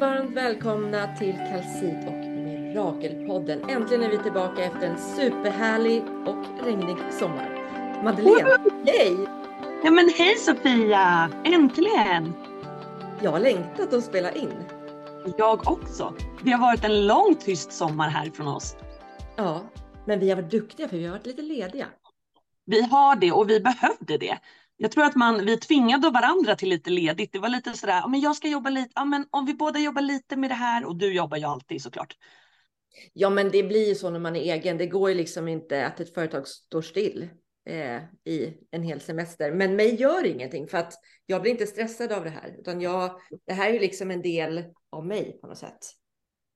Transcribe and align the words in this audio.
varmt 0.00 0.36
välkomna 0.36 1.16
till 1.16 1.36
Kalsit 1.36 2.08
och 2.08 2.28
Mirakelpodden. 2.28 3.70
Äntligen 3.70 4.02
är 4.02 4.10
vi 4.10 4.18
tillbaka 4.18 4.64
efter 4.64 4.86
en 4.86 4.98
superhärlig 4.98 6.02
och 6.26 6.64
regnig 6.64 6.96
sommar. 7.10 7.48
Madeleine, 8.04 8.58
hej! 8.86 9.16
Ja 9.84 9.90
men 9.90 10.08
hej 10.08 10.36
Sofia! 10.36 11.30
Äntligen! 11.44 12.32
Jag 13.22 13.30
har 13.30 13.40
längtat 13.40 13.92
att 13.92 14.04
spela 14.04 14.32
in. 14.32 14.54
Jag 15.38 15.70
också. 15.70 16.14
Det 16.42 16.50
har 16.50 16.60
varit 16.60 16.84
en 16.84 17.06
lång 17.06 17.34
tyst 17.34 17.72
sommar 17.72 18.08
här 18.08 18.30
från 18.30 18.48
oss. 18.48 18.76
Ja, 19.36 19.60
men 20.06 20.20
vi 20.20 20.30
har 20.30 20.36
varit 20.36 20.50
duktiga 20.50 20.88
för 20.88 20.96
vi 20.96 21.04
har 21.04 21.12
varit 21.12 21.26
lite 21.26 21.42
lediga. 21.42 21.86
Vi 22.66 22.82
har 22.82 23.16
det 23.16 23.32
och 23.32 23.50
vi 23.50 23.60
behövde 23.60 24.18
det. 24.18 24.38
Jag 24.82 24.90
tror 24.92 25.04
att 25.04 25.16
man, 25.16 25.44
vi 25.46 25.56
tvingade 25.56 26.10
varandra 26.10 26.56
till 26.56 26.68
lite 26.68 26.90
ledigt. 26.90 27.32
Det 27.32 27.38
var 27.38 27.48
lite 27.48 27.72
sådär, 27.72 28.08
men 28.08 28.20
jag 28.20 28.36
ska 28.36 28.48
jobba 28.48 28.70
lite, 28.70 28.90
ja, 28.94 29.04
men 29.04 29.26
om 29.30 29.46
vi 29.46 29.54
båda 29.54 29.78
jobbar 29.78 30.02
lite 30.02 30.36
med 30.36 30.50
det 30.50 30.54
här 30.54 30.84
och 30.84 30.96
du 30.96 31.14
jobbar 31.14 31.36
ju 31.36 31.44
alltid 31.44 31.82
såklart. 31.82 32.16
Ja, 33.12 33.30
men 33.30 33.50
det 33.50 33.62
blir 33.62 33.88
ju 33.88 33.94
så 33.94 34.10
när 34.10 34.18
man 34.18 34.36
är 34.36 34.40
egen. 34.40 34.78
Det 34.78 34.86
går 34.86 35.10
ju 35.10 35.14
liksom 35.14 35.48
inte 35.48 35.86
att 35.86 36.00
ett 36.00 36.14
företag 36.14 36.48
står 36.48 36.82
still 36.82 37.28
eh, 37.68 37.96
i 38.24 38.54
en 38.70 38.82
hel 38.82 39.00
semester. 39.00 39.52
Men 39.52 39.76
mig 39.76 39.94
gör 39.94 40.26
ingenting 40.26 40.68
för 40.68 40.78
att 40.78 40.92
jag 41.26 41.42
blir 41.42 41.52
inte 41.52 41.66
stressad 41.66 42.12
av 42.12 42.24
det 42.24 42.30
här, 42.30 42.56
utan 42.58 42.80
jag, 42.80 43.20
det 43.46 43.52
här 43.52 43.68
är 43.68 43.72
ju 43.72 43.78
liksom 43.78 44.10
en 44.10 44.22
del 44.22 44.64
av 44.90 45.06
mig 45.06 45.38
på 45.40 45.46
något 45.46 45.58
sätt. 45.58 45.78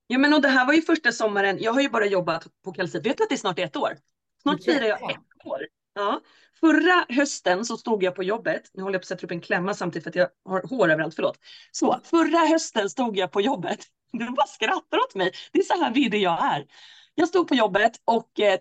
Ja, 0.07 0.19
men 0.19 0.35
och 0.35 0.43
det 0.43 0.49
här 0.49 0.67
var 0.67 0.75
ju 0.75 0.83
första 0.83 1.13
sommaren. 1.13 1.59
Jag 1.61 1.73
har 1.73 1.81
ju 1.81 1.89
bara 1.89 2.07
jobbat 2.07 2.47
på 2.65 2.73
Kalsit. 2.73 3.07
Vet 3.07 3.17
du 3.17 3.23
att 3.23 3.29
det 3.29 3.35
är 3.35 3.37
snart 3.37 3.59
ett 3.59 3.77
år? 3.77 3.97
Snart 4.43 4.65
firar 4.65 4.87
jag 4.87 5.11
ett 5.11 5.47
år. 5.47 5.61
Ja. 5.95 6.21
Förra 6.61 7.07
hösten 7.09 7.65
så 7.65 7.77
stod 7.77 8.03
jag 8.03 8.15
på 8.15 8.23
jobbet. 8.23 8.63
Nu 8.75 8.83
håller 8.83 8.95
jag 8.95 9.03
på 9.03 9.05
att 9.05 9.09
sätta 9.09 9.27
upp 9.27 9.31
en 9.31 9.41
klämma 9.41 9.75
samtidigt 9.75 10.03
för 10.03 10.11
att 10.11 10.17
jag 10.17 10.29
har 10.45 10.63
hår 10.69 10.91
överallt. 10.91 11.15
Förlåt. 11.15 11.39
Så 11.73 12.01
förra 12.05 12.39
hösten 12.39 12.91
stod 12.91 13.17
jag 13.17 13.33
på 13.33 13.41
jobbet. 13.41 13.79
Du 14.13 14.31
bara 14.31 14.47
skrattar 14.47 14.99
åt 14.99 15.15
mig. 15.15 15.33
Det 15.53 15.59
är 15.59 15.63
så 15.63 15.85
här 15.85 15.95
vidrig 15.95 16.23
jag 16.23 16.45
är. 16.45 16.67
Jag 17.15 17.29
stod 17.29 17.49
på 17.49 17.55
jobbet 17.55 17.93
och 18.05 18.41
eh, 18.41 18.59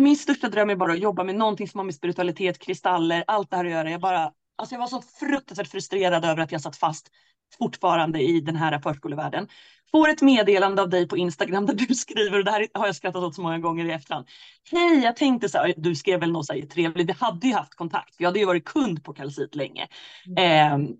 min 0.00 0.16
största 0.16 0.48
dröm 0.48 0.70
är 0.70 0.76
bara 0.76 0.92
att 0.92 0.98
jobba 0.98 1.24
med 1.24 1.34
någonting 1.34 1.68
som 1.68 1.78
har 1.78 1.84
med 1.84 1.94
spiritualitet, 1.94 2.58
kristaller, 2.58 3.24
allt 3.26 3.50
det 3.50 3.56
här 3.56 3.64
att 3.64 3.70
göra. 3.70 3.90
Jag 3.90 4.00
bara, 4.00 4.32
alltså 4.56 4.74
jag 4.74 4.80
var 4.80 4.86
så 4.86 5.02
fruktansvärt 5.02 5.68
frustrerad 5.68 6.24
över 6.24 6.42
att 6.42 6.52
jag 6.52 6.60
satt 6.60 6.76
fast 6.76 7.10
fortfarande 7.58 8.20
i 8.22 8.40
den 8.40 8.56
här 8.56 8.78
förskolevärlden. 8.78 9.48
Får 9.90 10.08
ett 10.08 10.22
meddelande 10.22 10.82
av 10.82 10.88
dig 10.88 11.08
på 11.08 11.16
Instagram 11.16 11.66
där 11.66 11.74
du 11.74 11.94
skriver, 11.94 12.38
och 12.38 12.44
det 12.44 12.50
här 12.50 12.66
har 12.74 12.86
jag 12.86 12.96
skrattat 12.96 13.22
åt 13.22 13.34
så 13.34 13.42
många 13.42 13.58
gånger 13.58 13.84
i 13.84 13.92
efterhand. 13.92 14.26
Hej, 14.70 15.00
jag 15.04 15.16
tänkte 15.16 15.48
så 15.48 15.58
här, 15.58 15.74
du 15.76 15.94
skrev 15.94 16.20
väl 16.20 16.32
något 16.32 16.46
så 16.46 16.52
här 16.52 16.60
trevligt, 16.60 17.08
vi 17.08 17.12
hade 17.12 17.46
ju 17.46 17.54
haft 17.54 17.74
kontakt, 17.74 18.14
vi 18.18 18.24
hade 18.24 18.38
ju 18.38 18.44
varit 18.44 18.64
kund 18.64 19.04
på 19.04 19.12
Kalsit 19.12 19.54
länge. 19.54 19.88
Mm. 20.26 20.84
Eh, 20.84 20.90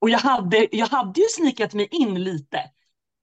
och 0.00 0.10
jag 0.10 0.18
hade, 0.18 0.68
jag 0.70 0.86
hade 0.86 1.20
ju 1.20 1.26
snikat 1.26 1.74
mig 1.74 1.88
in 1.90 2.24
lite. 2.24 2.60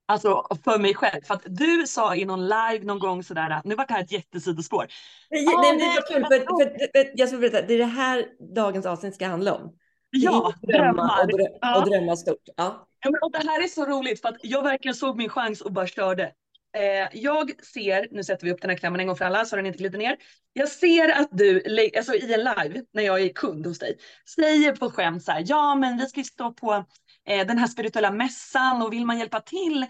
Alltså 0.08 0.46
för 0.64 0.78
mig 0.78 0.94
själv. 0.94 1.22
För 1.22 1.34
att 1.34 1.42
du 1.46 1.86
sa 1.86 2.14
i 2.14 2.24
någon 2.24 2.42
live 2.42 2.80
någon 2.82 2.98
gång 2.98 3.24
sådär, 3.24 3.60
nu 3.64 3.74
var 3.74 3.86
det 3.86 3.94
här 3.94 4.04
ett 4.04 4.12
jättesidospår. 4.12 4.86
Nej, 5.30 5.46
ah, 5.46 5.60
nej, 5.60 5.76
nej, 5.76 5.94
för, 5.94 6.20
för, 6.20 6.38
för, 6.38 6.78
för, 6.92 7.12
jag 7.14 7.28
ska 7.28 7.38
berätta, 7.38 7.62
det 7.62 7.74
är 7.74 7.78
det 7.78 7.84
här 7.84 8.26
dagens 8.54 8.86
avsnitt 8.86 9.14
ska 9.14 9.26
handla 9.26 9.54
om. 9.54 9.72
Ja, 10.10 10.54
drömmar. 10.62 11.22
Och, 11.22 11.28
drö 11.28 11.44
ja. 11.60 11.82
och 11.82 11.90
drömma 11.90 12.16
stort. 12.16 12.42
Ja. 12.56 12.88
Ja, 13.00 13.10
men, 13.10 13.22
och 13.22 13.32
det 13.32 13.50
här 13.50 13.64
är 13.64 13.68
så 13.68 13.86
roligt 13.86 14.20
för 14.20 14.28
att 14.28 14.36
jag 14.42 14.62
verkligen 14.62 14.94
såg 14.94 15.16
min 15.16 15.28
chans 15.28 15.60
och 15.60 15.72
bara 15.72 15.86
körde. 15.86 16.32
Eh, 16.76 17.08
jag 17.12 17.64
ser, 17.64 18.08
nu 18.10 18.24
sätter 18.24 18.46
vi 18.46 18.52
upp 18.52 18.60
den 18.60 18.70
här 18.70 18.76
klämmen 18.76 19.00
en 19.00 19.06
gång 19.06 19.16
för 19.16 19.24
alla 19.24 19.44
så 19.44 19.56
den 19.56 19.66
inte 19.66 19.78
glider 19.78 19.98
ner. 19.98 20.16
Jag 20.52 20.68
ser 20.68 21.20
att 21.20 21.28
du, 21.30 21.62
alltså 21.96 22.14
i 22.14 22.34
en 22.34 22.40
live, 22.40 22.84
när 22.92 23.02
jag 23.02 23.20
är 23.20 23.28
kund 23.28 23.66
hos 23.66 23.78
dig, 23.78 23.98
säger 24.36 24.76
på 24.76 24.90
skämt 24.90 25.24
så 25.24 25.32
här, 25.32 25.44
ja 25.46 25.74
men 25.74 25.98
vi 25.98 26.06
ska 26.06 26.24
stå 26.24 26.52
på 26.52 26.84
eh, 27.28 27.46
den 27.46 27.58
här 27.58 27.66
spirituella 27.66 28.10
mässan 28.10 28.82
och 28.82 28.92
vill 28.92 29.06
man 29.06 29.18
hjälpa 29.18 29.40
till, 29.40 29.86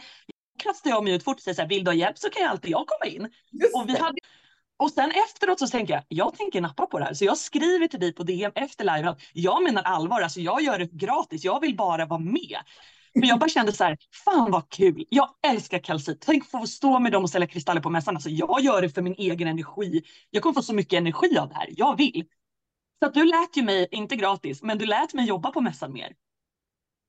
kastar 0.59 0.91
jag 0.91 1.05
mig 1.05 1.15
ut 1.15 1.25
fort 1.25 1.37
och 1.37 1.43
säger 1.43 1.55
så 1.55 1.63
här, 1.63 1.69
vill 1.69 1.85
du 1.85 1.91
ha 1.91 1.97
hjälp 1.97 2.19
så 2.19 2.31
kan 2.31 2.43
jag 2.43 2.51
alltid 2.51 2.71
jag 2.71 2.87
komma 2.87 3.11
in. 3.11 3.23
och 3.75 3.89
vi 3.89 3.97
hade 3.97 4.19
och 4.79 4.91
sen 4.91 5.11
efteråt 5.11 5.59
så 5.59 5.67
tänker 5.67 5.95
jag, 5.95 6.05
jag 6.09 6.35
tänker 6.35 6.61
nappa 6.61 6.87
på 6.87 6.99
det 6.99 7.05
här. 7.05 7.15
Så 7.15 7.25
jag 7.25 7.39
skriver 7.39 7.89
till 7.89 8.01
dig 8.01 8.15
på 8.15 8.23
DM 8.23 8.53
efter 8.55 8.85
live 8.97 9.09
att 9.09 9.21
jag 9.33 9.63
menar 9.63 9.83
allvar, 9.83 10.21
alltså 10.21 10.41
jag 10.41 10.63
gör 10.63 10.79
det 10.79 10.93
gratis, 10.93 11.45
jag 11.45 11.61
vill 11.61 11.77
bara 11.77 12.07
vara 12.07 12.21
med. 12.21 12.59
För 13.13 13.27
jag 13.27 13.39
bara 13.39 13.49
kände 13.49 13.73
så 13.73 13.85
här, 13.85 13.99
fan 14.25 14.51
vad 14.51 14.69
kul, 14.69 15.05
jag 15.09 15.31
älskar 15.47 15.79
kalcit. 15.79 16.21
Tänk 16.21 16.51
få 16.51 16.67
stå 16.67 16.99
med 16.99 17.13
dem 17.13 17.23
och 17.23 17.31
sälja 17.31 17.47
kristaller 17.47 17.81
på 17.81 17.91
mässan. 17.91 18.17
Alltså 18.17 18.31
jag 18.31 18.61
gör 18.61 18.83
det 18.83 18.89
för 18.89 19.03
min 19.03 19.15
egen 19.19 19.49
energi. 19.49 20.03
Jag 20.31 20.43
kommer 20.43 20.55
få 20.55 20.63
så 20.63 20.75
mycket 20.75 20.97
energi 20.97 21.39
av 21.39 21.49
det 21.49 21.55
här, 21.55 21.69
jag 21.71 21.97
vill. 21.97 22.25
Så 22.99 23.07
att 23.07 23.15
du 23.15 23.25
lät 23.25 23.57
ju 23.57 23.63
mig, 23.63 23.89
inte 23.91 24.17
gratis, 24.17 24.63
men 24.63 24.79
du 24.79 24.87
lät 24.87 25.15
mig 25.15 25.27
jobba 25.27 25.51
på 25.51 25.61
mässan 25.61 25.93
mer. 25.93 26.13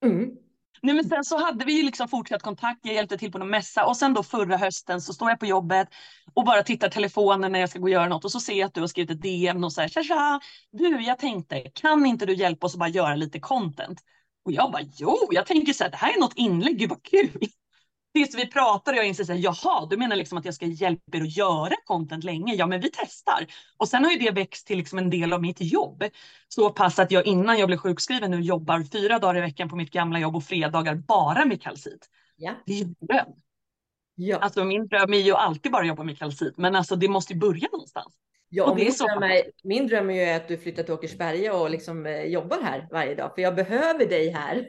Mm. 0.05 0.48
Nej, 0.81 0.95
men 0.95 1.09
sen 1.09 1.23
så 1.23 1.37
hade 1.37 1.65
vi 1.65 1.73
ju 1.77 1.83
liksom 1.83 2.07
fortsatt 2.07 2.41
kontakt. 2.41 2.79
Jag 2.83 2.95
hjälpte 2.95 3.17
till 3.17 3.31
på 3.31 3.37
någon 3.37 3.49
mässa 3.49 3.85
och 3.85 3.97
sen 3.97 4.13
då 4.13 4.23
förra 4.23 4.57
hösten 4.57 5.01
så 5.01 5.13
står 5.13 5.29
jag 5.29 5.39
på 5.39 5.45
jobbet 5.45 5.87
och 6.33 6.45
bara 6.45 6.63
tittar 6.63 6.89
telefonen 6.89 7.51
när 7.51 7.59
jag 7.59 7.69
ska 7.69 7.79
gå 7.79 7.83
och 7.85 7.89
göra 7.89 8.07
något 8.07 8.25
och 8.25 8.31
så 8.31 8.39
ser 8.39 8.53
jag 8.53 8.67
att 8.67 8.73
du 8.73 8.81
har 8.81 8.87
skrivit 8.87 9.11
ett 9.11 9.21
DM 9.21 9.63
och 9.63 9.73
säger 9.73 9.89
tja, 9.89 10.03
tja, 10.03 10.39
du, 10.71 11.01
jag 11.01 11.19
tänkte, 11.19 11.61
kan 11.61 12.05
inte 12.05 12.25
du 12.25 12.33
hjälpa 12.33 12.67
oss 12.67 12.73
att 12.73 12.79
bara 12.79 12.89
göra 12.89 13.15
lite 13.15 13.39
content? 13.39 13.99
Och 14.45 14.51
jag 14.51 14.71
bara, 14.71 14.81
jo, 14.95 15.17
jag 15.31 15.45
tänker 15.45 15.73
så 15.73 15.83
här, 15.83 15.91
det 15.91 15.97
här 15.97 16.13
är 16.15 16.19
något 16.19 16.37
inlägg, 16.37 16.77
gud 16.79 16.89
vad 16.89 17.03
kul. 17.03 17.49
Tills 18.13 18.35
vi 18.35 18.47
pratar 18.47 18.91
och 18.91 18.97
jag 18.97 19.07
inser 19.07 19.33
här, 19.33 19.35
jaha, 19.35 19.87
du 19.89 19.97
menar 19.97 20.15
liksom 20.15 20.37
att 20.37 20.45
jag 20.45 20.53
ska 20.53 20.65
hjälpa 20.65 21.17
er 21.17 21.21
att 21.21 21.37
göra 21.37 21.73
content 21.85 22.23
länge? 22.23 22.55
Ja, 22.55 22.67
men 22.67 22.81
vi 22.81 22.91
testar. 22.93 23.45
Och 23.77 23.87
sen 23.87 24.03
har 24.03 24.11
ju 24.11 24.17
det 24.17 24.31
växt 24.31 24.67
till 24.67 24.77
liksom 24.77 24.99
en 24.99 25.09
del 25.09 25.33
av 25.33 25.41
mitt 25.41 25.61
jobb. 25.61 26.03
Så 26.47 26.69
pass 26.69 26.99
att 26.99 27.11
jag 27.11 27.25
innan 27.25 27.59
jag 27.59 27.67
blev 27.67 27.77
sjukskriven 27.77 28.31
nu 28.31 28.41
jobbar 28.41 28.83
fyra 28.91 29.19
dagar 29.19 29.37
i 29.37 29.41
veckan 29.41 29.69
på 29.69 29.75
mitt 29.75 29.91
gamla 29.91 30.19
jobb 30.19 30.35
och 30.35 30.43
fredagar 30.43 30.95
bara 30.95 31.45
med 31.45 31.61
kalcit. 31.61 32.09
Ja. 32.35 32.53
Det 32.65 32.73
är 32.73 32.77
ju 32.77 32.83
dröm. 32.85 33.33
Ja. 34.15 34.37
Alltså 34.37 34.63
min 34.63 34.87
dröm 34.87 35.13
är 35.13 35.17
ju 35.17 35.33
alltid 35.33 35.71
bara 35.71 35.85
jobba 35.85 36.03
med 36.03 36.17
kalcit, 36.17 36.57
men 36.57 36.75
alltså 36.75 36.95
det 36.95 37.07
måste 37.07 37.33
ju 37.33 37.39
börja 37.39 37.67
någonstans. 37.71 38.15
Ja, 38.49 38.75
min, 38.75 38.91
dröm 38.91 39.23
är, 39.23 39.41
min 39.63 39.87
dröm 39.87 40.09
är 40.09 40.25
ju 40.25 40.31
att 40.31 40.47
du 40.47 40.57
flyttar 40.57 40.83
till 40.83 40.93
Åkersberga 40.93 41.53
och 41.53 41.69
liksom 41.69 42.05
eh, 42.05 42.23
jobbar 42.23 42.61
här 42.63 42.87
varje 42.91 43.15
dag, 43.15 43.35
för 43.35 43.41
jag 43.41 43.55
behöver 43.55 44.05
dig 44.05 44.29
här. 44.29 44.65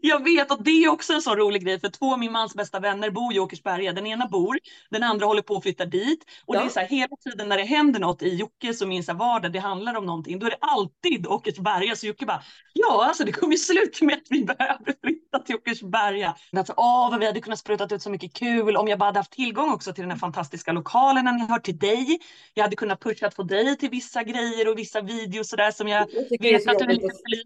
Jag 0.00 0.24
vet 0.24 0.50
och 0.50 0.62
det 0.62 0.70
är 0.70 0.88
också 0.88 1.12
en 1.12 1.22
sån 1.22 1.36
rolig 1.36 1.64
grej 1.64 1.80
för 1.80 1.88
två 1.88 2.12
av 2.12 2.18
min 2.18 2.32
mans 2.32 2.54
bästa 2.54 2.80
vänner 2.80 3.10
bor 3.10 3.34
i 3.34 3.38
Åkersberga. 3.38 3.92
Den 3.92 4.06
ena 4.06 4.26
bor, 4.26 4.58
den 4.90 5.02
andra 5.02 5.26
håller 5.26 5.42
på 5.42 5.56
att 5.56 5.62
flytta 5.62 5.84
dit. 5.84 6.24
Och 6.46 6.56
ja. 6.56 6.60
det 6.60 6.66
är 6.66 6.70
så 6.70 6.80
här 6.80 6.86
hela 6.86 7.16
tiden 7.24 7.48
när 7.48 7.56
det 7.56 7.64
händer 7.64 8.00
något 8.00 8.22
i 8.22 8.34
Jockes 8.34 8.82
och 8.82 8.88
min 8.88 9.04
så 9.04 9.14
vardag, 9.14 9.52
det 9.52 9.58
handlar 9.58 9.94
om 9.94 10.06
någonting, 10.06 10.38
då 10.38 10.46
är 10.46 10.50
det 10.50 10.58
alltid 10.60 11.26
Åkersberga. 11.26 11.96
Så 11.96 12.06
Jocke 12.06 12.26
bara, 12.26 12.42
ja 12.72 13.04
alltså 13.04 13.24
det 13.24 13.32
kommer 13.32 13.52
ju 13.52 13.58
sluta 13.58 14.04
med 14.04 14.14
att 14.14 14.26
vi 14.30 14.44
behöver 14.44 15.00
flytta 15.00 15.38
till 15.38 15.54
Åkersberga. 15.56 16.36
Men 16.52 16.58
alltså, 16.58 16.74
åh 16.76 17.10
vad 17.10 17.20
vi 17.20 17.26
hade 17.26 17.40
kunnat 17.40 17.58
spruta 17.58 17.94
ut 17.94 18.02
så 18.02 18.10
mycket 18.10 18.32
kul 18.32 18.76
om 18.76 18.88
jag 18.88 18.98
bara 18.98 19.06
hade 19.06 19.18
haft 19.18 19.32
tillgång 19.32 19.72
också 19.72 19.92
till 19.92 20.02
den 20.02 20.10
här 20.10 20.18
fantastiska 20.18 20.72
lokalen 20.72 21.24
när 21.24 21.32
ni 21.32 21.46
hör 21.46 21.58
till 21.58 21.78
dig. 21.78 22.18
Jag 22.54 22.62
hade 22.62 22.76
kunnat 22.76 23.00
pusha 23.00 23.26
att 23.26 23.34
få 23.34 23.42
dig 23.42 23.76
till 23.76 23.90
vissa 23.90 24.22
grejer 24.22 24.68
och 24.68 24.78
vissa 24.78 25.00
videos 25.00 25.48
sådär 25.48 25.70
som 25.70 25.88
jag, 25.88 26.08
jag 26.30 26.42
vet 26.42 26.68
att 26.68 26.78
du 26.78 26.86
vill. 26.86 27.00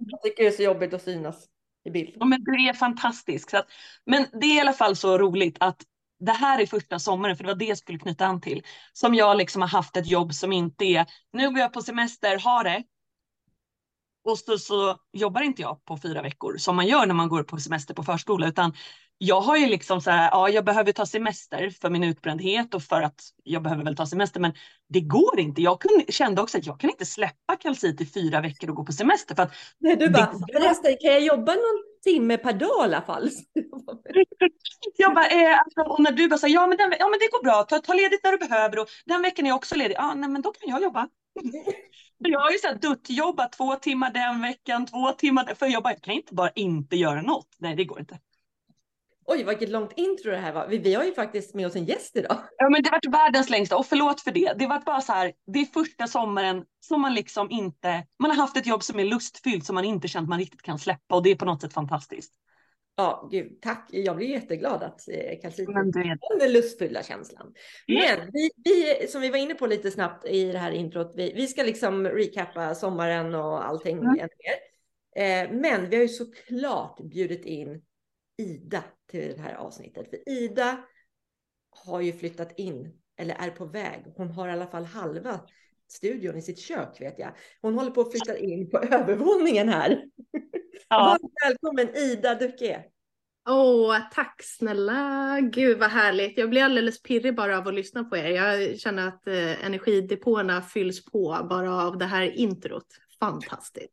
Jag 0.07 0.23
tycker 0.23 0.43
det 0.43 0.49
är 0.49 0.51
så 0.51 0.63
jobbigt 0.63 0.95
att 0.95 1.03
synas 1.03 1.49
i 1.85 1.91
bild. 1.91 2.17
Ja, 2.21 2.25
men 2.25 2.45
du 2.45 2.69
är 2.69 2.73
fantastisk. 2.73 3.51
Så 3.51 3.57
att, 3.57 3.67
men 4.07 4.27
det 4.41 4.47
är 4.47 4.57
i 4.57 4.61
alla 4.61 4.73
fall 4.73 4.97
så 4.97 5.19
roligt 5.19 5.57
att 5.61 5.83
det 6.21 6.33
här 6.33 6.61
är 6.61 6.67
första 6.67 6.99
sommaren, 6.99 7.37
för 7.37 7.45
det 7.45 7.51
var 7.51 7.59
det 7.59 7.65
jag 7.65 7.79
skulle 7.79 7.99
knyta 7.99 8.27
an 8.27 8.41
till, 8.41 8.63
som 8.93 9.15
jag 9.15 9.37
liksom 9.37 9.63
har 9.63 9.69
haft 9.69 9.97
ett 9.97 10.07
jobb 10.07 10.35
som 10.35 10.53
inte 10.53 10.85
är, 10.85 11.07
nu 11.33 11.51
går 11.51 11.59
jag 11.59 11.73
på 11.73 11.83
semester, 11.83 12.39
ha 12.39 12.63
det. 12.63 12.85
Och 14.25 14.39
så, 14.39 14.59
så 14.59 14.97
jobbar 15.13 15.41
inte 15.41 15.63
jag 15.63 15.85
på 15.85 15.97
fyra 15.97 16.23
veckor 16.23 16.57
som 16.57 16.77
man 16.77 16.87
gör 16.87 17.07
när 17.07 17.15
man 17.15 17.29
går 17.29 17.43
på 17.43 17.59
semester 17.59 17.95
på 17.95 18.03
förskola, 18.03 18.47
utan 18.49 18.73
jag 19.25 19.41
har 19.41 19.57
ju 19.57 19.67
liksom 19.67 20.01
så 20.01 20.11
här, 20.11 20.31
ja, 20.33 20.49
jag 20.49 20.65
behöver 20.65 20.93
ta 20.93 21.07
semester 21.07 21.71
för 21.81 21.91
min 21.91 22.05
utbrändhet 22.05 22.75
och 22.75 22.83
för 22.83 23.03
att 23.03 23.21
jag 23.43 23.63
behöver 23.63 23.85
väl 23.85 23.97
ta 23.97 24.07
semester, 24.07 24.41
men 24.41 24.53
det 24.89 25.01
går 25.01 25.41
inte. 25.41 25.63
Jag 25.63 25.81
kunde, 25.81 26.13
kände 26.13 26.43
också 26.43 26.59
att 26.59 26.67
jag 26.67 26.81
kan 26.81 26.91
inte 26.91 27.07
släppa 27.07 27.57
kalcit 27.57 28.01
i 28.01 28.07
fyra 28.07 28.41
veckor 28.41 28.71
och 28.71 28.77
gå 28.77 28.85
på 28.85 28.93
semester 28.93 29.35
för 29.35 29.43
att. 29.43 29.53
Nej, 29.79 29.97
du 29.97 30.11
bara, 30.11 30.33
det, 30.83 30.97
kan 30.97 31.13
jag 31.13 31.21
jobba 31.21 31.53
någon 31.53 31.83
timme 32.05 32.37
per 32.37 32.53
dag 32.53 32.69
i 32.69 32.85
alla 32.85 33.03
fall? 33.03 33.31
jag 34.97 35.15
bara, 35.15 35.27
eh, 35.27 35.59
alltså, 35.59 35.81
och 35.81 36.01
när 36.01 36.13
du 36.13 36.29
bara 36.29 36.39
säger 36.39 36.55
ja, 36.55 36.67
men 36.67 36.79
den, 36.79 36.95
ja, 36.99 37.09
men 37.09 37.19
det 37.19 37.29
går 37.33 37.45
bra, 37.45 37.63
ta, 37.63 37.79
ta 37.79 37.95
ledigt 37.95 38.25
när 38.25 38.33
du 38.33 38.39
behöver 38.39 38.79
och 38.79 38.89
den 39.07 39.23
veckan 39.23 39.47
är 39.47 39.51
jag 39.51 39.57
också 39.57 39.75
ledig. 39.75 39.95
Ja, 39.99 40.15
nej, 40.15 40.31
men 40.31 40.43
då 40.43 40.53
kan 40.53 40.71
jag 40.71 40.83
jobba. 40.83 41.09
jag 42.19 42.41
har 42.41 42.51
ju 42.51 42.59
så 42.59 42.67
här 42.67 42.75
duttjobbat 42.75 43.53
två 43.53 43.75
timmar 43.75 44.11
den 44.11 44.43
veckan, 44.43 44.87
två 44.87 45.13
timmar, 45.13 45.55
för 45.55 45.67
jag 45.67 45.83
bara, 45.83 45.93
jag 45.93 46.03
kan 46.03 46.15
inte 46.15 46.35
bara 46.35 46.51
inte 46.51 46.97
göra 46.97 47.23
något. 47.23 47.49
Nej, 47.59 47.77
det 47.77 47.85
går 47.85 48.01
inte. 48.01 48.19
Oj, 49.33 49.45
vilket 49.45 49.69
långt 49.69 49.93
intro 49.97 50.31
det 50.31 50.37
här 50.37 50.53
var. 50.53 50.69
Vi, 50.69 50.79
vi 50.79 50.95
har 50.95 51.05
ju 51.05 51.15
faktiskt 51.15 51.55
med 51.55 51.67
oss 51.67 51.77
en 51.77 51.85
gäst 51.85 52.17
idag. 52.17 52.37
Ja, 52.57 52.69
men 52.71 52.83
det 52.83 52.91
varit 52.91 53.15
världens 53.15 53.51
längsta 53.51 53.77
och 53.77 53.87
förlåt 53.87 54.21
för 54.21 54.31
det. 54.31 54.55
Det 54.59 54.67
var 54.67 54.81
bara 54.81 55.01
så 55.01 55.13
här. 55.13 55.33
Det 55.47 55.59
är 55.59 55.65
första 55.65 56.07
sommaren 56.07 56.65
som 56.81 57.01
man 57.01 57.15
liksom 57.15 57.51
inte. 57.51 58.07
Man 58.19 58.31
har 58.31 58.39
haft 58.39 58.57
ett 58.57 58.67
jobb 58.67 58.83
som 58.83 58.99
är 58.99 59.05
lustfyllt 59.05 59.67
som 59.67 59.75
man 59.75 59.85
inte 59.85 60.09
känt 60.09 60.29
man 60.29 60.39
riktigt 60.39 60.63
kan 60.63 60.79
släppa 60.79 61.15
och 61.15 61.23
det 61.23 61.31
är 61.31 61.37
på 61.37 61.45
något 61.45 61.61
sätt 61.61 61.73
fantastiskt. 61.73 62.33
Ja, 62.97 63.29
gud, 63.31 63.61
tack. 63.63 63.89
Jag 63.93 64.17
blir 64.17 64.29
jätteglad 64.29 64.83
att 64.83 65.09
eh, 65.09 65.41
Kalsit 65.43 65.69
den 66.41 66.53
lustfyllda 66.53 67.03
känslan. 67.03 67.55
Mm. 67.89 68.03
Men 68.03 68.31
vi, 68.33 68.51
vi, 68.65 69.07
som 69.09 69.21
vi 69.21 69.31
var 69.31 69.39
inne 69.39 69.55
på 69.55 69.67
lite 69.67 69.91
snabbt 69.91 70.27
i 70.27 70.53
det 70.53 70.59
här 70.59 70.71
introt, 70.71 71.13
vi, 71.17 71.33
vi 71.37 71.47
ska 71.47 71.63
liksom 71.63 72.07
recappa 72.07 72.75
sommaren 72.75 73.35
och 73.35 73.67
allting 73.67 73.99
mm. 73.99 74.09
ännu 74.09 74.17
mer. 74.19 74.59
Eh, 75.17 75.51
men 75.53 75.91
vi 75.91 75.97
har 75.97 76.03
ju 76.03 76.09
såklart 76.09 77.01
bjudit 77.01 77.45
in 77.45 77.83
Ida 78.39 78.85
till 79.11 79.35
det 79.37 79.43
här 79.43 79.55
avsnittet. 79.55 80.11
För 80.11 80.29
Ida 80.29 80.85
har 81.71 82.01
ju 82.01 82.13
flyttat 82.13 82.59
in, 82.59 82.99
eller 83.17 83.35
är 83.35 83.51
på 83.51 83.65
väg. 83.65 84.13
Hon 84.17 84.31
har 84.31 84.49
i 84.49 84.53
alla 84.53 84.67
fall 84.67 84.85
halva 84.85 85.41
studion 85.89 86.37
i 86.37 86.43
sitt 86.43 86.59
kök 86.59 87.01
vet 87.01 87.19
jag. 87.19 87.35
Hon 87.61 87.75
håller 87.75 87.91
på 87.91 88.01
att 88.01 88.11
flytta 88.11 88.39
in 88.39 88.71
på 88.71 88.79
övervåningen 88.91 89.69
här. 89.69 90.05
Ja. 90.89 91.19
Välkommen 91.45 91.97
Ida 91.97 92.35
Duque. 92.35 92.85
Åh, 93.49 93.99
tack 94.13 94.41
snälla. 94.45 95.39
Gud 95.41 95.79
vad 95.79 95.91
härligt. 95.91 96.39
Jag 96.39 96.51
blir 96.51 96.65
alldeles 96.65 97.03
pirrig 97.03 97.37
bara 97.37 97.59
av 97.59 97.69
att 97.69 97.75
lyssna 97.75 98.05
på 98.05 98.17
er. 98.17 98.31
Jag 98.31 98.81
känner 98.81 99.09
att 99.09 99.27
eh, 99.27 99.67
energidepåerna 99.67 100.63
fylls 100.63 101.05
på 101.05 101.47
bara 101.51 101.83
av 101.83 101.99
det 101.99 102.05
här 102.05 102.23
introt. 102.23 102.87
Fantastiskt. 103.21 103.93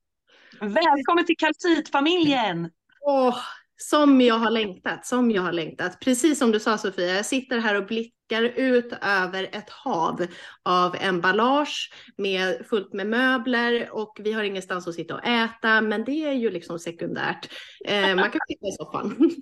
Välkommen 0.62 1.26
till 1.26 1.38
kalcitfamiljen! 1.38 2.70
Åh, 3.02 3.38
som 3.82 4.22
jag 4.22 4.36
har 4.36 4.50
längtat, 4.50 5.06
som 5.06 5.32
jag 5.32 5.42
har 5.42 5.52
längtat. 5.52 6.00
Precis 6.00 6.40
som 6.40 6.52
du 6.52 6.60
sa 6.60 6.78
Sofia, 6.78 7.16
jag 7.16 7.26
sitter 7.26 7.60
här 7.60 7.76
och 7.76 7.86
blickar 7.86 8.44
ut 8.44 8.94
över 9.02 9.44
ett 9.44 9.70
hav 9.70 10.26
av 10.64 10.96
emballage 11.00 11.94
med 12.18 12.66
fullt 12.66 12.94
med 12.94 13.08
möbler 13.08 13.90
och 13.92 14.20
vi 14.24 14.32
har 14.32 14.44
ingenstans 14.44 14.88
att 14.88 14.96
sitta 14.96 15.16
och 15.16 15.26
äta, 15.26 15.82
men 15.82 16.04
det 16.04 16.26
är 16.26 16.34
ju 16.34 16.52
liksom 16.52 16.80
sekundärt. 16.80 17.50
Eh, 17.86 18.16
man 18.16 18.32
kan 18.32 18.42
sitta 18.48 18.68
i 18.68 18.72
soffan. 18.72 19.32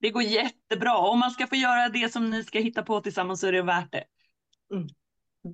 Det 0.00 0.10
går 0.10 0.22
jättebra. 0.22 0.96
Om 0.98 1.18
man 1.18 1.30
ska 1.30 1.46
få 1.46 1.56
göra 1.56 1.88
det 1.88 2.12
som 2.12 2.30
ni 2.30 2.44
ska 2.44 2.58
hitta 2.58 2.82
på 2.82 3.00
tillsammans 3.00 3.40
så 3.40 3.46
är 3.46 3.52
det 3.52 3.62
värt 3.62 3.92
det. 3.92 4.04
Mm. 4.74 4.88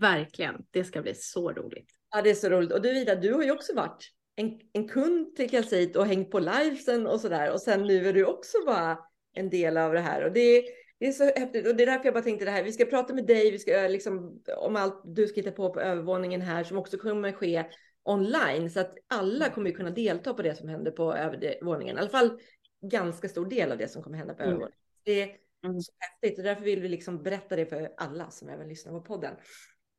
Verkligen, 0.00 0.55
det 0.71 0.85
ska 0.85 1.03
bli 1.03 1.15
så 1.15 1.53
roligt. 1.53 1.91
Ja, 2.11 2.23
det 2.23 2.31
är 2.31 2.35
så 2.35 2.49
roligt. 2.49 2.73
Och 2.73 2.83
du 2.83 2.99
Ida, 2.99 3.15
du 3.15 3.35
har 3.35 3.43
ju 3.43 3.50
också 3.50 3.75
varit 3.75 4.11
en, 4.43 4.61
en 4.73 4.89
kund 4.89 5.37
till 5.37 5.50
Calcit 5.50 5.97
och 5.97 6.06
hängt 6.06 6.31
på 6.31 6.39
livesen 6.39 7.06
och 7.06 7.21
sådär. 7.21 7.53
Och 7.53 7.61
sen 7.61 7.83
nu 7.83 8.09
är 8.09 8.12
du 8.12 8.25
också 8.25 8.56
bara 8.67 8.99
en 9.35 9.50
del 9.50 9.77
av 9.77 9.93
det 9.93 10.00
här. 10.00 10.25
Och 10.25 10.33
det, 10.33 10.65
det 10.99 11.06
är 11.06 11.12
så 11.12 11.25
häftigt. 11.25 11.67
Och 11.67 11.77
det 11.77 11.83
är 11.83 11.87
därför 11.87 12.05
jag 12.05 12.15
bara 12.15 12.25
tänkte 12.25 12.44
det 12.44 12.50
här. 12.50 12.62
Vi 12.62 12.73
ska 12.73 12.85
prata 12.85 13.15
med 13.15 13.27
dig. 13.27 13.50
Vi 13.50 13.59
ska 13.59 13.73
liksom 13.73 14.43
om 14.56 14.77
allt 14.77 15.03
du 15.05 15.27
ska 15.27 15.41
hitta 15.41 15.50
på 15.50 15.75
på 15.75 15.81
övervåningen 15.81 16.41
här 16.41 16.65
som 16.65 16.79
också 16.79 16.99
kommer 16.99 17.33
ske 17.33 17.65
online. 18.05 18.71
Så 18.71 18.81
att 18.81 18.94
alla 19.06 19.50
kommer 19.50 19.71
kunna 19.71 19.91
delta 19.91 20.35
på 20.35 20.43
det 20.43 20.55
som 20.55 20.69
händer 20.69 20.91
på 20.91 21.15
övervåningen. 21.15 21.97
I 21.97 22.00
alla 22.00 22.11
fall 22.11 22.41
ganska 22.83 23.29
stor 23.29 23.47
del 23.47 23.73
av 23.73 23.79
det 23.79 23.89
som 23.89 24.03
kommer 24.03 24.19
hända 24.19 24.35
på 24.35 24.43
mm. 24.43 24.50
övervåningen. 24.50 24.79
Det 25.05 25.23
är 25.23 25.37
mm. 25.65 25.81
så 25.81 25.93
häftigt 25.99 26.39
och 26.39 26.44
därför 26.44 26.62
vill 26.62 26.81
vi 26.81 26.89
liksom 26.89 27.23
berätta 27.23 27.56
det 27.56 27.67
för 27.67 27.93
alla 27.97 28.31
som 28.31 28.49
även 28.49 28.69
lyssnar 28.69 28.93
på 28.93 29.00
podden. 29.00 29.35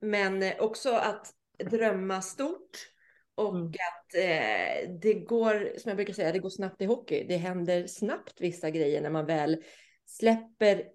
Men 0.02 0.44
också 0.60 0.90
att 0.90 1.34
drömma 1.70 2.22
stort 2.22 2.94
och 3.36 3.56
mm. 3.56 3.68
att 3.68 4.16
eh, 4.16 4.90
det 5.02 5.14
går, 5.14 5.80
som 5.80 5.90
jag 5.90 5.96
brukar 5.96 6.14
säga, 6.14 6.32
det 6.32 6.40
går 6.40 6.50
snabbt 6.50 6.82
i 6.82 6.86
hockey. 6.86 7.26
Det 7.28 7.38
händer 7.38 7.88
snabbt 7.88 8.42
vissa 8.42 8.70
grejer 8.70 9.02
när 9.02 9.10
man 9.10 9.26
väl 9.26 9.64
släpper. 10.06 10.86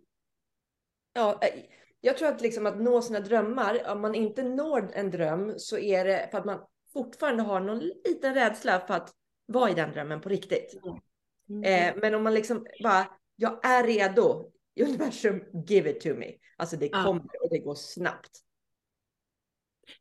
Ja, 1.12 1.40
eh, 1.43 1.62
jag 2.00 2.19
tror 2.19 2.29
att 2.29 2.40
liksom 2.40 2.67
att 2.67 2.81
nå 2.81 3.02
sina 3.02 3.20
drömmar, 3.20 3.93
om 3.93 4.00
man 4.00 4.14
inte 4.14 4.43
når 4.43 4.90
en 4.94 5.11
dröm 5.11 5.55
så 5.56 5.79
är 5.79 6.05
det 6.05 6.29
för 6.31 6.38
att 6.38 6.44
man 6.44 6.61
fortfarande 6.93 7.43
har 7.43 7.61
någon 7.61 7.79
liten 7.79 8.35
rädsla 8.35 8.81
för 8.87 8.94
att 8.94 9.14
vara 9.46 9.70
i 9.70 9.75
den 9.75 9.93
drömmen 9.93 10.20
på 10.20 10.29
riktigt. 10.29 10.75
Mm. 11.49 11.64
Eh, 11.64 12.00
men 12.00 12.14
om 12.14 12.23
man 12.23 12.35
liksom 12.35 12.67
bara, 12.82 13.06
jag 13.37 13.67
är 13.67 13.85
redo, 13.85 14.50
universum, 14.81 15.43
give 15.67 15.90
it 15.90 16.00
to 16.00 16.08
me. 16.08 16.35
Alltså 16.56 16.76
det 16.76 16.88
kommer 16.88 17.43
och 17.43 17.50
det 17.50 17.58
går 17.58 17.75
snabbt. 17.75 18.44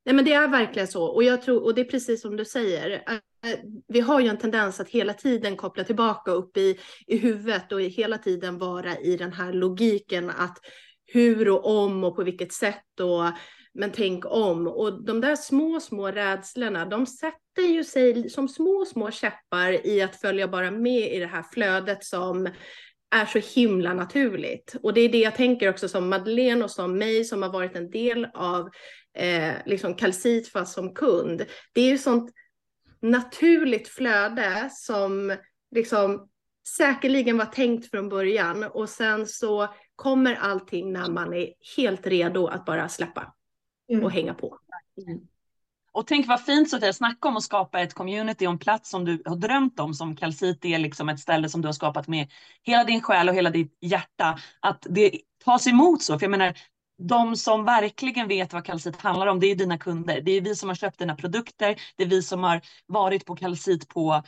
Nej, 0.05 0.15
men 0.15 0.25
det 0.25 0.33
är 0.33 0.47
verkligen 0.47 0.87
så. 0.87 1.03
Och 1.03 1.23
jag 1.23 1.41
tror, 1.41 1.63
och 1.63 1.75
det 1.75 1.81
är 1.81 1.85
precis 1.85 2.21
som 2.21 2.37
du 2.37 2.45
säger. 2.45 2.91
Eh, 2.91 3.59
vi 3.87 3.99
har 3.99 4.19
ju 4.19 4.27
en 4.27 4.37
tendens 4.37 4.79
att 4.79 4.89
hela 4.89 5.13
tiden 5.13 5.55
koppla 5.55 5.83
tillbaka 5.83 6.31
upp 6.31 6.57
i, 6.57 6.77
i 7.07 7.17
huvudet 7.17 7.71
och 7.71 7.81
hela 7.81 8.17
tiden 8.17 8.57
vara 8.57 8.97
i 8.97 9.17
den 9.17 9.33
här 9.33 9.53
logiken 9.53 10.29
att 10.29 10.57
hur 11.05 11.49
och 11.49 11.65
om 11.65 12.03
och 12.03 12.15
på 12.15 12.23
vilket 12.23 12.53
sätt 12.53 12.99
och 12.99 13.23
men 13.79 13.91
tänk 13.91 14.25
om. 14.25 14.67
Och 14.67 15.03
de 15.03 15.21
där 15.21 15.35
små, 15.35 15.79
små 15.79 16.07
rädslorna, 16.07 16.85
de 16.85 17.05
sätter 17.05 17.61
ju 17.61 17.83
sig 17.83 18.29
som 18.29 18.47
små, 18.47 18.85
små 18.85 19.11
käppar 19.11 19.87
i 19.87 20.01
att 20.01 20.21
följa 20.21 20.47
bara 20.47 20.71
med 20.71 21.13
i 21.13 21.19
det 21.19 21.27
här 21.27 21.45
flödet 21.53 22.03
som 22.03 22.49
är 23.15 23.25
så 23.25 23.39
himla 23.59 23.93
naturligt. 23.93 24.75
Och 24.83 24.93
det 24.93 25.01
är 25.01 25.09
det 25.09 25.19
jag 25.19 25.35
tänker 25.35 25.69
också 25.69 25.89
som 25.89 26.09
Madeleine 26.09 26.63
och 26.63 26.71
som 26.71 26.97
mig 26.97 27.25
som 27.25 27.41
har 27.41 27.49
varit 27.49 27.75
en 27.75 27.89
del 27.89 28.27
av 28.33 28.69
eh, 29.17 29.55
liksom 29.65 29.95
Calcitfa 29.95 30.65
som 30.65 30.93
kund. 30.93 31.45
Det 31.73 31.81
är 31.81 31.89
ju 31.89 31.97
sånt 31.97 32.31
naturligt 33.01 33.87
flöde 33.87 34.69
som 34.71 35.35
liksom 35.75 36.29
säkerligen 36.77 37.37
var 37.37 37.45
tänkt 37.45 37.91
från 37.91 38.09
början 38.09 38.63
och 38.63 38.89
sen 38.89 39.27
så 39.27 39.67
kommer 39.95 40.35
allting 40.35 40.93
när 40.93 41.09
man 41.09 41.33
är 41.33 41.53
helt 41.77 42.07
redo 42.07 42.47
att 42.47 42.65
bara 42.65 42.89
släppa 42.89 43.33
mm. 43.91 44.03
och 44.03 44.11
hänga 44.11 44.33
på. 44.33 44.59
Mm. 45.07 45.19
Och 45.91 46.07
tänk 46.07 46.27
vad 46.27 46.41
fint 46.41 46.69
så 46.69 46.77
att 46.77 46.95
snacka 46.95 47.27
om 47.27 47.37
att 47.37 47.43
skapa 47.43 47.79
ett 47.79 47.93
community 47.93 48.47
och 48.47 48.51
en 48.51 48.59
plats 48.59 48.89
som 48.89 49.05
du 49.05 49.21
har 49.25 49.35
drömt 49.35 49.79
om 49.79 49.93
som 49.93 50.15
Calcit 50.15 50.65
är 50.65 50.79
liksom 50.79 51.09
ett 51.09 51.19
ställe 51.19 51.49
som 51.49 51.61
du 51.61 51.67
har 51.67 51.73
skapat 51.73 52.07
med 52.07 52.31
hela 52.63 52.83
din 52.83 53.01
själ 53.01 53.29
och 53.29 53.35
hela 53.35 53.49
ditt 53.49 53.77
hjärta. 53.81 54.39
Att 54.59 54.85
det 54.89 55.11
tas 55.45 55.67
emot 55.67 56.03
så, 56.03 56.19
för 56.19 56.25
jag 56.25 56.31
menar 56.31 56.53
de 56.97 57.35
som 57.35 57.65
verkligen 57.65 58.27
vet 58.27 58.53
vad 58.53 58.65
kalcit 58.65 59.01
handlar 59.01 59.27
om, 59.27 59.39
det 59.39 59.47
är 59.47 59.55
dina 59.55 59.77
kunder. 59.77 60.21
Det 60.21 60.31
är 60.31 60.41
vi 60.41 60.55
som 60.55 60.69
har 60.69 60.75
köpt 60.75 60.99
dina 60.99 61.15
produkter. 61.15 61.75
Det 61.95 62.03
är 62.03 62.07
vi 62.07 62.21
som 62.21 62.43
har 62.43 62.61
varit 62.85 63.25
på 63.25 63.35
kalcit 63.35 63.87
på, 63.87 64.23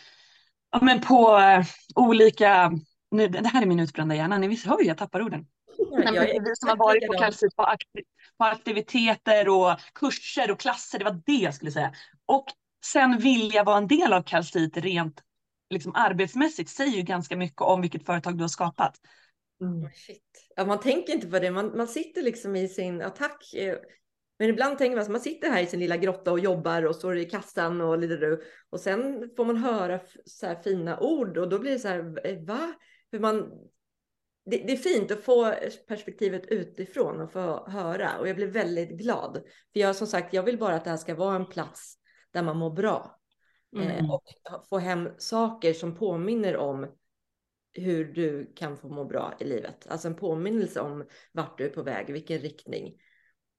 ja, 0.71 0.79
men 0.81 1.01
på 1.01 1.37
uh, 1.37 1.65
olika, 1.95 2.71
nu, 3.11 3.27
det 3.27 3.47
här 3.47 3.61
är 3.61 3.65
min 3.65 3.79
utbrända 3.79 4.15
hjärna, 4.15 4.37
ni 4.37 4.59
hör 4.65 4.79
ju 4.79 4.87
jag 4.87 4.97
tappar 4.97 5.21
orden. 5.21 5.45
Ja, 5.91 6.11
det 6.11 6.35
är 6.35 6.41
vi 6.41 6.55
som 6.55 6.69
har 6.69 6.75
varit 6.75 7.07
på 7.07 7.13
kalcit 7.13 7.55
på, 7.55 7.63
aktiv, 7.63 8.03
på 8.37 8.45
aktiviteter 8.45 9.49
och 9.49 9.79
kurser 9.93 10.51
och 10.51 10.59
klasser, 10.59 10.99
det 10.99 11.05
var 11.05 11.21
det 11.25 11.33
jag 11.33 11.55
skulle 11.55 11.71
säga. 11.71 11.93
Och 12.25 12.45
sen 12.85 13.17
vill 13.17 13.53
jag 13.53 13.63
vara 13.63 13.77
en 13.77 13.87
del 13.87 14.13
av 14.13 14.21
kalcit 14.21 14.77
rent 14.77 15.21
liksom 15.69 15.95
arbetsmässigt 15.95 16.69
säger 16.69 16.97
ju 16.97 17.01
ganska 17.01 17.37
mycket 17.37 17.61
om 17.61 17.81
vilket 17.81 18.05
företag 18.05 18.37
du 18.37 18.43
har 18.43 18.49
skapat. 18.49 18.95
Mm. 19.61 19.89
Shit. 19.93 20.47
Ja, 20.55 20.65
man 20.65 20.79
tänker 20.79 21.13
inte 21.13 21.27
på 21.27 21.39
det. 21.39 21.51
Man, 21.51 21.77
man 21.77 21.87
sitter 21.87 22.21
liksom 22.21 22.55
i 22.55 22.67
sin 22.67 23.01
attack. 23.01 23.53
Eh, 23.53 23.77
men 24.39 24.49
ibland 24.49 24.77
tänker 24.77 24.95
man 24.95 25.03
att 25.03 25.11
man 25.11 25.21
sitter 25.21 25.49
här 25.49 25.63
i 25.63 25.67
sin 25.67 25.79
lilla 25.79 25.97
grotta 25.97 26.31
och 26.31 26.39
jobbar 26.39 26.85
och 26.85 26.95
står 26.95 27.17
i 27.17 27.25
kassan 27.25 27.81
och 27.81 27.97
lite 27.97 28.39
och 28.69 28.79
sen 28.79 29.29
får 29.37 29.45
man 29.45 29.57
höra 29.57 29.99
så 30.25 30.45
här 30.45 30.55
fina 30.55 30.99
ord 30.99 31.37
och 31.37 31.49
då 31.49 31.59
blir 31.59 31.71
det 31.71 31.79
så 31.79 31.87
här, 31.87 32.45
va? 32.45 32.73
För 33.11 33.19
man, 33.19 33.51
det, 34.45 34.57
det, 34.57 34.73
är 34.73 34.77
fint 34.77 35.11
att 35.11 35.23
få 35.23 35.53
perspektivet 35.87 36.45
utifrån 36.45 37.21
och 37.21 37.31
få 37.31 37.69
höra 37.69 38.19
och 38.19 38.27
jag 38.27 38.35
blir 38.35 38.47
väldigt 38.47 38.89
glad. 38.89 39.33
För 39.73 39.79
jag 39.79 39.95
som 39.95 40.07
sagt, 40.07 40.33
jag 40.33 40.43
vill 40.43 40.57
bara 40.57 40.75
att 40.75 40.83
det 40.83 40.89
här 40.89 40.97
ska 40.97 41.15
vara 41.15 41.35
en 41.35 41.45
plats 41.45 41.95
där 42.31 42.43
man 42.43 42.57
mår 42.57 42.71
bra 42.71 43.19
mm. 43.75 43.87
eh, 43.87 44.11
och 44.11 44.23
få 44.69 44.77
hem 44.77 45.09
saker 45.17 45.73
som 45.73 45.95
påminner 45.95 46.57
om 46.57 46.87
hur 47.73 48.05
du 48.05 48.53
kan 48.55 48.77
få 48.77 48.89
må 48.89 49.05
bra 49.05 49.33
i 49.39 49.43
livet. 49.43 49.87
Alltså 49.89 50.07
en 50.07 50.15
påminnelse 50.15 50.81
om 50.81 51.05
vart 51.31 51.57
du 51.57 51.65
är 51.65 51.69
på 51.69 51.83
väg, 51.83 52.13
vilken 52.13 52.39
riktning. 52.39 53.01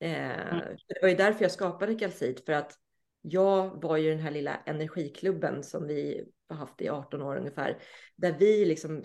Eh, 0.01 0.53
mm. 0.53 0.77
Det 0.89 0.99
var 1.03 1.09
ju 1.09 1.15
därför 1.15 1.45
jag 1.45 1.53
skapade 1.53 1.95
Calcit, 1.95 2.45
för 2.45 2.53
att 2.53 2.79
jag 3.23 3.83
var 3.83 3.97
ju 3.97 4.11
den 4.11 4.21
här 4.21 4.31
lilla 4.31 4.57
energiklubben 4.57 5.63
som 5.63 5.87
vi 5.87 6.25
har 6.49 6.57
haft 6.57 6.81
i 6.81 6.89
18 6.89 7.23
år 7.23 7.37
ungefär, 7.37 7.83
där 8.17 8.37
vi 8.39 8.65
liksom 8.65 9.05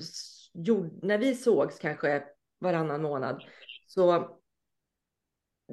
gjorde, 0.54 1.08
när 1.08 1.18
vi 1.18 1.36
sågs 1.36 1.80
kanske 1.80 2.24
varannan 2.60 3.02
månad, 3.02 3.44
så 3.88 4.38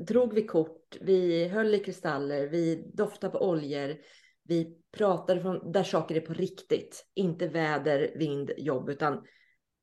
drog 0.07 0.35
vi 0.35 0.47
kort, 0.47 0.97
vi 1.01 1.49
höll 1.49 1.75
i 1.75 1.79
kristaller, 1.79 2.49
vi 2.49 2.91
doftade 2.95 3.33
på 3.33 3.49
oljor, 3.49 3.97
vi 4.45 4.79
pratade 4.97 5.41
från 5.41 5.73
där 5.73 5.83
saker 5.83 6.15
är 6.15 6.21
på 6.21 6.33
riktigt, 6.33 7.07
inte 7.15 7.49
väder, 7.49 8.13
vind, 8.17 8.51
jobb, 8.57 8.89
utan 8.89 9.25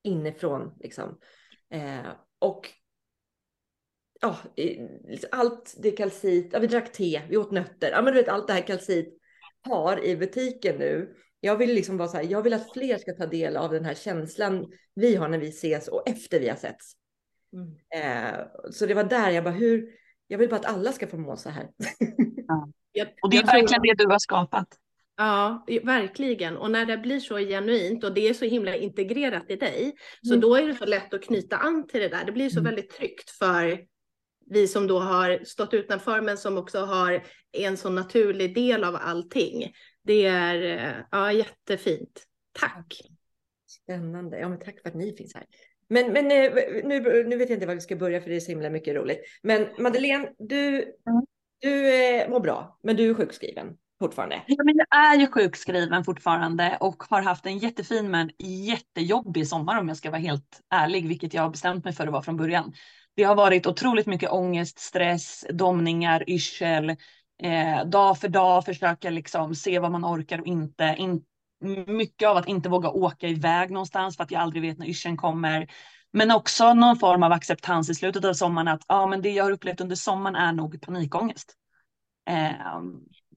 inifrån 0.04 0.78
liksom. 0.80 1.20
Eh, 1.70 2.08
och 2.39 2.70
ja, 4.22 4.38
liksom 5.08 5.30
allt 5.32 5.75
det 5.82 5.92
kalcit, 5.92 6.50
ja, 6.54 6.60
vi 6.60 6.68
drack 6.68 6.92
te, 6.92 7.22
vi 7.30 7.38
åt 7.38 7.51
nötter, 7.51 7.92
ja 7.92 8.01
men 8.01 8.13
du 8.13 8.20
vet 8.20 8.30
allt 8.30 8.48
det 8.48 8.54
här 8.54 8.68
kalcit 8.68 9.18
har 9.62 10.06
i 10.06 10.18
butiken 10.18 10.75
nu. 10.75 11.16
Jag 11.39 11.58
vill 11.58 11.74
liksom 11.74 11.98
vara 11.98 12.08
så 12.08 12.18
här, 12.18 12.24
jag 12.24 12.42
vill 12.42 12.54
att 12.54 12.74
fler 12.74 12.98
ska 12.98 13.13
ta 13.13 13.25
del 13.25 13.58
av 13.58 13.72
den 13.72 13.86
här 13.86 13.94
känslan 13.94 14.72
vi 14.94 15.16
har 15.16 15.28
när 15.28 15.38
vi 15.38 15.50
ses 15.50 15.88
och 15.88 16.10
efter 16.10 16.39
vi 16.39 16.50
har 16.50 16.56
setts. 16.56 16.94
Mm. 17.54 17.75
Eh, 17.96 18.46
så 18.72 18.86
det 18.86 18.94
var 18.94 19.04
där 19.04 19.30
jag 19.32 19.44
bara, 19.44 19.54
hur, 19.54 19.89
jag 20.28 20.38
vill 20.38 20.50
bara 20.50 20.60
att 20.60 20.66
alla 20.66 20.92
ska 20.92 21.08
få 21.08 21.18
må 21.18 21.38
så 21.38 21.50
här. 21.50 21.70
Ja. 22.48 22.72
och 23.22 23.29
det 23.29 23.38
är 23.38 23.46
verkligen 23.46 23.81
det 23.81 24.03
du 24.03 24.08
har 24.08 24.19
skapat. 24.19 24.67
Ja, 25.17 25.65
verkligen. 25.84 26.58
Och 26.58 26.72
när 26.72 26.86
det 26.86 26.98
blir 26.98 27.19
så 27.19 27.38
genuint 27.38 28.03
och 28.03 28.13
det 28.13 28.29
är 28.29 28.34
så 28.34 28.46
himla 28.46 28.75
integrerat 28.75 29.46
i 29.50 29.55
dig, 29.55 29.93
så 30.22 30.34
mm. 30.34 30.41
då 30.41 30.55
är 30.55 30.67
det 30.67 30.75
så 30.75 30.86
lätt 30.86 31.13
att 31.13 31.24
knyta 31.24 31.58
an 31.58 31.88
till 31.88 32.01
det 32.01 32.08
där. 32.08 32.25
Det 32.25 32.31
blir 32.31 32.50
så 32.50 32.60
mm. 32.60 32.63
väldigt 32.63 32.89
tryggt 32.98 33.29
för 33.29 33.79
vi 34.50 34.67
som 34.67 34.88
då 34.88 35.00
har 35.00 35.39
stått 35.43 35.74
utanför 35.74 36.22
men 36.22 36.38
som 36.38 36.58
också 36.58 36.79
har 36.79 37.24
en 37.51 37.77
så 37.77 37.89
naturlig 37.89 38.55
del 38.55 38.84
av 38.84 38.96
allting. 38.96 39.74
Det 40.03 40.25
är 40.25 41.05
ja, 41.12 41.31
jättefint. 41.31 42.25
Tack. 42.51 43.01
Spännande. 43.67 44.39
Ja, 44.39 44.50
men 44.50 44.60
tack 44.60 44.81
för 44.81 44.89
att 44.89 44.96
ni 44.96 45.15
finns 45.15 45.34
här. 45.36 45.46
Men, 45.89 46.13
men 46.13 46.31
eh, 46.31 46.51
nu, 46.84 47.24
nu 47.24 47.38
vet 47.38 47.50
jag 47.50 47.55
inte 47.55 47.65
var 47.65 47.75
vi 47.75 47.81
ska 47.81 47.96
börja 47.96 48.22
för 48.22 48.29
det 48.29 48.36
är 48.36 48.39
så 48.39 48.51
himla 48.51 48.69
mycket 48.69 48.96
roligt. 48.96 49.19
Men 49.43 49.67
Madeleine, 49.77 50.29
du, 50.38 50.67
mm 50.77 51.25
du 51.62 51.94
eh, 51.94 52.30
mår 52.30 52.39
bra, 52.39 52.78
men 52.84 52.96
du 52.96 53.10
är 53.10 53.13
sjukskriven 53.13 53.78
fortfarande. 54.00 54.42
Ja, 54.48 54.63
men 54.63 54.75
jag 54.78 55.06
är 55.06 55.16
ju 55.16 55.28
sjukskriven 55.28 56.04
fortfarande 56.04 56.78
och 56.80 57.04
har 57.10 57.22
haft 57.22 57.46
en 57.46 57.58
jättefin 57.58 58.12
men 58.12 58.32
jättejobbig 58.68 59.48
sommar 59.48 59.80
om 59.80 59.88
jag 59.88 59.98
ska 59.98 60.10
vara 60.10 60.22
helt 60.22 60.62
ärlig, 60.70 61.08
vilket 61.08 61.34
jag 61.34 61.42
har 61.42 61.50
bestämt 61.50 61.84
mig 61.84 61.94
för 61.94 62.08
att 62.08 62.13
vara 62.13 62.24
från 62.24 62.38
början. 62.38 62.74
Det 63.16 63.24
har 63.24 63.36
varit 63.36 63.68
otroligt 63.68 64.06
mycket 64.06 64.32
ångest, 64.32 64.80
stress, 64.80 65.46
domningar, 65.50 66.30
yrsel, 66.30 66.89
eh, 67.44 67.86
dag 67.86 68.20
för 68.20 68.28
dag 68.28 68.66
försöka 68.66 69.10
liksom 69.10 69.56
se 69.56 69.80
vad 69.80 69.92
man 69.92 70.06
orkar 70.06 70.39
och 70.39 70.48
inte. 70.48 70.96
In, 70.98 71.22
mycket 71.88 72.30
av 72.30 72.38
att 72.38 72.48
inte 72.48 72.70
våga 72.70 72.89
åka 72.89 73.28
iväg 73.28 73.72
någonstans 73.72 74.18
för 74.18 74.24
att 74.24 74.32
jag 74.32 74.42
aldrig 74.42 74.62
vet 74.62 74.78
när 74.78 74.86
yrseln 74.86 75.18
kommer. 75.18 75.68
Men 76.13 76.32
också 76.32 76.74
någon 76.74 77.00
form 77.00 77.24
av 77.24 77.32
acceptans 77.32 77.89
i 77.89 77.96
slutet 77.96 78.25
av 78.25 78.34
sommaren 78.34 78.68
att 78.68 78.82
ja, 78.88 79.08
men 79.08 79.22
det 79.22 79.30
jag 79.30 79.44
har 79.44 79.51
upplevt 79.51 79.82
under 79.82 79.96
sommaren 79.96 80.36
är 80.36 80.54
nog 80.54 80.82
panikångest. 80.82 81.56
Eh, 82.30 82.82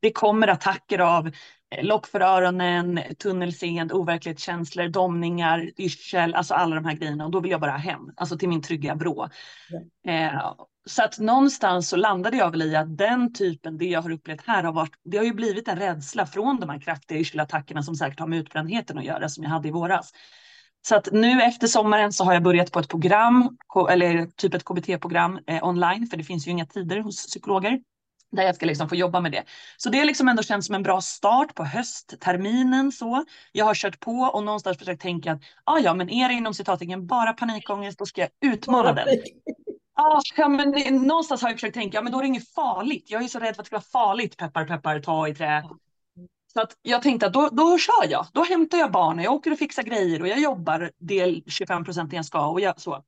det 0.01 0.13
kommer 0.13 0.49
attacker 0.49 0.99
av 0.99 1.27
eh, 1.27 1.85
lock 1.85 2.07
för 2.07 2.21
öronen, 2.21 3.01
tunnelseende, 3.19 3.95
overklighetskänslor, 3.95 4.89
domningar, 4.89 5.71
yrsel, 5.79 6.35
alltså 6.35 6.55
alla 6.55 6.75
de 6.75 6.85
här 6.85 6.95
grejerna. 6.95 7.25
Och 7.25 7.31
då 7.31 7.41
vill 7.41 7.51
jag 7.51 7.61
bara 7.61 7.77
hem, 7.77 8.01
alltså 8.17 8.39
till 8.39 8.49
min 8.49 8.63
trygga. 8.63 8.93
Mm. 8.93 10.33
Eh, 10.35 10.55
så 10.87 11.03
att 11.03 11.19
någonstans 11.19 11.89
så 11.89 11.97
landade 11.97 12.37
jag 12.37 12.51
väl 12.51 12.63
i 12.63 12.77
att 12.77 12.99
den 12.99 13.33
typen, 13.33 13.79
det 13.79 13.85
jag 13.85 14.03
har 14.03 14.11
upplevt 14.11 14.47
här 14.47 14.63
har 14.63 14.73
varit, 14.73 14.95
det 15.05 15.17
har 15.17 15.25
ju 15.25 15.35
blivit 15.35 15.69
en 15.69 15.79
rädsla 15.79 16.27
från 16.27 16.61
de 16.61 16.71
här 16.71 16.81
kraftiga 16.81 17.19
yrselattackerna 17.19 17.83
som 17.83 17.95
säkert 17.95 18.21
har 18.21 18.27
med 18.27 18.39
utbrändheten 18.39 18.99
att 18.99 19.05
göra 19.05 19.29
som 19.29 19.45
jag 19.45 19.51
hade 19.51 19.69
i 19.69 19.71
våras. 19.71 20.13
Så 20.83 20.97
att 20.97 21.09
nu 21.13 21.43
efter 21.43 21.67
sommaren 21.67 22.13
så 22.13 22.25
har 22.25 22.33
jag 22.33 22.43
börjat 22.43 22.73
på 22.73 22.79
ett 22.79 22.89
program, 22.89 23.57
eller 23.91 24.27
typ 24.27 24.55
ett 24.55 24.65
KBT-program 24.65 25.39
eh, 25.47 25.65
online, 25.65 26.07
för 26.07 26.17
det 26.17 26.25
finns 26.25 26.47
ju 26.47 26.51
inga 26.51 26.67
tider 26.67 27.01
hos 27.01 27.27
psykologer 27.27 27.81
där 28.33 28.43
jag 28.43 28.55
ska 28.55 28.67
liksom 28.67 28.89
få 28.89 28.97
jobba 28.97 29.21
med 29.21 29.33
det. 29.33 29.45
Så 29.77 29.91
det 29.91 30.05
liksom 30.05 30.29
ändå 30.29 30.43
känns 30.43 30.67
som 30.67 30.75
en 30.75 30.83
bra 30.83 31.01
start 31.01 31.55
på 31.55 31.65
höstterminen. 31.65 32.93
Så. 32.93 33.25
Jag 33.53 33.65
har 33.65 33.75
kört 33.75 34.01
på 34.01 34.13
och 34.13 34.45
någonstans 34.45 34.79
försökt 34.79 35.03
tänka 35.03 35.33
att 35.33 35.43
ah, 35.65 35.79
ja, 35.79 35.95
men 35.95 36.11
är 36.11 36.29
det 36.29 36.35
inom 36.35 36.55
citattecken 36.55 37.07
bara 37.07 37.33
panikångest, 37.33 37.99
då 37.99 38.07
ska 38.07 38.21
jag 38.21 38.31
utmana 38.41 38.93
den. 38.93 39.09
Ah, 39.95 40.21
ja, 40.37 40.49
men 40.49 40.71
någonstans 41.07 41.43
har 41.43 41.49
jag 41.49 41.57
försökt 41.57 41.75
tänka, 41.75 41.99
ja, 41.99 42.03
men 42.03 42.13
då 42.13 42.19
är 42.19 42.23
det 42.23 42.29
inget 42.29 42.55
farligt. 42.55 43.11
Jag 43.11 43.23
är 43.23 43.29
så 43.29 43.39
rädd 43.39 43.55
för 43.55 43.63
att 43.63 43.65
det 43.65 43.65
ska 43.65 43.77
vara 43.77 44.07
farligt, 44.07 44.37
peppar, 44.37 44.65
peppar, 44.65 45.01
ta 45.01 45.29
i 45.29 45.35
trä. 45.35 45.63
Så 46.53 46.61
att 46.61 46.77
jag 46.83 47.03
tänkte 47.03 47.27
att 47.27 47.33
då, 47.33 47.49
då 47.53 47.79
kör 47.79 48.11
jag. 48.11 48.27
Då 48.33 48.45
hämtar 48.45 48.79
jag 48.79 48.93
barnen, 48.93 49.25
jag 49.25 49.35
åker 49.35 49.53
och 49.53 49.59
fixar 49.59 49.83
grejer 49.83 50.23
och 50.23 50.29
jag 50.29 50.41
jobbar 50.41 50.91
del 50.99 51.43
25 51.47 51.85
procent 51.85 52.13
jag 52.13 52.25
ska 52.25 52.47
och 52.47 52.61
jag, 52.61 52.81
så. 52.81 53.05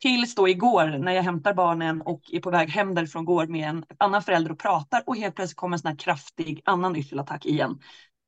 Tills 0.00 0.34
då 0.34 0.48
igår 0.48 0.98
när 0.98 1.12
jag 1.12 1.22
hämtar 1.22 1.54
barnen 1.54 2.02
och 2.02 2.22
är 2.32 2.40
på 2.40 2.50
väg 2.50 2.70
hem 2.70 2.94
därifrån 2.94 3.24
går 3.24 3.46
med 3.46 3.68
en 3.68 3.84
annan 3.98 4.22
förälder 4.22 4.52
och 4.52 4.58
pratar 4.58 5.02
och 5.06 5.16
helt 5.16 5.34
plötsligt 5.34 5.56
kommer 5.56 5.74
en 5.74 5.78
sån 5.78 5.88
här 5.88 5.96
kraftig 5.96 6.62
annan 6.64 6.96
yrselattack 6.96 7.46
igen. 7.46 7.78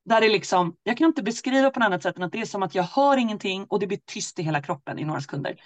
Där 0.05 0.21
det 0.21 0.29
liksom, 0.29 0.76
jag 0.83 0.97
kan 0.99 1.07
inte 1.07 1.23
beskriva 1.23 1.71
på 1.71 1.81
något 1.81 1.87
annat 1.87 2.02
sätt 2.02 2.17
än 2.17 2.23
att 2.23 2.33
det 2.33 2.40
är 2.40 2.47
som 2.47 2.62
att 2.62 2.75
jag 2.75 2.83
hör 2.83 3.17
ingenting 3.17 3.67
och 3.69 3.81
det 3.81 3.87
blir 3.87 4.00
tyst 4.07 4.38
i 4.38 4.43
hela 4.43 4.62
kroppen 4.62 4.99
i 4.99 5.05
några 5.05 5.21
sekunder. 5.21 5.57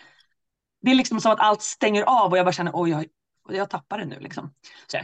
Det 0.82 0.90
är 0.90 0.94
liksom 0.94 1.20
som 1.20 1.32
att 1.32 1.40
allt 1.40 1.62
stänger 1.62 2.02
av 2.02 2.30
och 2.30 2.38
jag 2.38 2.46
bara 2.46 2.52
känner 2.52 2.72
oj, 2.74 2.90
jag, 2.90 3.06
jag 3.48 3.70
tappar 3.70 3.98
det 3.98 4.04
nu 4.04 4.20
liksom. 4.20 4.54
Så, 4.86 4.98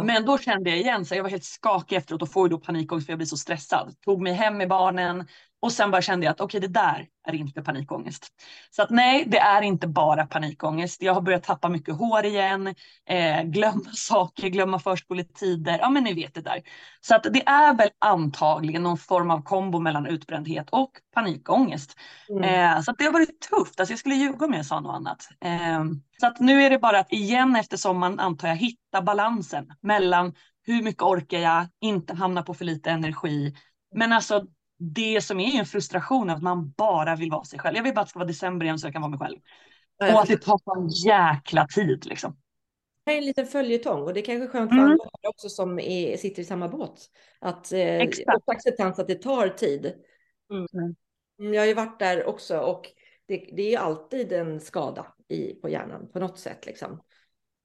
men 0.00 0.26
då 0.26 0.38
kände 0.38 0.70
jag 0.70 0.78
igen, 0.78 1.04
så 1.04 1.14
jag 1.14 1.22
var 1.22 1.30
helt 1.30 1.44
skakig 1.44 1.96
efteråt 1.96 2.22
och 2.22 2.32
får 2.32 2.48
då 2.48 2.58
panikångest 2.58 3.06
för 3.06 3.12
jag 3.12 3.18
blir 3.18 3.26
så 3.26 3.36
stressad. 3.36 3.94
Tog 4.00 4.22
mig 4.22 4.32
hem 4.32 4.56
med 4.56 4.68
barnen 4.68 5.26
och 5.62 5.72
sen 5.72 5.90
bara 5.90 6.02
kände 6.02 6.26
jag 6.26 6.32
att 6.32 6.40
okej, 6.40 6.58
okay, 6.58 6.68
det 6.68 6.80
där 6.80 7.06
är 7.28 7.34
inte 7.34 7.62
panikångest. 7.62 8.26
Så 8.70 8.82
att 8.82 8.90
nej, 8.90 9.24
det 9.26 9.38
är 9.38 9.62
inte 9.62 9.86
bara 9.86 10.26
panikångest. 10.26 11.02
Jag 11.02 11.14
har 11.14 11.20
börjat 11.20 11.42
tappa 11.42 11.68
mycket 11.68 11.94
hår 11.94 12.24
igen, 12.24 12.74
eh, 13.08 13.42
glömma 13.42 13.84
saker, 13.92 14.48
glömma 14.48 14.78
förskoletider. 14.78 15.78
Ja, 15.78 15.90
men 15.90 16.04
ni 16.04 16.14
vet 16.14 16.34
det 16.34 16.40
där. 16.40 16.62
Så 17.00 17.14
att 17.14 17.22
det 17.22 17.46
är 17.46 17.74
väl 17.74 17.88
antagligen 17.98 18.82
någon 18.82 18.98
form 18.98 19.30
av 19.30 19.42
kombo 19.42 19.78
mellan 19.78 20.06
utbrändhet 20.06 20.70
och 20.70 20.90
panikångest. 21.14 21.96
Mm. 22.28 22.44
Eh, 22.44 22.82
så 22.82 22.90
att 22.90 22.98
det 22.98 23.04
har 23.04 23.12
varit 23.12 23.40
tufft. 23.50 23.80
Alltså 23.80 23.92
jag 23.92 23.98
skulle 23.98 24.14
ljuga 24.14 24.46
om 24.46 24.54
jag 24.54 24.66
sa 24.66 24.80
något 24.80 24.94
annat. 24.94 25.28
Eh, 25.44 25.84
så 26.20 26.26
att 26.26 26.40
nu 26.40 26.62
är 26.62 26.70
det 26.70 26.78
bara 26.78 26.98
att 26.98 27.12
igen 27.12 27.56
efter 27.56 27.76
sommaren 27.76 28.20
antar 28.20 28.48
jag 28.48 28.56
hitta 28.56 29.02
balansen 29.02 29.66
mellan 29.80 30.34
hur 30.66 30.82
mycket 30.82 31.02
orkar 31.02 31.38
jag, 31.38 31.66
inte 31.80 32.14
hamna 32.14 32.42
på 32.42 32.54
för 32.54 32.64
lite 32.64 32.90
energi. 32.90 33.54
Men 33.94 34.12
alltså 34.12 34.46
det 34.82 35.20
som 35.20 35.40
är 35.40 35.58
en 35.58 35.66
frustration 35.66 36.30
att 36.30 36.42
man 36.42 36.70
bara 36.70 37.16
vill 37.16 37.30
vara 37.30 37.44
sig 37.44 37.58
själv. 37.58 37.76
Jag 37.76 37.82
vill 37.82 37.94
bara 37.94 38.00
att 38.00 38.06
det 38.06 38.10
ska 38.10 38.18
vara 38.18 38.28
december 38.28 38.66
igen 38.66 38.78
så 38.78 38.86
jag 38.86 38.92
kan 38.92 39.02
vara 39.02 39.10
mig 39.10 39.18
själv. 39.18 39.38
Och 40.12 40.22
att 40.22 40.28
det 40.28 40.36
tar 40.36 40.58
sån 40.64 40.88
jäkla 40.88 41.66
tid 41.66 42.06
liksom. 42.06 42.36
Det 43.04 43.12
är 43.12 43.18
en 43.18 43.24
liten 43.24 43.46
följetong 43.46 44.02
och 44.02 44.14
det 44.14 44.20
är 44.20 44.24
kanske 44.24 44.48
skönt 44.48 44.70
för 44.70 44.76
mm. 44.76 44.90
andra 44.90 45.28
också 45.28 45.48
som 45.48 45.78
är, 45.78 46.16
sitter 46.16 46.42
i 46.42 46.44
samma 46.44 46.68
båt. 46.68 47.10
Att 47.38 47.72
eh, 47.72 48.08
acceptans 48.46 48.98
att 48.98 49.08
det 49.08 49.22
tar 49.22 49.48
tid. 49.48 49.94
Mm. 50.50 50.66
mm. 50.74 51.54
Jag 51.54 51.62
har 51.62 51.66
ju 51.66 51.74
varit 51.74 51.98
där 51.98 52.24
också 52.24 52.58
och 52.58 52.88
det, 53.26 53.50
det 53.56 53.74
är 53.74 53.78
alltid 53.78 54.32
en 54.32 54.60
skada 54.60 55.06
i, 55.28 55.54
på 55.54 55.68
hjärnan 55.68 56.08
på 56.12 56.18
något 56.18 56.38
sätt 56.38 56.66
liksom. 56.66 57.00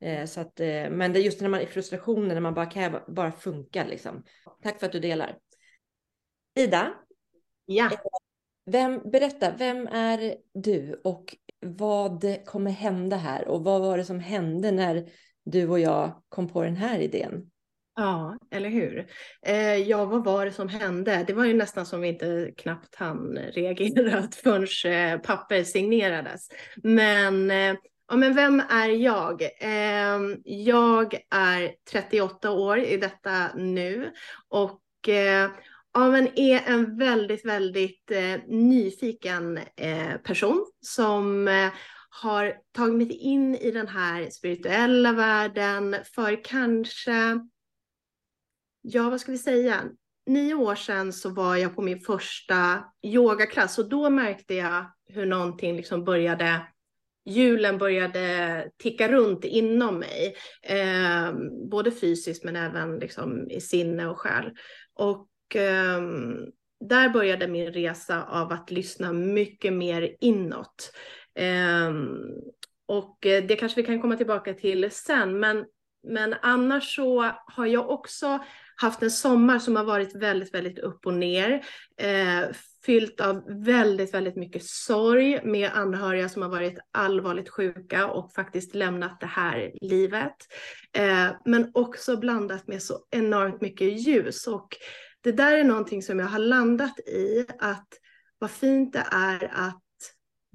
Eh, 0.01 0.25
så 0.25 0.41
att, 0.41 0.59
eh, 0.59 0.89
men 0.89 1.13
det 1.13 1.19
är 1.19 1.23
just 1.23 1.41
när 1.41 1.49
man 1.49 1.61
är 1.61 1.65
frustrationen, 1.65 2.27
när 2.27 2.39
man 2.39 2.53
bara 2.53 2.65
kan 2.65 2.99
bara 3.07 3.31
funka 3.31 3.85
liksom. 3.85 4.23
Tack 4.63 4.79
för 4.79 4.85
att 4.85 4.91
du 4.91 4.99
delar. 4.99 5.37
Ida, 6.55 6.93
Ja. 7.67 7.85
Eh, 7.85 7.99
vem, 8.65 9.01
berätta, 9.11 9.51
vem 9.57 9.87
är 9.87 10.35
du 10.53 11.01
och 11.03 11.35
vad 11.61 12.45
kommer 12.45 12.71
hända 12.71 13.15
här? 13.15 13.47
Och 13.47 13.63
vad 13.63 13.81
var 13.81 13.97
det 13.97 14.05
som 14.05 14.19
hände 14.19 14.71
när 14.71 15.09
du 15.45 15.67
och 15.67 15.79
jag 15.79 16.23
kom 16.29 16.47
på 16.47 16.63
den 16.63 16.75
här 16.75 16.99
idén? 16.99 17.51
Ja, 17.95 18.37
eller 18.51 18.69
hur? 18.69 19.07
Eh, 19.41 19.75
ja, 19.75 20.05
vad 20.05 20.23
var 20.25 20.45
det 20.45 20.51
som 20.51 20.69
hände? 20.69 21.23
Det 21.27 21.33
var 21.33 21.45
ju 21.45 21.53
nästan 21.53 21.85
som 21.85 22.01
vi 22.01 22.07
inte 22.07 22.51
knappt 22.57 22.95
hann 22.95 23.37
reagera 23.37 24.27
förrän 24.43 25.13
eh, 25.13 25.19
papper 25.19 25.63
signerades. 25.63 26.49
Men, 26.83 27.51
eh, 27.51 27.75
ja, 28.07 28.15
men 28.15 28.35
vem 28.35 28.59
är 28.69 28.89
jag? 28.89 29.41
Eh, 29.41 30.19
jag 30.43 31.13
är 31.29 31.75
38 31.91 32.51
år 32.51 32.79
i 32.79 32.97
detta 32.97 33.49
nu 33.55 34.11
och 34.49 35.09
eh, 35.09 35.49
ja, 35.97 36.11
men 36.11 36.39
är 36.39 36.61
en 36.65 36.97
väldigt, 36.97 37.45
väldigt 37.45 38.11
eh, 38.11 38.39
nyfiken 38.47 39.57
eh, 39.75 40.17
person 40.23 40.65
som 40.81 41.47
eh, 41.47 41.69
har 42.09 42.53
tagit 42.71 42.95
mig 42.95 43.11
in 43.11 43.55
i 43.55 43.71
den 43.71 43.87
här 43.87 44.29
spirituella 44.29 45.11
världen 45.11 45.95
för 46.15 46.43
kanske, 46.43 47.39
ja 48.81 49.09
vad 49.09 49.21
ska 49.21 49.31
vi 49.31 49.37
säga, 49.37 49.83
nio 50.25 50.53
år 50.53 50.75
sedan 50.75 51.13
så 51.13 51.29
var 51.29 51.55
jag 51.55 51.75
på 51.75 51.81
min 51.81 51.99
första 51.99 52.83
yogaklass 53.03 53.79
och 53.79 53.89
då 53.89 54.09
märkte 54.09 54.53
jag 54.53 54.85
hur 55.05 55.25
någonting 55.25 55.75
liksom 55.75 56.03
började 56.03 56.67
hjulen 57.25 57.77
började 57.77 58.71
ticka 58.77 59.11
runt 59.11 59.45
inom 59.45 59.99
mig, 59.99 60.35
eh, 60.63 61.33
både 61.69 61.91
fysiskt 61.91 62.43
men 62.43 62.55
även 62.55 62.99
liksom 62.99 63.49
i 63.49 63.61
sinne 63.61 64.07
och 64.07 64.19
själ. 64.19 64.51
Och 64.93 65.27
eh, 65.55 66.01
där 66.79 67.09
började 67.09 67.47
min 67.47 67.73
resa 67.73 68.23
av 68.23 68.51
att 68.51 68.71
lyssna 68.71 69.13
mycket 69.13 69.73
mer 69.73 70.15
inåt. 70.19 70.91
Ehm, 71.35 71.97
eh, 72.03 72.17
och 72.87 73.17
det 73.21 73.59
kanske 73.59 73.81
vi 73.81 73.87
kan 73.87 74.01
komma 74.01 74.17
tillbaka 74.17 74.53
till 74.53 74.91
sen, 74.91 75.39
men, 75.39 75.65
men 76.07 76.35
annars 76.41 76.95
så 76.95 77.31
har 77.45 77.65
jag 77.65 77.89
också 77.89 78.39
haft 78.75 79.03
en 79.03 79.11
sommar 79.11 79.59
som 79.59 79.75
har 79.75 79.83
varit 79.83 80.15
väldigt, 80.15 80.53
väldigt 80.53 80.79
upp 80.79 81.05
och 81.05 81.13
ner. 81.13 81.65
Eh, 81.97 82.49
fyllt 82.85 83.21
av 83.21 83.63
väldigt, 83.65 84.13
väldigt 84.13 84.35
mycket 84.35 84.65
sorg 84.65 85.41
med 85.43 85.71
anhöriga 85.73 86.29
som 86.29 86.41
har 86.41 86.49
varit 86.49 86.79
allvarligt 86.91 87.49
sjuka 87.49 88.07
och 88.07 88.33
faktiskt 88.33 88.75
lämnat 88.75 89.19
det 89.19 89.25
här 89.25 89.71
livet. 89.81 90.35
Eh, 90.93 91.27
men 91.45 91.71
också 91.73 92.17
blandat 92.17 92.67
med 92.67 92.83
så 92.83 92.99
enormt 93.11 93.61
mycket 93.61 94.07
ljus 94.07 94.47
och 94.47 94.67
det 95.27 95.33
där 95.33 95.57
är 95.57 95.63
någonting 95.63 96.01
som 96.01 96.19
jag 96.19 96.27
har 96.27 96.39
landat 96.39 96.99
i, 96.99 97.45
att 97.59 97.87
vad 98.39 98.51
fint 98.51 98.93
det 98.93 99.05
är 99.11 99.51
att 99.53 99.83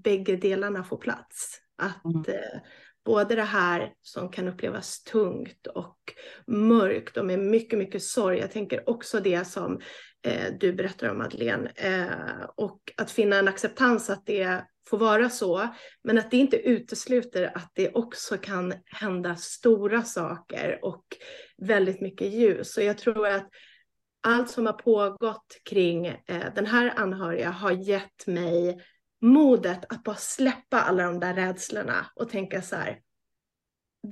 bägge 0.05 0.37
delarna 0.37 0.85
får 0.85 0.97
plats. 0.97 1.59
Att 1.79 2.05
mm. 2.05 2.25
eh, 2.29 2.61
både 3.05 3.35
det 3.35 3.43
här 3.43 3.93
som 4.03 4.29
kan 4.29 4.49
upplevas 4.49 5.03
tungt 5.05 5.67
och 5.67 5.99
mörkt 6.47 7.17
och 7.17 7.27
med 7.27 7.39
mycket, 7.39 7.79
mycket 7.79 8.03
sorg. 8.03 8.39
Jag 8.39 8.51
tänker 8.51 8.91
också 8.91 9.21
det 9.21 9.45
som 9.45 9.81
eh, 10.27 10.55
du 10.61 10.73
berättar 10.73 11.09
om 11.09 11.19
Madeleine. 11.19 11.71
Eh, 11.77 12.45
och 12.57 12.81
att 12.97 13.11
finna 13.11 13.37
en 13.37 13.49
acceptans 13.49 14.11
att 14.11 14.27
det 14.27 14.65
får 14.89 14.99
vara 14.99 15.31
så. 15.31 15.69
Men 16.05 16.19
att 16.19 16.31
det 16.31 16.37
inte 16.37 16.57
utesluter 16.57 17.57
att 17.57 17.71
det 17.75 17.95
också 17.95 18.39
kan 18.39 18.75
hända 18.87 19.37
stora 19.37 20.03
saker 20.03 20.79
och 20.83 21.05
väldigt 21.59 22.01
mycket 22.01 22.33
ljus. 22.33 22.73
Så 22.73 22.83
jag 22.83 22.99
tror 22.99 23.27
att 23.27 23.49
allt 24.23 24.51
som 24.51 24.67
har 24.67 24.73
pågått 24.73 25.61
kring 25.65 26.07
eh, 26.07 26.55
den 26.55 26.67
här 26.67 26.93
anhöriga 26.97 27.51
har 27.51 27.73
gett 27.73 28.27
mig 28.27 28.81
modet 29.21 29.85
att 29.89 30.03
bara 30.03 30.17
släppa 30.17 30.81
alla 30.81 31.03
de 31.05 31.21
där 31.21 31.35
rädslorna 31.35 32.07
och 32.15 32.29
tänka 32.29 32.63
så 32.63 32.77
här, 32.77 33.01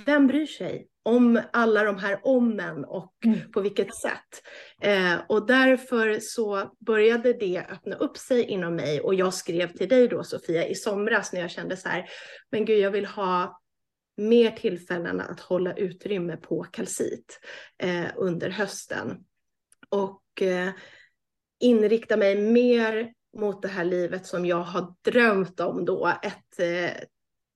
vem 0.05 0.27
bryr 0.27 0.47
sig 0.47 0.87
om 1.03 1.41
alla 1.53 1.85
de 1.85 1.99
här 1.99 2.21
ommen 2.23 2.85
och 2.85 3.15
mm. 3.25 3.53
på 3.53 3.61
vilket 3.61 3.95
sätt? 3.95 4.43
Eh, 4.83 5.15
och 5.29 5.47
därför 5.47 6.19
så 6.21 6.77
började 6.87 7.33
det 7.33 7.67
öppna 7.71 7.97
upp 7.97 8.17
sig 8.17 8.45
inom 8.45 8.77
mig 8.77 9.01
och 9.01 9.15
jag 9.15 9.35
skrev 9.35 9.73
till 9.73 9.89
dig 9.89 10.09
då 10.09 10.25
Sofia 10.25 10.67
i 10.67 10.75
somras 10.75 11.33
när 11.33 11.41
jag 11.41 11.51
kände 11.51 11.77
så 11.77 11.89
här, 11.89 12.09
men 12.51 12.65
gud 12.65 12.79
jag 12.79 12.91
vill 12.91 13.07
ha 13.07 13.61
mer 14.17 14.51
tillfällen 14.51 15.21
att 15.21 15.41
hålla 15.41 15.75
utrymme 15.75 16.37
på 16.37 16.63
kalcit 16.63 17.41
eh, 17.83 18.07
under 18.17 18.51
hösten. 18.51 19.25
Och 19.91 20.43
eh, 20.43 20.71
inrikta 21.61 22.17
mig 22.17 22.41
mer 22.41 23.13
mot 23.37 23.63
det 23.63 23.69
här 23.69 23.85
livet 23.85 24.27
som 24.27 24.47
jag 24.47 24.63
har 24.63 24.95
drömt 25.03 25.61
om 25.61 25.85
då 25.85 26.07
ett 26.23 26.59
eh, 26.59 27.03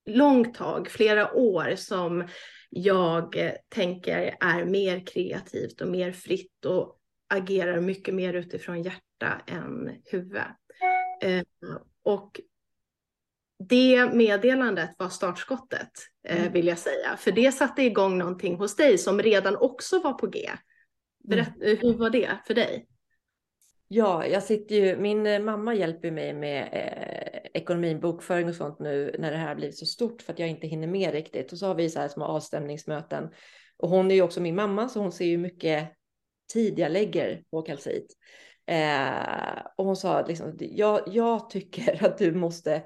långt 0.06 0.54
tag, 0.54 0.88
flera 0.90 1.34
år 1.34 1.76
som 1.76 2.28
jag 2.70 3.36
eh, 3.36 3.52
tänker 3.68 4.36
är 4.40 4.64
mer 4.64 5.06
kreativt 5.06 5.80
och 5.80 5.88
mer 5.88 6.12
fritt 6.12 6.64
och 6.64 7.00
agerar 7.28 7.80
mycket 7.80 8.14
mer 8.14 8.34
utifrån 8.34 8.82
hjärta 8.82 9.42
än 9.46 9.90
huvud. 10.04 10.42
Eh, 11.20 11.42
och 12.02 12.40
det 13.68 14.14
meddelandet 14.14 14.90
var 14.98 15.08
startskottet 15.08 15.90
eh, 16.28 16.40
mm. 16.40 16.52
vill 16.52 16.66
jag 16.66 16.78
säga, 16.78 17.16
för 17.16 17.32
det 17.32 17.52
satte 17.52 17.82
igång 17.82 18.18
någonting 18.18 18.56
hos 18.56 18.76
dig 18.76 18.98
som 18.98 19.22
redan 19.22 19.56
också 19.56 19.98
var 19.98 20.12
på 20.12 20.26
G. 20.26 20.50
Berätt, 21.28 21.56
mm. 21.62 21.76
Hur 21.80 21.94
var 21.94 22.10
det 22.10 22.38
för 22.46 22.54
dig? 22.54 22.86
Ja, 23.88 24.26
jag 24.26 24.42
sitter 24.42 24.74
ju, 24.74 24.96
min 24.96 25.26
eh, 25.26 25.40
mamma 25.40 25.74
hjälper 25.74 26.10
mig 26.10 26.32
med 26.32 26.68
eh, 26.72 27.40
ekonomin, 27.54 28.00
bokföring 28.00 28.48
och 28.48 28.54
sånt 28.54 28.78
nu 28.78 29.16
när 29.18 29.30
det 29.30 29.36
här 29.36 29.48
har 29.48 29.54
blivit 29.54 29.78
så 29.78 29.86
stort 29.86 30.22
för 30.22 30.32
att 30.32 30.38
jag 30.38 30.48
inte 30.48 30.66
hinner 30.66 30.86
med 30.86 31.12
riktigt. 31.12 31.52
Och 31.52 31.58
så 31.58 31.66
har 31.66 31.74
vi 31.74 31.90
så 31.90 32.00
här 32.00 32.08
små 32.08 32.24
avstämningsmöten. 32.24 33.28
Och 33.76 33.88
hon 33.88 34.10
är 34.10 34.14
ju 34.14 34.22
också 34.22 34.40
min 34.40 34.54
mamma 34.54 34.88
så 34.88 35.00
hon 35.00 35.12
ser 35.12 35.24
ju 35.24 35.38
mycket 35.38 35.88
tid 36.52 36.78
jag 36.78 36.92
lägger 36.92 37.42
på 37.50 37.62
kalcit. 37.62 38.16
Eh, 38.66 39.62
och 39.76 39.84
hon 39.84 39.96
sa 39.96 40.26
liksom, 40.26 40.56
jag, 40.58 41.02
jag 41.06 41.50
tycker 41.50 42.04
att 42.04 42.18
du 42.18 42.32
måste 42.34 42.82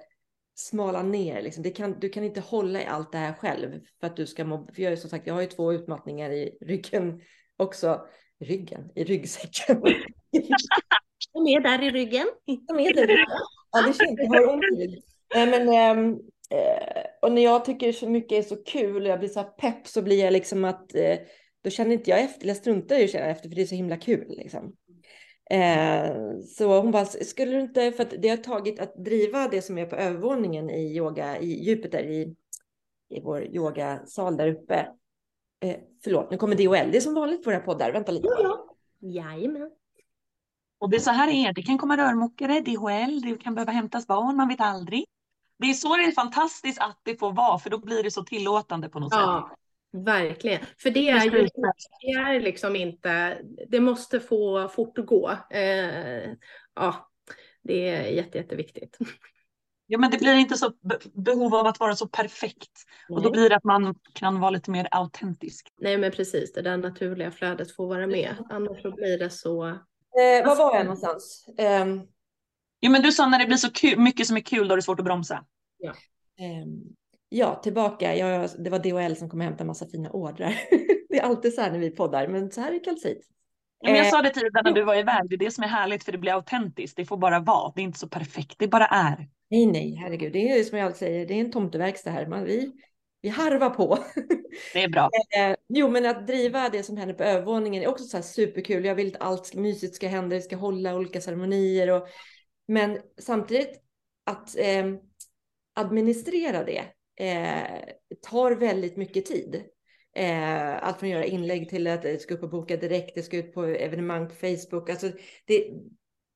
smala 0.54 1.02
ner. 1.02 1.42
Liksom. 1.42 1.62
Det 1.62 1.70
kan, 1.70 2.00
du 2.00 2.08
kan 2.08 2.24
inte 2.24 2.40
hålla 2.40 2.82
i 2.82 2.86
allt 2.86 3.12
det 3.12 3.18
här 3.18 3.32
själv 3.32 3.80
för 4.00 4.06
att 4.06 4.16
du 4.16 4.26
ska 4.26 4.44
må. 4.44 4.68
För 4.74 4.82
jag, 4.82 4.92
är 4.92 4.96
som 4.96 5.10
sagt, 5.10 5.26
jag 5.26 5.34
har 5.34 5.40
ju 5.40 5.46
två 5.46 5.72
utmattningar 5.72 6.30
i 6.30 6.58
ryggen 6.60 7.20
också. 7.56 8.06
Ryggen, 8.40 8.90
i 8.94 9.04
ryggsäcken. 9.04 9.82
De 11.32 11.46
är 11.46 11.60
där 11.60 11.82
i 11.82 11.90
ryggen. 11.90 12.26
De 12.68 12.80
är 12.80 12.94
där 12.94 13.04
i 13.04 13.06
ryggen. 13.06 13.26
Ja, 13.72 13.82
det 13.82 13.92
känns, 13.92 14.18
jag 14.18 14.28
har 14.28 14.52
ont 14.54 14.64
i 14.64 14.82
ryggen. 14.82 15.02
men, 15.34 15.68
ähm, 15.68 16.20
äh, 16.50 17.04
och 17.22 17.32
när 17.32 17.42
jag 17.42 17.64
tycker 17.64 17.92
så 17.92 18.08
mycket 18.08 18.38
är 18.38 18.48
så 18.48 18.56
kul 18.56 19.02
och 19.02 19.08
jag 19.08 19.18
blir 19.18 19.28
så 19.28 19.40
här 19.40 19.48
pepp 19.48 19.86
så 19.86 20.02
blir 20.02 20.24
jag 20.24 20.32
liksom 20.32 20.64
att 20.64 20.94
äh, 20.94 21.18
då 21.64 21.70
känner 21.70 21.92
inte 21.92 22.10
jag 22.10 22.20
efter, 22.20 22.46
jag 22.46 22.56
struntar 22.56 22.96
i 22.96 23.04
att 23.04 23.10
känna 23.10 23.26
efter 23.26 23.48
för 23.48 23.56
det 23.56 23.62
är 23.62 23.66
så 23.66 23.74
himla 23.74 23.96
kul 23.96 24.26
liksom. 24.28 24.76
Eh, 25.50 26.12
så 26.56 26.80
hon 26.80 26.90
bara, 26.90 27.04
skulle 27.04 27.52
du 27.52 27.60
inte, 27.60 27.92
för 27.92 28.02
att 28.02 28.14
det 28.18 28.28
har 28.28 28.36
tagit 28.36 28.80
att 28.80 29.04
driva 29.04 29.48
det 29.48 29.62
som 29.62 29.78
är 29.78 29.86
på 29.86 29.96
övervåningen 29.96 30.70
i 30.70 30.96
yoga, 30.96 31.38
i 31.38 31.64
Jupiter, 31.64 32.02
i, 32.02 32.34
i 33.10 33.20
vår 33.20 33.44
yogasal 33.44 34.36
där 34.36 34.48
uppe. 34.48 34.86
Eh, 35.60 35.76
förlåt, 36.04 36.30
nu 36.30 36.36
kommer 36.36 36.56
DHL, 36.56 36.90
det 36.90 36.98
är 36.98 37.00
som 37.00 37.14
vanligt 37.14 37.44
på 37.44 37.50
våra 37.50 37.60
poddar, 37.60 37.92
vänta 37.92 38.12
lite. 38.12 38.28
Ja, 38.28 38.76
Jajamän. 39.00 39.70
Och 40.78 40.90
det 40.90 40.96
är 40.96 41.00
så 41.00 41.10
här 41.10 41.28
är 41.28 41.52
det 41.52 41.62
kan 41.62 41.78
komma 41.78 41.96
rörmokare, 41.96 42.60
DHL, 42.60 43.20
det 43.20 43.42
kan 43.42 43.54
behöva 43.54 43.72
hämtas 43.72 44.06
barn, 44.06 44.36
man 44.36 44.48
vet 44.48 44.60
aldrig. 44.60 45.04
Det 45.58 45.70
är 45.70 45.74
så 45.74 45.96
det 45.96 46.02
är 46.02 46.12
fantastiskt 46.12 46.80
att 46.80 47.00
det 47.02 47.16
får 47.16 47.32
vara, 47.32 47.58
för 47.58 47.70
då 47.70 47.78
blir 47.78 48.02
det 48.02 48.10
så 48.10 48.24
tillåtande 48.24 48.88
på 48.88 49.00
något 49.00 49.12
ja. 49.12 49.50
sätt. 49.50 49.58
Verkligen, 50.04 50.60
för 50.78 50.90
det 50.90 51.08
är 51.08 51.24
ju 51.24 51.30
det 52.00 52.10
är 52.10 52.40
liksom 52.40 52.76
inte, 52.76 53.38
det 53.68 53.80
måste 53.80 54.20
få 54.20 54.68
fortgå. 54.68 55.30
Eh, 55.50 56.30
ja, 56.74 57.10
det 57.62 57.88
är 57.88 58.02
jätte, 58.02 58.38
jätteviktigt. 58.38 58.98
Ja, 59.90 59.98
men 59.98 60.10
det 60.10 60.18
blir 60.18 60.34
inte 60.34 60.56
så 60.56 60.72
behov 61.12 61.54
av 61.54 61.66
att 61.66 61.80
vara 61.80 61.96
så 61.96 62.08
perfekt 62.08 62.72
Nej. 63.08 63.16
och 63.16 63.22
då 63.22 63.30
blir 63.30 63.48
det 63.48 63.56
att 63.56 63.64
man 63.64 63.94
kan 64.12 64.40
vara 64.40 64.50
lite 64.50 64.70
mer 64.70 64.88
autentisk. 64.90 65.68
Nej, 65.80 65.98
men 65.98 66.12
precis, 66.12 66.52
det 66.52 66.62
där 66.62 66.76
naturliga 66.76 67.30
flödet 67.30 67.76
får 67.76 67.88
vara 67.88 68.06
med, 68.06 68.36
annars 68.50 68.82
så 68.82 68.90
blir 68.90 69.18
det 69.18 69.30
så. 69.30 69.66
Eh, 69.66 70.46
var 70.46 70.56
var 70.56 70.74
jag 70.76 70.84
någonstans? 70.84 71.44
Um... 71.82 72.02
Jo, 72.80 72.90
men 72.90 73.02
du 73.02 73.12
sa 73.12 73.28
när 73.28 73.38
det 73.38 73.46
blir 73.46 73.56
så 73.56 73.70
kul, 73.70 73.98
mycket 73.98 74.26
som 74.26 74.36
är 74.36 74.40
kul, 74.40 74.68
då 74.68 74.72
är 74.72 74.76
det 74.76 74.82
svårt 74.82 74.98
att 74.98 75.04
bromsa. 75.04 75.44
Ja. 75.78 75.90
Um, 76.62 76.82
ja, 77.28 77.54
tillbaka. 77.54 78.16
Jag, 78.16 78.50
det 78.58 78.70
var 78.70 78.78
DHL 78.78 79.16
som 79.16 79.30
kom 79.30 79.40
och 79.40 79.44
hämtade 79.44 79.62
en 79.62 79.66
massa 79.66 79.86
fina 79.86 80.10
ordrar. 80.10 80.54
det 81.08 81.18
är 81.18 81.22
alltid 81.22 81.54
så 81.54 81.60
här 81.60 81.70
när 81.70 81.78
vi 81.78 81.90
poddar, 81.90 82.28
men 82.28 82.50
så 82.50 82.60
här 82.60 82.72
är 82.72 82.84
kalcit. 82.84 83.20
Men 83.84 83.94
jag 83.94 84.06
sa 84.06 84.22
det 84.22 84.30
tidigare 84.30 84.62
när 84.62 84.72
du 84.72 84.84
var 84.84 84.94
iväg, 84.94 85.28
det 85.28 85.34
är 85.34 85.38
det 85.38 85.50
som 85.50 85.64
är 85.64 85.68
härligt 85.68 86.04
för 86.04 86.12
det 86.12 86.18
blir 86.18 86.32
autentiskt. 86.32 86.96
Det 86.96 87.04
får 87.04 87.16
bara 87.16 87.40
vara, 87.40 87.72
det 87.74 87.80
är 87.80 87.84
inte 87.84 87.98
så 87.98 88.08
perfekt, 88.08 88.54
det 88.58 88.68
bara 88.68 88.86
är. 88.86 89.28
Nej, 89.50 89.66
nej, 89.66 89.94
herregud, 89.94 90.32
det 90.32 90.50
är 90.50 90.64
som 90.64 90.78
jag 90.78 90.86
alltid 90.86 90.98
säger, 90.98 91.26
det 91.26 91.34
är 91.34 91.40
en 91.40 91.52
tomteverkstad 91.52 92.10
här. 92.10 92.26
Man, 92.26 92.44
vi, 92.44 92.72
vi 93.20 93.28
harvar 93.28 93.70
på. 93.70 93.98
Det 94.72 94.82
är 94.82 94.88
bra. 94.88 95.10
Eh, 95.38 95.56
jo, 95.68 95.88
men 95.88 96.06
att 96.06 96.26
driva 96.26 96.68
det 96.68 96.82
som 96.82 96.96
händer 96.96 97.14
på 97.14 97.22
övervåningen 97.22 97.82
är 97.82 97.88
också 97.88 98.04
så 98.04 98.22
superkul. 98.22 98.84
Jag 98.84 98.94
vill 98.94 99.14
att 99.16 99.22
allt 99.22 99.54
mysigt 99.54 99.94
ska 99.94 100.08
hända, 100.08 100.36
vi 100.36 100.42
ska 100.42 100.56
hålla 100.56 100.96
olika 100.96 101.20
ceremonier 101.20 101.90
och 101.90 102.08
men 102.68 102.98
samtidigt 103.18 103.80
att 104.24 104.56
eh, 104.58 104.86
administrera 105.74 106.64
det 106.64 106.84
eh, 107.26 107.94
tar 108.22 108.50
väldigt 108.50 108.96
mycket 108.96 109.26
tid. 109.26 109.62
Eh, 110.16 110.84
allt 110.84 110.98
från 110.98 111.08
att 111.08 111.14
göra 111.14 111.24
inlägg 111.24 111.68
till 111.68 111.86
att 111.86 112.02
det 112.02 112.22
ska 112.22 112.34
upp 112.34 112.42
och 112.42 112.50
boka 112.50 112.76
direkt, 112.76 113.14
det 113.14 113.22
ska 113.22 113.36
ut 113.36 113.54
på 113.54 113.64
evenemang 113.64 114.28
på 114.28 114.34
Facebook. 114.34 114.90
Alltså 114.90 115.10
det, 115.44 115.70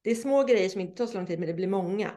det 0.03 0.11
är 0.11 0.15
små 0.15 0.45
grejer 0.45 0.69
som 0.69 0.81
inte 0.81 0.97
tar 0.97 1.07
så 1.07 1.15
lång 1.15 1.27
tid, 1.27 1.39
men 1.39 1.49
det 1.49 1.55
blir 1.55 1.69
många. 1.69 2.11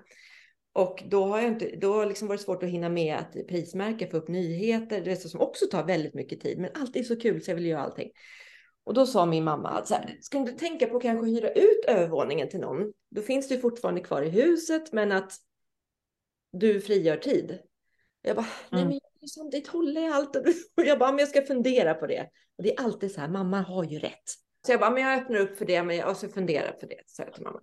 Och 0.75 1.03
då 1.05 1.25
har 1.25 1.41
jag 1.41 1.47
inte, 1.47 1.75
då 1.75 1.93
har 1.93 2.05
liksom 2.05 2.27
varit 2.27 2.41
svårt 2.41 2.63
att 2.63 2.69
hinna 2.69 2.89
med 2.89 3.15
att 3.15 3.47
prismärka, 3.47 4.07
få 4.07 4.17
upp 4.17 4.27
nyheter, 4.27 5.01
det 5.01 5.15
som 5.15 5.41
också 5.41 5.65
tar 5.65 5.83
väldigt 5.83 6.13
mycket 6.13 6.41
tid. 6.41 6.59
Men 6.59 6.71
allt 6.73 6.95
är 6.95 7.03
så 7.03 7.19
kul 7.19 7.41
så 7.41 7.51
jag 7.51 7.55
vill 7.55 7.65
göra 7.65 7.81
allting. 7.81 8.09
Och 8.83 8.93
då 8.93 9.05
sa 9.05 9.25
min 9.25 9.43
mamma 9.43 9.69
att 9.69 9.87
så 9.87 9.93
här, 9.93 10.17
ska 10.21 10.39
du 10.39 10.51
tänka 10.51 10.87
på 10.87 10.97
att 10.97 11.01
kanske 11.01 11.25
hyra 11.25 11.49
ut 11.49 11.85
övervåningen 11.87 12.49
till 12.49 12.59
någon? 12.59 12.93
Då 13.09 13.21
finns 13.21 13.47
du 13.47 13.59
fortfarande 13.59 14.01
kvar 14.01 14.21
i 14.21 14.29
huset, 14.29 14.93
men 14.93 15.11
att 15.11 15.33
du 16.51 16.81
frigör 16.81 17.17
tid. 17.17 17.59
Jag 18.21 18.35
bara, 18.35 18.47
nej 18.69 18.81
mm. 18.81 18.99
men 19.19 19.29
samtidigt 19.29 19.67
håller 19.67 20.01
jag 20.01 20.13
allt. 20.13 20.35
Och 20.77 20.85
jag 20.85 20.99
bara, 20.99 21.11
men 21.11 21.19
jag 21.19 21.29
ska 21.29 21.41
fundera 21.41 21.93
på 21.93 22.07
det. 22.07 22.29
Och 22.57 22.63
det 22.63 22.73
är 22.73 22.83
alltid 22.83 23.11
så 23.11 23.21
här, 23.21 23.27
mamma 23.27 23.61
har 23.61 23.83
ju 23.83 23.99
rätt. 23.99 24.29
Så 24.65 24.71
jag 24.71 24.79
bara, 24.79 24.91
men 24.91 25.03
jag 25.03 25.21
öppnar 25.21 25.39
upp 25.39 25.57
för 25.57 25.65
det, 25.65 25.83
men 25.83 25.95
jag 25.95 26.17
ska 26.17 26.29
fundera 26.29 26.71
på 26.71 26.85
det, 26.85 27.01
sa 27.05 27.23
jag 27.23 27.33
till 27.33 27.43
mamma. 27.43 27.61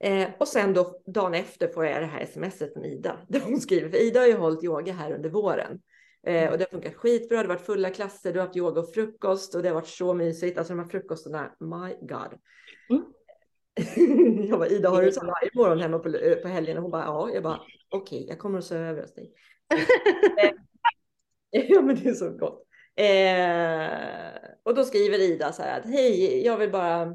Eh, 0.00 0.28
och 0.38 0.48
sen 0.48 0.74
då 0.74 1.00
dagen 1.06 1.34
efter 1.34 1.68
får 1.68 1.86
jag 1.86 2.02
det 2.02 2.06
här 2.06 2.26
smset 2.26 2.72
från 2.72 2.84
Ida 2.84 3.20
där 3.28 3.40
hon 3.40 3.60
skriver, 3.60 3.88
för 3.88 3.98
Ida 3.98 4.20
har 4.20 4.26
ju 4.26 4.36
hållit 4.36 4.64
yoga 4.64 4.92
här 4.92 5.12
under 5.12 5.30
våren. 5.30 5.80
Eh, 6.26 6.42
mm. 6.42 6.52
och 6.52 6.58
det 6.58 6.64
har 6.64 6.70
funkat 6.70 6.94
skitbra, 6.94 7.36
det 7.36 7.42
har 7.42 7.54
varit 7.54 7.66
fulla 7.66 7.90
klasser, 7.90 8.32
du 8.32 8.38
har 8.38 8.46
haft 8.46 8.56
yoga 8.56 8.80
och 8.80 8.94
frukost 8.94 9.54
och 9.54 9.62
det 9.62 9.68
har 9.68 9.74
varit 9.74 9.86
så 9.86 10.14
mysigt. 10.14 10.58
Alltså 10.58 10.72
de 10.72 10.80
här 10.80 10.88
frukostarna, 10.88 11.52
my 11.60 12.06
God. 12.06 12.38
Mm. 12.90 13.04
jag 14.48 14.58
bara, 14.58 14.68
Ida 14.68 14.90
har 14.90 15.02
du 15.02 15.12
så 15.12 15.20
varje 15.20 15.50
morgon 15.54 15.80
hemma 15.80 15.98
på, 15.98 16.08
eh, 16.08 16.34
på 16.34 16.48
helgen? 16.48 16.76
Och 16.76 16.82
hon 16.82 16.90
bara, 16.90 17.04
ja. 17.04 17.30
Jag 17.34 17.42
bara, 17.42 17.60
okej, 17.88 18.18
okay, 18.18 18.28
jag 18.28 18.38
kommer 18.38 18.58
att 18.58 18.64
sova 18.64 18.80
över 18.80 19.00
hos 19.00 19.14
dig. 19.14 19.32
ja, 21.50 21.80
men 21.82 21.96
det 21.96 22.08
är 22.08 22.14
så 22.14 22.30
gott. 22.30 22.64
Eh, 22.96 23.88
och 24.62 24.74
då 24.74 24.84
skriver 24.84 25.18
Ida 25.18 25.52
så 25.52 25.62
här 25.62 25.80
att 25.80 25.86
hej, 25.86 26.44
jag 26.44 26.56
vill 26.56 26.70
bara 26.70 27.14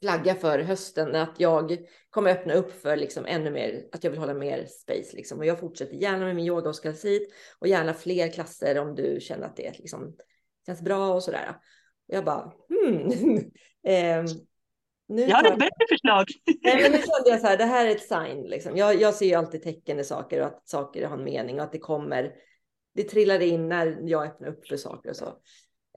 flagga 0.00 0.34
för 0.34 0.58
hösten 0.58 1.14
att 1.14 1.40
jag 1.40 1.78
kommer 2.10 2.30
öppna 2.30 2.54
upp 2.54 2.82
för 2.82 2.96
liksom 2.96 3.26
ännu 3.26 3.50
mer, 3.50 3.84
att 3.92 4.04
jag 4.04 4.10
vill 4.10 4.20
hålla 4.20 4.34
mer 4.34 4.66
space 4.66 5.16
liksom. 5.16 5.38
Och 5.38 5.46
jag 5.46 5.60
fortsätter 5.60 5.94
gärna 5.94 6.24
med 6.24 6.36
min 6.36 6.46
yoga 6.46 6.68
och 6.68 6.76
skalsit 6.76 7.32
och 7.58 7.68
gärna 7.68 7.94
fler 7.94 8.32
klasser 8.32 8.78
om 8.78 8.94
du 8.94 9.18
känner 9.20 9.46
att 9.46 9.56
det 9.56 9.78
liksom 9.78 10.16
känns 10.66 10.82
bra 10.82 11.14
och 11.14 11.22
sådär. 11.22 11.56
Och 12.08 12.14
jag 12.14 12.24
bara, 12.24 12.52
hmm. 12.68 13.10
eh, 13.86 14.24
nu 15.08 15.22
jag 15.22 15.36
har 15.36 15.52
ett 15.52 15.58
bättre 15.58 15.86
förslag. 15.88 16.26
Nej, 16.62 16.82
men 16.82 16.92
nu 16.92 16.98
kände 17.16 17.30
jag 17.30 17.40
så 17.40 17.46
här, 17.46 17.56
det 17.56 17.64
här 17.64 17.86
är 17.86 17.90
ett 17.90 18.08
sign. 18.08 18.42
Liksom. 18.46 18.76
Jag, 18.76 19.00
jag 19.00 19.14
ser 19.14 19.26
ju 19.26 19.34
alltid 19.34 19.62
tecken 19.62 20.00
i 20.00 20.04
saker 20.04 20.40
och 20.40 20.46
att 20.46 20.68
saker 20.68 21.06
har 21.06 21.18
en 21.18 21.24
mening 21.24 21.56
och 21.58 21.64
att 21.64 21.72
det 21.72 21.78
kommer. 21.78 22.32
Det 22.94 23.02
trillar 23.02 23.40
in 23.40 23.68
när 23.68 23.98
jag 24.02 24.26
öppnar 24.26 24.48
upp 24.48 24.66
för 24.66 24.76
saker 24.76 25.10
och 25.10 25.16
så. 25.16 25.32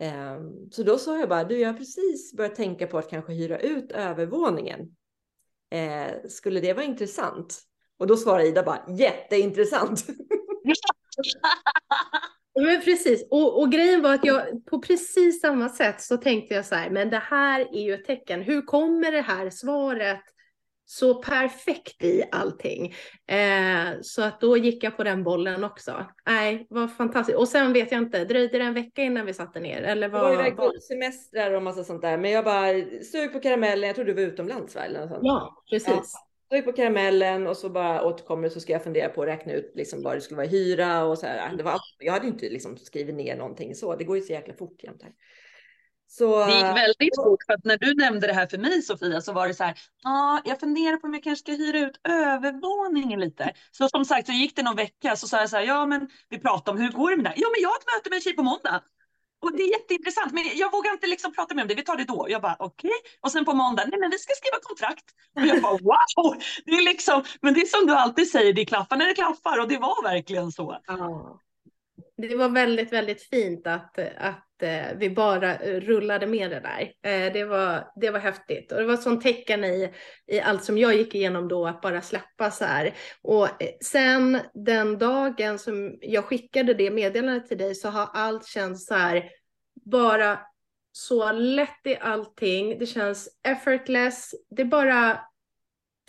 Ehm, 0.01 0.71
så 0.71 0.83
då 0.83 0.97
sa 0.97 1.19
jag 1.19 1.29
bara, 1.29 1.43
du, 1.43 1.59
jag 1.59 1.69
har 1.69 1.77
precis 1.77 2.33
börjat 2.33 2.55
tänka 2.55 2.87
på 2.87 2.97
att 2.97 3.09
kanske 3.09 3.33
hyra 3.33 3.59
ut 3.59 3.91
övervåningen. 3.91 4.95
Ehm, 5.69 6.29
skulle 6.29 6.59
det 6.59 6.73
vara 6.73 6.85
intressant? 6.85 7.61
Och 7.97 8.07
då 8.07 8.17
svarade 8.17 8.47
Ida 8.47 8.63
bara, 8.63 8.85
jätteintressant. 8.97 10.05
Men 12.55 12.81
precis, 12.81 13.27
och, 13.29 13.61
och, 13.61 13.71
grejen 13.71 14.01
var 14.01 14.13
att 14.13 14.25
jag 14.25 14.65
på 14.65 14.81
precis 14.81 15.41
samma 15.41 15.69
sätt 15.69 16.01
så 16.01 16.17
tänkte 16.17 16.53
jag 16.53 16.65
så 16.65 16.75
här, 16.75 16.89
men 16.89 17.09
det 17.09 17.17
här 17.17 17.59
är 17.59 17.81
ju 17.81 17.93
ett 17.93 18.05
tecken. 18.05 18.41
Hur 18.41 18.61
kommer 18.61 19.11
det 19.11 19.21
här 19.21 19.49
svaret 19.49 20.21
så 20.85 21.21
perfekt 21.21 22.03
i 22.03 22.23
allting. 22.31 22.93
Eh, 23.27 23.99
så 24.01 24.23
att 24.23 24.41
då 24.41 24.57
gick 24.57 24.83
jag 24.83 24.97
på 24.97 25.03
den 25.03 25.23
bollen 25.23 25.63
också. 25.63 26.05
Nej, 26.25 26.67
vad 26.69 26.95
fantastiskt. 26.95 27.37
Och 27.37 27.47
sen 27.47 27.73
vet 27.73 27.91
jag 27.91 28.01
inte, 28.01 28.25
dröjde 28.25 28.57
det 28.57 28.63
en 28.63 28.73
vecka 28.73 29.01
innan 29.01 29.25
vi 29.25 29.33
satte 29.33 29.59
ner? 29.59 29.81
Eller 29.81 30.09
vad, 30.09 30.21
det 30.21 30.25
var 30.25 30.33
iväg 30.33 30.55
på 30.55 30.71
semestrar 30.89 31.51
och 31.51 31.63
massa 31.63 31.83
sånt 31.83 32.01
där. 32.01 32.17
Men 32.17 32.31
jag 32.31 32.45
bara 32.45 32.67
sug 33.11 33.33
på 33.33 33.39
karamellen. 33.39 33.87
Jag 33.87 33.95
tror 33.95 34.05
du 34.05 34.13
var 34.13 34.21
utomlands 34.21 34.75
va? 34.75 34.81
Eller 34.81 35.07
sånt. 35.07 35.19
Ja, 35.21 35.63
precis. 35.69 35.89
Ja. 35.89 36.61
På 36.65 36.71
karamellen 36.71 37.47
och 37.47 37.57
så 37.57 37.69
bara 37.69 38.03
återkommer 38.05 38.49
så 38.49 38.59
ska 38.59 38.73
jag 38.73 38.83
fundera 38.83 39.09
på 39.09 39.21
att 39.21 39.27
räkna 39.27 39.53
ut 39.53 39.71
liksom 39.75 40.03
vad 40.03 40.17
det 40.17 40.21
skulle 40.21 40.37
vara 40.37 40.47
hyra 40.47 41.05
och 41.05 41.17
så 41.17 41.25
här. 41.25 41.57
Det 41.57 41.63
var, 41.63 41.79
jag 41.99 42.13
hade 42.13 42.27
inte 42.27 42.49
liksom 42.49 42.77
skrivit 42.77 43.15
ner 43.15 43.35
någonting 43.35 43.75
så. 43.75 43.95
Det 43.95 44.03
går 44.03 44.15
ju 44.15 44.21
så 44.21 44.33
jäkla 44.33 44.53
fort 44.53 44.83
jämt 44.83 45.03
här. 45.03 45.11
Så, 46.17 46.45
det 46.45 46.53
gick 46.53 46.63
väldigt 46.63 47.15
fort 47.15 47.43
för 47.45 47.53
att 47.53 47.63
när 47.63 47.77
du 47.77 47.93
nämnde 47.93 48.27
det 48.27 48.33
här 48.33 48.47
för 48.47 48.57
mig 48.57 48.81
Sofia 48.81 49.21
så 49.21 49.33
var 49.33 49.47
det 49.47 49.53
så 49.53 49.63
här. 49.63 49.77
Ja, 50.03 50.11
ah, 50.11 50.41
jag 50.45 50.59
funderar 50.59 50.97
på 50.97 51.07
om 51.07 51.13
jag 51.13 51.23
kanske 51.23 51.43
ska 51.43 51.51
hyra 51.51 51.79
ut 51.79 51.99
övervåningen 52.03 53.19
lite. 53.19 53.53
Så 53.71 53.89
som 53.89 54.05
sagt 54.05 54.27
så 54.27 54.33
gick 54.33 54.55
det 54.55 54.63
någon 54.63 54.75
vecka 54.75 55.15
så 55.15 55.27
sa 55.27 55.39
jag 55.39 55.49
så 55.49 55.57
här. 55.57 55.63
Ja, 55.63 55.85
men 55.85 56.09
vi 56.29 56.39
pratade 56.39 56.77
om 56.77 56.83
hur 56.83 56.91
går 56.91 57.09
det 57.09 57.17
med 57.17 57.25
det? 57.25 57.33
Ja, 57.35 57.47
men 57.53 57.61
jag 57.61 57.69
har 57.69 57.75
ett 57.75 57.85
möte 57.95 58.09
med 58.09 58.15
en 58.15 58.21
tjej 58.21 58.35
på 58.35 58.43
måndag. 58.43 58.81
Och 59.41 59.57
det 59.57 59.63
är 59.63 59.71
jätteintressant, 59.71 60.31
men 60.33 60.43
jag 60.55 60.71
vågar 60.71 60.91
inte 60.91 61.07
liksom 61.07 61.33
prata 61.33 61.55
med 61.55 61.61
om 61.61 61.67
det. 61.67 61.75
Vi 61.75 61.83
tar 61.83 61.97
det 61.97 62.03
då. 62.03 62.25
Jag 62.29 62.41
bara 62.41 62.55
okej. 62.59 62.87
Okay. 62.87 63.11
Och 63.21 63.31
sen 63.31 63.45
på 63.45 63.53
måndag, 63.53 63.83
nej 63.87 63.99
men 63.99 64.09
vi 64.09 64.17
ska 64.19 64.33
skriva 64.33 64.57
kontrakt. 64.61 65.05
Och 65.35 65.45
jag 65.47 65.61
bara 65.61 65.71
wow. 65.71 66.41
Det 66.65 66.71
är 66.71 66.83
liksom, 66.83 67.23
men 67.41 67.53
det 67.53 67.61
är 67.61 67.65
som 67.65 67.87
du 67.87 67.93
alltid 67.93 68.31
säger, 68.31 68.53
det 68.53 68.65
klaffar 68.65 68.97
när 68.97 69.05
det 69.05 69.13
klaffar 69.13 69.59
och 69.61 69.67
det 69.67 69.77
var 69.77 70.03
verkligen 70.03 70.51
så. 70.51 70.77
Ja. 70.87 71.39
Det 72.17 72.35
var 72.35 72.49
väldigt, 72.49 72.93
väldigt 72.93 73.21
fint 73.21 73.67
att, 73.67 73.99
att 74.17 74.63
eh, 74.63 74.97
vi 74.97 75.09
bara 75.09 75.57
rullade 75.57 76.27
med 76.27 76.51
det 76.51 76.59
där. 76.59 76.81
Eh, 77.11 77.33
det, 77.33 77.45
var, 77.45 77.91
det 77.95 78.09
var 78.09 78.19
häftigt 78.19 78.71
och 78.71 78.77
det 78.77 78.85
var 78.85 78.97
sån 78.97 79.19
tecken 79.19 79.63
i, 79.63 79.93
i 80.27 80.39
allt 80.39 80.63
som 80.63 80.77
jag 80.77 80.95
gick 80.95 81.15
igenom 81.15 81.47
då 81.47 81.67
att 81.67 81.81
bara 81.81 82.01
släppa 82.01 82.51
så 82.51 82.65
här. 82.65 82.93
Och 83.21 83.45
eh, 83.45 83.69
sen 83.83 84.39
den 84.53 84.97
dagen 84.97 85.59
som 85.59 85.97
jag 86.01 86.25
skickade 86.25 86.73
det 86.73 86.91
meddelandet 86.91 87.47
till 87.47 87.57
dig 87.57 87.75
så 87.75 87.89
har 87.89 88.09
allt 88.13 88.47
känts 88.47 88.85
så 88.85 88.95
här 88.95 89.29
bara 89.85 90.39
så 90.91 91.31
lätt 91.31 91.85
i 91.85 91.95
allting. 91.95 92.79
Det 92.79 92.85
känns 92.85 93.29
effortless. 93.43 94.31
Det 94.49 94.65
bara 94.65 95.19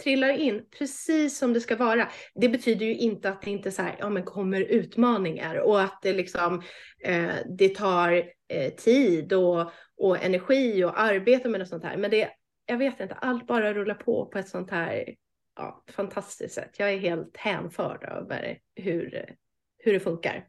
trillar 0.03 0.29
in 0.29 0.63
precis 0.79 1.39
som 1.39 1.53
det 1.53 1.61
ska 1.61 1.77
vara. 1.77 2.09
Det 2.35 2.49
betyder 2.49 2.87
ju 2.87 2.97
inte 2.97 3.29
att 3.29 3.43
det 3.43 3.51
inte 3.51 3.71
så 3.71 3.83
här, 3.83 3.97
ja, 3.99 4.09
men 4.09 4.23
kommer 4.23 4.61
utmaningar 4.61 5.57
och 5.57 5.81
att 5.83 5.99
det 6.03 6.13
liksom 6.13 6.63
eh, 7.05 7.35
det 7.59 7.75
tar 7.75 8.13
eh, 8.49 8.75
tid 8.75 9.33
och, 9.33 9.71
och 9.97 10.25
energi 10.25 10.85
och 10.85 11.01
arbete 11.01 11.49
med 11.49 11.61
något 11.61 11.69
sånt 11.69 11.85
här. 11.85 11.97
Men 11.97 12.11
det, 12.11 12.31
jag 12.67 12.79
vet 12.79 13.01
inte, 13.01 13.15
allt 13.15 13.47
bara 13.47 13.75
rullar 13.75 13.95
på 13.95 14.27
på 14.27 14.39
ett 14.39 14.49
sånt 14.49 14.71
här 14.71 15.15
ja, 15.57 15.85
fantastiskt 15.91 16.55
sätt. 16.55 16.75
Jag 16.79 16.93
är 16.93 16.99
helt 16.99 17.37
hänförd 17.37 18.05
över 18.05 18.59
hur, 18.75 19.35
hur 19.79 19.93
det 19.93 20.01
funkar. 20.01 20.49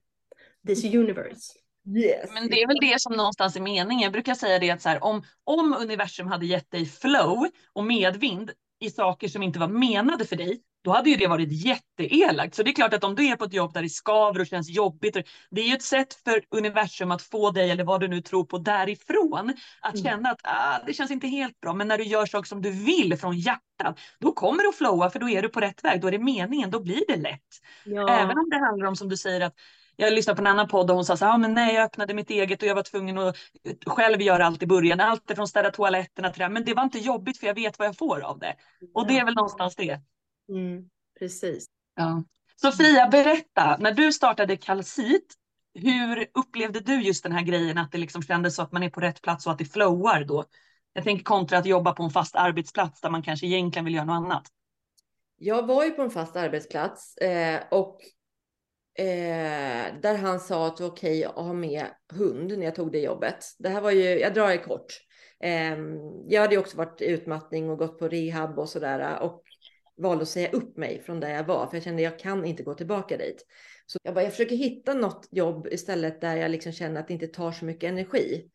This 0.68 0.86
universe. 0.86 1.54
Yes. 1.98 2.32
Men 2.34 2.50
det 2.50 2.62
är 2.62 2.68
väl 2.68 2.78
det 2.82 3.02
som 3.02 3.14
någonstans 3.14 3.56
är 3.56 3.62
meningen. 3.62 4.00
Jag 4.00 4.12
brukar 4.12 4.36
säga 4.36 4.60
det 4.60 4.72
att 4.72 4.82
så 4.82 4.90
här, 4.90 5.04
om, 5.04 5.24
om 5.44 5.76
universum 5.80 6.28
hade 6.28 6.46
gett 6.46 6.72
dig 6.72 6.86
flow 6.86 7.50
och 7.74 7.84
medvind, 7.84 8.52
i 8.86 8.90
saker 8.90 9.28
som 9.28 9.44
inte 9.44 9.60
var 9.60 9.68
menade 9.68 10.26
för 10.26 10.36
dig, 10.36 10.62
då 10.84 10.92
hade 10.92 11.10
ju 11.10 11.16
det 11.16 11.28
varit 11.28 11.52
jätteelakt. 11.52 12.56
Så 12.56 12.64
det 12.64 12.72
är 12.72 12.74
klart 12.74 12.94
att 12.94 13.04
om 13.04 13.16
du 13.16 13.28
är 13.28 13.36
på 13.36 13.46
ett 13.46 13.54
jobb 13.54 13.74
där 13.74 13.82
det 13.82 13.90
skaver 13.90 14.40
och 14.40 14.48
känns 14.48 14.70
jobbigt, 14.70 15.18
det 15.52 15.62
är 15.62 15.66
ju 15.66 15.74
ett 15.74 15.82
sätt 15.82 16.14
för 16.24 16.44
universum 16.50 17.12
att 17.12 17.22
få 17.22 17.52
dig, 17.52 17.72
eller 17.72 17.84
vad 17.84 18.02
du 18.02 18.08
nu 18.08 18.22
tror 18.22 18.44
på, 18.44 18.58
därifrån. 18.58 19.54
Att 19.82 19.94
mm. 19.94 20.06
känna 20.06 20.30
att 20.30 20.40
ah, 20.44 20.80
det 20.86 20.94
känns 20.94 21.12
inte 21.12 21.28
helt 21.28 21.60
bra, 21.60 21.74
men 21.74 21.88
när 21.88 21.98
du 21.98 22.04
gör 22.04 22.26
saker 22.26 22.48
som 22.48 22.62
du 22.62 22.72
vill 22.72 23.18
från 23.18 23.38
hjärtat, 23.38 24.00
då 24.20 24.32
kommer 24.32 24.64
det 24.64 24.70
att 24.70 24.76
flowa, 24.76 25.10
för 25.10 25.20
då 25.20 25.30
är 25.30 25.42
du 25.42 25.50
på 25.50 25.60
rätt 25.60 25.84
väg, 25.84 26.02
då 26.02 26.08
är 26.08 26.12
det 26.12 26.20
meningen, 26.20 26.72
då 26.72 26.80
blir 26.80 27.04
det 27.08 27.18
lätt. 27.18 27.42
Ja. 27.86 28.10
Även 28.10 28.38
om 28.38 28.50
det 28.50 28.60
handlar 28.60 28.88
om, 28.88 28.96
som 28.96 29.10
du 29.10 29.18
säger, 29.18 29.42
att 29.42 29.54
jag 29.96 30.14
lyssnade 30.14 30.36
på 30.36 30.42
en 30.42 30.48
annan 30.48 30.68
podd 30.68 30.90
och 30.90 30.96
hon 30.96 31.06
sa 31.06 31.18
så 31.18 31.26
här, 31.26 31.34
ah, 31.34 31.38
men 31.38 31.54
nej, 31.54 31.76
jag 31.76 31.84
öppnade 31.84 32.14
mitt 32.14 32.30
eget 32.30 32.62
och 32.62 32.68
jag 32.68 32.76
var 32.76 32.84
tvungen 32.84 33.18
att 33.18 33.38
själv 33.86 34.22
göra 34.22 34.46
allt 34.46 34.64
i 34.64 34.68
början. 34.68 35.00
Allt 35.00 35.32
från 35.36 35.48
städa 35.48 35.72
toaletterna 35.72 36.30
till 36.30 36.42
det. 36.42 36.50
Men 36.50 36.66
det 36.66 36.74
var 36.74 36.84
inte 36.84 37.00
jobbigt 37.00 37.38
för 37.38 37.48
jag 37.48 37.54
vet 37.54 37.80
vad 37.80 37.88
jag 37.88 37.98
får 37.98 38.22
av 38.22 38.40
det. 38.40 38.56
Och 38.94 39.08
det 39.08 39.20
är 39.20 39.26
väl 39.26 39.36
någonstans 39.36 39.76
det. 39.76 40.02
Mm, 40.50 40.90
precis. 41.20 41.66
Ja. 41.96 42.24
Sofia, 42.56 43.08
berätta, 43.08 43.78
när 43.80 43.92
du 43.92 44.14
startade 44.14 44.58
Kalsit, 44.58 45.34
hur 45.74 46.28
upplevde 46.34 46.80
du 46.80 47.02
just 47.02 47.24
den 47.24 47.32
här 47.32 47.42
grejen 47.42 47.78
att 47.78 47.92
det 47.92 47.98
liksom 47.98 48.22
kändes 48.22 48.56
så 48.56 48.62
att 48.62 48.72
man 48.72 48.84
är 48.84 48.90
på 48.90 49.00
rätt 49.00 49.22
plats 49.22 49.46
och 49.46 49.52
att 49.52 49.58
det 49.58 49.66
flowar 49.66 50.24
då? 50.24 50.46
Jag 50.94 51.04
tänker 51.04 51.24
kontra 51.24 51.58
att 51.58 51.66
jobba 51.66 51.94
på 51.94 52.04
en 52.04 52.10
fast 52.10 52.36
arbetsplats 52.36 53.02
där 53.02 53.10
man 53.10 53.24
kanske 53.24 53.48
egentligen 53.48 53.86
vill 53.86 53.96
göra 53.96 54.06
något 54.06 54.26
annat. 54.26 54.48
Jag 55.38 55.68
var 55.68 55.84
ju 55.84 55.92
på 55.92 56.02
en 56.02 56.12
fast 56.12 56.36
arbetsplats 56.36 57.18
eh, 57.18 57.64
och 57.72 58.02
Eh, 58.98 60.00
där 60.02 60.18
han 60.18 60.40
sa 60.40 60.68
att 60.68 60.78
det 60.78 60.84
var 60.84 60.90
okej 60.90 61.26
att 61.26 61.36
ha 61.36 61.54
med 61.54 61.86
hund 62.14 62.58
när 62.58 62.66
jag 62.66 62.76
tog 62.76 62.92
det 62.92 63.00
jobbet. 63.00 63.46
Det 63.60 63.70
här 63.70 63.82
var 63.82 63.92
ju, 63.92 64.04
jag 64.04 64.34
drar 64.34 64.48
det 64.48 64.58
kort. 64.58 64.94
Eh, 65.40 65.78
jag 66.28 66.42
hade 66.42 66.58
också 66.58 66.78
varit 66.78 67.02
i 67.02 67.06
utmattning 67.06 67.70
och 67.70 67.78
gått 67.78 68.00
på 68.00 68.08
rehab 68.08 68.60
och 68.60 68.70
sådär 68.70 69.00
eh, 69.00 69.22
och 69.22 69.44
valde 69.98 70.22
att 70.22 70.30
säga 70.30 70.52
upp 70.52 70.78
mig 70.78 71.02
från 71.06 71.20
där 71.20 71.30
jag 71.30 71.44
var 71.44 71.68
för 71.68 71.78
jag 71.78 71.84
kände 71.84 72.08
att 72.08 72.12
jag 72.12 72.20
kan 72.20 72.46
inte 72.46 72.64
gå 72.64 72.74
tillbaka 72.74 73.18
dit. 73.18 73.46
Så 73.86 74.00
jag 74.04 74.14
bara, 74.14 74.24
jag 74.24 74.32
försöker 74.32 74.56
hitta 74.56 74.94
något 74.94 75.28
jobb 75.32 75.68
istället 75.72 76.22
där 76.22 76.36
jag 76.36 76.52
liksom 76.52 76.72
känner 76.72 77.00
att 77.00 77.08
det 77.08 77.14
inte 77.14 77.28
tar 77.28 77.52
så 77.52 77.66
mycket 77.66 77.90
energi. 77.90 78.50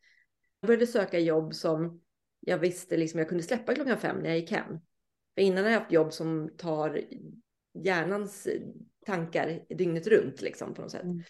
Jag 0.61 0.66
började 0.66 0.87
söka 0.87 1.18
jobb 1.18 1.55
som 1.55 2.00
jag 2.40 2.59
visste 2.59 2.96
liksom 2.96 3.18
jag 3.18 3.29
kunde 3.29 3.44
släppa 3.44 3.74
klockan 3.74 3.98
fem 3.98 4.16
när 4.16 4.29
jag 4.29 4.38
gick 4.38 4.50
hem. 4.50 4.79
För 5.35 5.42
innan 5.42 5.64
har 5.64 5.70
jag 5.70 5.81
haft 5.81 5.92
jobb 5.92 6.12
som 6.12 6.50
tar 6.57 7.00
hjärnans 7.74 8.48
tankar 9.07 9.61
dygnet 9.69 10.07
runt 10.07 10.41
liksom 10.41 10.75
på 10.75 10.83
något 10.83 10.91
sätt. 10.91 11.03
Mm. 11.03 11.23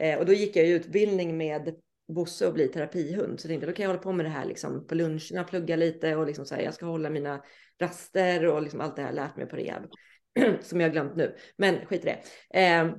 Eh, 0.00 0.18
och 0.18 0.26
då 0.26 0.32
gick 0.32 0.56
jag 0.56 0.66
i 0.66 0.70
utbildning 0.70 1.36
med 1.36 1.74
Bosse 2.08 2.46
och 2.46 2.54
bli 2.54 2.68
terapihund. 2.68 3.40
Så 3.40 3.46
jag 3.46 3.50
tänkte 3.50 3.66
då 3.66 3.72
kan 3.72 3.82
jag 3.82 3.90
hålla 3.90 4.02
på 4.02 4.12
med 4.12 4.26
det 4.26 4.30
här 4.30 4.44
liksom 4.44 4.86
på 4.86 4.94
luncherna, 4.94 5.44
plugga 5.44 5.76
lite 5.76 6.16
och 6.16 6.26
liksom 6.26 6.46
så 6.46 6.54
här, 6.54 6.62
jag 6.62 6.74
ska 6.74 6.86
hålla 6.86 7.10
mina 7.10 7.44
raster 7.80 8.46
och 8.46 8.62
liksom 8.62 8.80
allt 8.80 8.96
det 8.96 9.02
här 9.02 9.12
lärt 9.12 9.36
mig 9.36 9.46
på 9.46 9.56
rehab. 9.56 9.90
som 10.60 10.80
jag 10.80 10.92
glömt 10.92 11.16
nu, 11.16 11.36
men 11.56 11.86
skit 11.86 12.04
i 12.04 12.06
det. 12.06 12.20
Eh, 12.60 12.92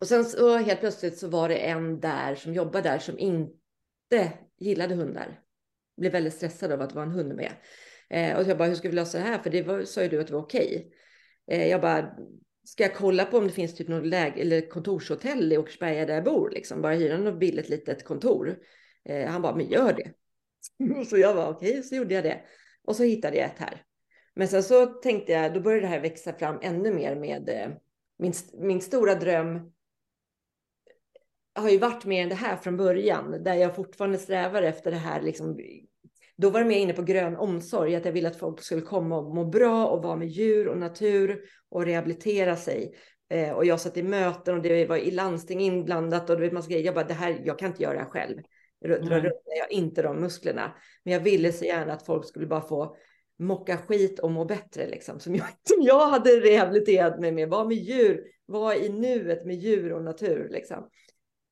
och 0.00 0.06
sen 0.06 0.24
så 0.24 0.56
helt 0.56 0.80
plötsligt 0.80 1.18
så 1.18 1.28
var 1.28 1.48
det 1.48 1.56
en 1.56 2.00
där 2.00 2.34
som 2.34 2.54
jobbade 2.54 2.88
där 2.88 2.98
som 2.98 3.18
inte 3.18 4.32
gillade 4.58 4.94
hundar. 4.94 5.40
Blev 5.96 6.12
väldigt 6.12 6.34
stressad 6.34 6.72
av 6.72 6.80
att 6.80 6.90
det 6.90 6.96
var 6.96 7.02
en 7.02 7.12
hund 7.12 7.34
med. 7.34 7.52
Eh, 8.10 8.36
och 8.36 8.44
jag 8.44 8.58
bara, 8.58 8.68
hur 8.68 8.74
ska 8.74 8.88
vi 8.88 8.94
lösa 8.94 9.18
det 9.18 9.24
här? 9.24 9.38
För 9.38 9.50
det 9.50 9.62
var, 9.62 9.82
sa 9.82 10.02
ju 10.02 10.08
du 10.08 10.20
att 10.20 10.26
det 10.26 10.32
var 10.32 10.42
okej. 10.42 10.92
Eh, 11.50 11.66
jag 11.68 11.80
bara, 11.80 12.16
ska 12.68 12.82
jag 12.82 12.94
kolla 12.94 13.24
på 13.24 13.38
om 13.38 13.46
det 13.46 13.52
finns 13.52 13.74
typ 13.74 13.88
något 13.88 14.06
läge 14.06 14.40
eller 14.40 14.68
kontorshotell 14.68 15.52
i 15.52 15.58
Åkersberga 15.58 16.06
där 16.06 16.14
jag 16.14 16.24
bor, 16.24 16.50
liksom 16.50 16.82
bara 16.82 16.94
hyra 16.94 17.18
något 17.18 17.38
billigt 17.38 17.68
litet 17.68 18.04
kontor. 18.04 18.58
Eh, 19.04 19.28
han 19.28 19.42
bara, 19.42 19.56
men 19.56 19.68
gör 19.68 19.92
det. 19.92 20.12
så 21.04 21.18
jag 21.18 21.34
var 21.34 21.48
okej, 21.48 21.70
okay, 21.70 21.82
så 21.82 21.94
gjorde 21.94 22.14
jag 22.14 22.24
det. 22.24 22.40
Och 22.84 22.96
så 22.96 23.02
hittade 23.02 23.36
jag 23.36 23.46
ett 23.46 23.58
här. 23.58 23.82
Men 24.34 24.48
sen 24.48 24.62
så 24.62 24.86
tänkte 24.86 25.32
jag, 25.32 25.54
då 25.54 25.60
började 25.60 25.82
det 25.82 25.90
här 25.90 26.00
växa 26.00 26.32
fram 26.32 26.58
ännu 26.62 26.94
mer 26.94 27.16
med 27.16 27.48
eh, 27.48 27.68
min, 28.18 28.32
min 28.54 28.80
stora 28.80 29.14
dröm 29.14 29.72
har 31.54 31.70
ju 31.70 31.78
varit 31.78 32.04
mer 32.04 32.22
än 32.22 32.28
det 32.28 32.34
här 32.34 32.56
från 32.56 32.76
början, 32.76 33.44
där 33.44 33.54
jag 33.54 33.76
fortfarande 33.76 34.18
strävar 34.18 34.62
efter 34.62 34.90
det 34.90 34.96
här 34.96 35.22
liksom, 35.22 35.60
då 36.38 36.50
var 36.50 36.60
det 36.60 36.66
mer 36.66 36.78
inne 36.78 36.92
på 36.92 37.02
grön 37.02 37.36
omsorg, 37.36 37.96
att 37.96 38.04
jag 38.04 38.12
ville 38.12 38.28
att 38.28 38.36
folk 38.36 38.62
skulle 38.62 38.80
komma 38.80 39.18
och 39.18 39.34
må 39.34 39.44
bra 39.44 39.86
och 39.86 40.02
vara 40.02 40.16
med 40.16 40.28
djur 40.28 40.68
och 40.68 40.78
natur 40.78 41.40
och 41.68 41.84
rehabilitera 41.84 42.56
sig. 42.56 42.94
Eh, 43.30 43.50
och 43.50 43.64
jag 43.64 43.80
satt 43.80 43.96
i 43.96 44.02
möten 44.02 44.54
och 44.54 44.62
det 44.62 44.86
var 44.86 44.96
i 44.96 45.10
landsting 45.10 45.60
inblandat 45.60 46.30
och 46.30 46.40
det 46.40 46.46
var 46.46 46.54
massa 46.54 46.70
grejer. 46.70 46.84
Jag 46.84 46.94
bara, 46.94 47.04
det 47.04 47.14
här, 47.14 47.40
jag 47.44 47.58
kan 47.58 47.68
inte 47.68 47.82
göra 47.82 47.92
det 47.92 47.98
här 47.98 48.10
själv. 48.10 48.38
Dra 48.84 48.96
mm. 48.96 49.08
runt 49.08 49.42
jag 49.58 49.72
inte 49.72 50.02
de 50.02 50.20
musklerna. 50.20 50.74
Men 51.04 51.12
jag 51.12 51.20
ville 51.20 51.52
så 51.52 51.64
gärna 51.64 51.92
att 51.92 52.06
folk 52.06 52.26
skulle 52.26 52.46
bara 52.46 52.68
få 52.68 52.96
mocka 53.38 53.76
skit 53.76 54.18
och 54.18 54.30
må 54.30 54.44
bättre, 54.44 54.88
liksom. 54.88 55.20
Som 55.20 55.34
jag, 55.34 55.46
som 55.62 55.82
jag 55.82 56.08
hade 56.08 56.30
rehabiliterat 56.30 57.20
mig 57.20 57.32
med. 57.32 57.48
Var 57.48 57.64
med 57.64 57.76
djur, 57.76 58.24
var 58.46 58.74
i 58.74 58.88
nuet 58.88 59.44
med 59.44 59.56
djur 59.56 59.92
och 59.92 60.04
natur, 60.04 60.48
liksom. 60.50 60.88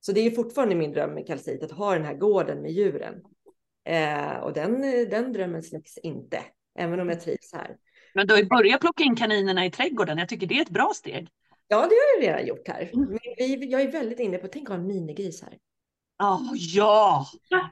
Så 0.01 0.12
det 0.12 0.20
är 0.20 0.31
fortfarande 0.31 0.75
min 0.75 0.92
dröm 0.92 1.14
med 1.14 1.27
kalcit, 1.27 1.62
att 1.62 1.70
ha 1.70 1.94
den 1.94 2.05
här 2.05 2.14
gården 2.14 2.62
med 2.62 2.70
djuren. 2.70 3.14
Eh, 3.87 4.37
och 4.37 4.53
den, 4.53 4.81
den 5.11 5.33
drömmen 5.33 5.62
släcks 5.62 5.99
inte, 5.99 6.42
även 6.79 7.01
om 7.01 7.09
jag 7.09 7.20
trivs 7.20 7.53
här. 7.53 7.77
Men 8.14 8.27
du 8.27 8.35
har 8.35 8.40
ju 8.40 8.46
börjat 8.46 8.81
plocka 8.81 9.05
in 9.05 9.16
kaninerna 9.16 9.66
i 9.66 9.70
trädgården. 9.70 10.18
Jag 10.18 10.29
tycker 10.29 10.46
det 10.46 10.59
är 10.59 10.62
ett 10.62 10.70
bra 10.70 10.92
steg. 10.94 11.29
Ja, 11.68 11.77
det 11.77 11.83
har 11.83 12.22
jag 12.22 12.29
redan 12.29 12.46
gjort 12.46 12.68
här. 12.68 12.90
Mm. 12.92 13.09
Men 13.09 13.18
vi, 13.37 13.70
jag 13.70 13.81
är 13.81 13.92
väldigt 13.92 14.20
inne 14.20 14.38
på, 14.38 14.49
tänk 14.49 14.70
att 14.70 14.77
ha 14.77 14.81
en 14.81 14.87
minigris 14.87 15.42
här. 15.42 15.59
Oh, 16.22 16.53
ja! 16.55 17.27
ja! 17.49 17.70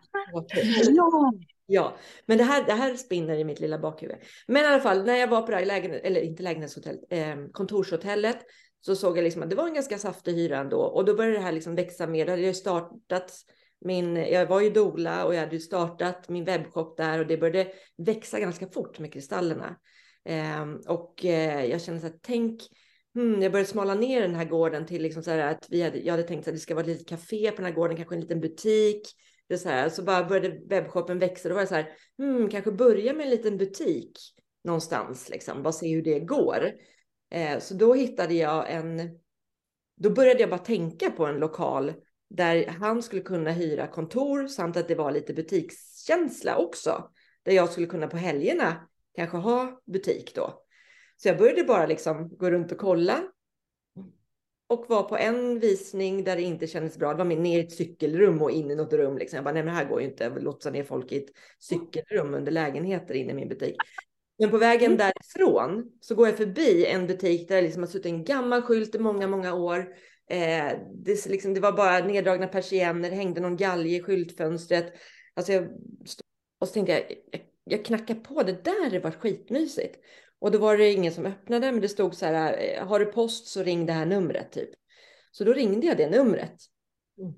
Ja, 1.67 1.97
men 2.27 2.39
det 2.39 2.45
här, 2.45 2.65
det 2.65 2.73
här 2.73 2.97
spinner 2.97 3.35
i 3.35 3.45
mitt 3.45 3.61
lilla 3.61 3.79
bakhuvud. 3.79 4.17
Men 4.47 4.65
i 4.65 4.67
alla 4.67 4.81
fall, 4.81 5.05
när 5.05 5.17
jag 5.17 5.29
var 5.29 5.43
på 5.43 5.51
det 5.51 5.57
här 5.57 5.65
lägenhet, 5.65 6.05
eller 6.05 6.21
inte 6.21 6.43
lägenhetshotellet, 6.43 7.01
eh, 7.11 7.37
kontorshotellet, 7.53 8.39
så 8.81 8.97
såg 8.97 9.19
jag 9.19 9.25
liksom 9.25 9.43
att 9.43 9.51
det 9.51 9.57
var 9.57 9.67
en 9.67 9.75
ganska 9.75 9.99
saftig 9.99 10.33
hyra 10.33 10.59
ändå. 10.59 10.81
Och 10.81 11.05
då 11.05 11.15
började 11.15 11.37
det 11.37 11.43
här 11.43 11.53
liksom 11.53 11.75
växa 11.75 12.07
mer. 12.07 12.27
Det 12.27 12.33
hade 12.33 12.43
ju 12.43 12.55
startats 12.55 13.45
min, 13.85 14.17
jag 14.17 14.47
var 14.47 14.61
ju 14.61 14.71
dola 14.71 15.25
och 15.25 15.35
jag 15.35 15.41
hade 15.41 15.57
ju 15.57 15.61
startat 15.61 16.29
min 16.29 16.45
webbshop 16.45 16.97
där 16.97 17.19
och 17.19 17.27
det 17.27 17.37
började 17.37 17.73
växa 17.97 18.41
ganska 18.41 18.67
fort 18.69 18.99
med 18.99 19.13
kristallerna. 19.13 19.77
Eh, 20.25 20.65
och 20.87 21.25
eh, 21.25 21.65
jag 21.65 21.83
kände 21.83 22.01
så 22.01 22.07
här, 22.07 22.15
tänk, 22.23 22.63
hmm, 23.15 23.43
jag 23.43 23.53
började 23.53 23.71
smala 23.71 23.95
ner 23.95 24.21
den 24.21 24.35
här 24.35 24.45
gården 24.45 24.87
till 24.87 25.03
liksom 25.03 25.23
så 25.23 25.31
här 25.31 25.39
att 25.39 25.67
vi 25.71 25.83
hade, 25.83 25.99
jag 25.99 26.13
hade 26.13 26.23
tänkt 26.23 26.49
att 26.49 26.55
det 26.55 26.61
ska 26.61 26.75
vara 26.75 26.83
ett 26.83 26.91
litet 26.91 27.09
café 27.09 27.51
på 27.51 27.57
den 27.57 27.65
här 27.65 27.73
gården, 27.73 27.97
kanske 27.97 28.15
en 28.15 28.21
liten 28.21 28.41
butik. 28.41 29.09
Det 29.49 29.59
så, 29.59 29.69
här, 29.69 29.89
så 29.89 30.03
bara 30.03 30.25
började 30.25 30.61
webbshoppen 30.69 31.19
växa. 31.19 31.49
Då 31.49 31.55
var 31.55 31.63
det 31.63 31.69
så 31.69 31.75
här, 31.75 31.89
hmm, 32.19 32.49
kanske 32.49 32.73
börja 32.73 33.13
med 33.13 33.25
en 33.25 33.31
liten 33.31 33.57
butik 33.57 34.19
någonstans, 34.65 35.31
liksom, 35.31 35.63
bara 35.63 35.73
se 35.73 35.95
hur 35.95 36.03
det 36.03 36.21
går. 36.21 36.73
Eh, 37.31 37.59
så 37.59 37.75
då 37.75 37.95
hittade 37.95 38.35
jag 38.35 38.71
en, 38.71 39.19
då 39.97 40.11
började 40.11 40.41
jag 40.41 40.51
bara 40.51 40.59
tänka 40.59 41.11
på 41.11 41.27
en 41.27 41.37
lokal 41.37 41.93
där 42.37 42.67
han 42.67 43.03
skulle 43.03 43.23
kunna 43.23 43.51
hyra 43.51 43.87
kontor 43.87 44.47
samt 44.47 44.77
att 44.77 44.89
det 44.89 44.95
var 44.95 45.13
lite 45.13 45.35
butikskänsla 45.35 46.57
också. 46.57 47.11
Där 47.43 47.53
jag 47.53 47.71
skulle 47.71 47.87
kunna 47.87 48.07
på 48.07 48.17
helgerna 48.17 48.89
kanske 49.17 49.37
ha 49.37 49.83
butik 49.87 50.35
då. 50.35 50.63
Så 51.17 51.29
jag 51.29 51.39
började 51.39 51.65
bara 51.65 51.87
liksom 51.87 52.37
gå 52.37 52.51
runt 52.51 52.73
och 52.73 52.79
kolla. 52.79 53.23
Och 54.67 54.85
var 54.89 55.03
på 55.03 55.17
en 55.17 55.59
visning 55.59 56.25
där 56.25 56.37
det 56.37 56.43
inte 56.43 56.67
kändes 56.67 56.99
bra. 56.99 57.13
Det 57.13 57.19
var 57.19 57.25
ner 57.25 57.59
i 57.59 57.65
ett 57.65 57.73
cykelrum 57.73 58.43
och 58.43 58.51
in 58.51 58.71
i 58.71 58.75
något 58.75 58.93
rum. 58.93 59.19
Liksom. 59.19 59.37
Jag 59.37 59.45
bara, 59.45 59.55
nej 59.55 59.63
men 59.63 59.75
det 59.75 59.81
här 59.81 59.89
går 59.89 60.01
ju 60.01 60.07
inte. 60.07 60.29
Lotsa 60.29 60.71
ner 60.71 60.85
folk 60.85 61.13
i 61.13 61.17
ett 61.17 61.31
cykelrum 61.59 62.35
under 62.35 62.53
lägenheter 62.53 63.15
inne 63.15 63.33
i 63.33 63.35
min 63.35 63.49
butik. 63.49 63.77
Men 64.39 64.51
på 64.51 64.59
vägen 64.59 64.93
mm. 64.93 64.99
därifrån 64.99 65.91
så 66.01 66.15
går 66.15 66.27
jag 66.27 66.37
förbi 66.37 66.87
en 66.87 67.07
butik 67.07 67.49
där 67.49 67.57
det 67.57 67.63
liksom 67.63 67.83
har 67.83 67.91
suttit 67.91 68.07
en 68.07 68.25
gammal 68.25 68.63
skylt 68.63 68.95
i 68.95 68.99
många, 68.99 69.27
många 69.27 69.55
år. 69.55 69.87
Eh, 70.31 70.79
det, 70.95 71.27
liksom, 71.27 71.55
det, 71.55 71.61
var 71.61 71.73
bara 71.73 72.07
neddragna 72.07 72.47
persienner, 72.47 73.11
hängde 73.11 73.41
någon 73.41 73.57
galge 73.57 73.97
i 73.97 74.03
skyltfönstret. 74.03 74.93
Alltså 75.35 75.53
jag, 75.53 75.65
och 76.59 76.69
så 76.69 76.75
tänkte 76.75 76.93
jag, 76.93 77.03
jag, 77.33 77.43
jag 77.65 77.85
knackar 77.85 78.15
på, 78.15 78.43
det 78.43 78.65
där 78.65 78.91
det 78.91 79.01
var 79.01 79.11
skitmysigt. 79.11 79.99
Och 80.39 80.51
då 80.51 80.59
var 80.59 80.77
det 80.77 80.93
ingen 80.93 81.13
som 81.13 81.27
öppnade, 81.27 81.73
men 81.73 81.81
det 81.81 81.89
stod 81.89 82.15
så 82.15 82.27
här, 82.27 82.59
eh, 82.59 82.87
har 82.87 82.99
du 82.99 83.07
post 83.07 83.47
så 83.47 83.63
ring 83.63 83.87
det 83.87 83.93
här 83.93 84.07
numret 84.07 84.53
typ. 84.53 84.71
Så 85.31 85.45
då 85.45 85.53
ringde 85.53 85.87
jag 85.87 85.97
det 85.97 86.11
numret. 86.11 86.57
Mm. 87.19 87.35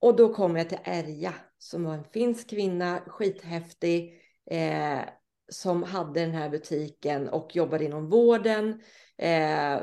Och 0.00 0.16
då 0.16 0.34
kom 0.34 0.56
jag 0.56 0.68
till 0.68 0.78
Erja 0.84 1.34
som 1.58 1.84
var 1.84 1.94
en 1.94 2.04
finsk 2.04 2.50
kvinna, 2.50 3.00
skithäftig. 3.06 4.14
Eh, 4.50 5.00
som 5.48 5.82
hade 5.82 6.20
den 6.20 6.30
här 6.30 6.48
butiken 6.48 7.28
och 7.28 7.56
jobbade 7.56 7.84
inom 7.84 8.08
vården 8.08 8.80
eh, 9.16 9.80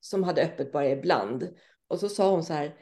som 0.00 0.22
hade 0.22 0.42
öppet 0.42 0.72
bara 0.72 0.88
ibland. 0.90 1.48
Och 1.88 2.00
så 2.00 2.08
sa 2.08 2.30
hon 2.30 2.44
så 2.44 2.52
här. 2.52 2.74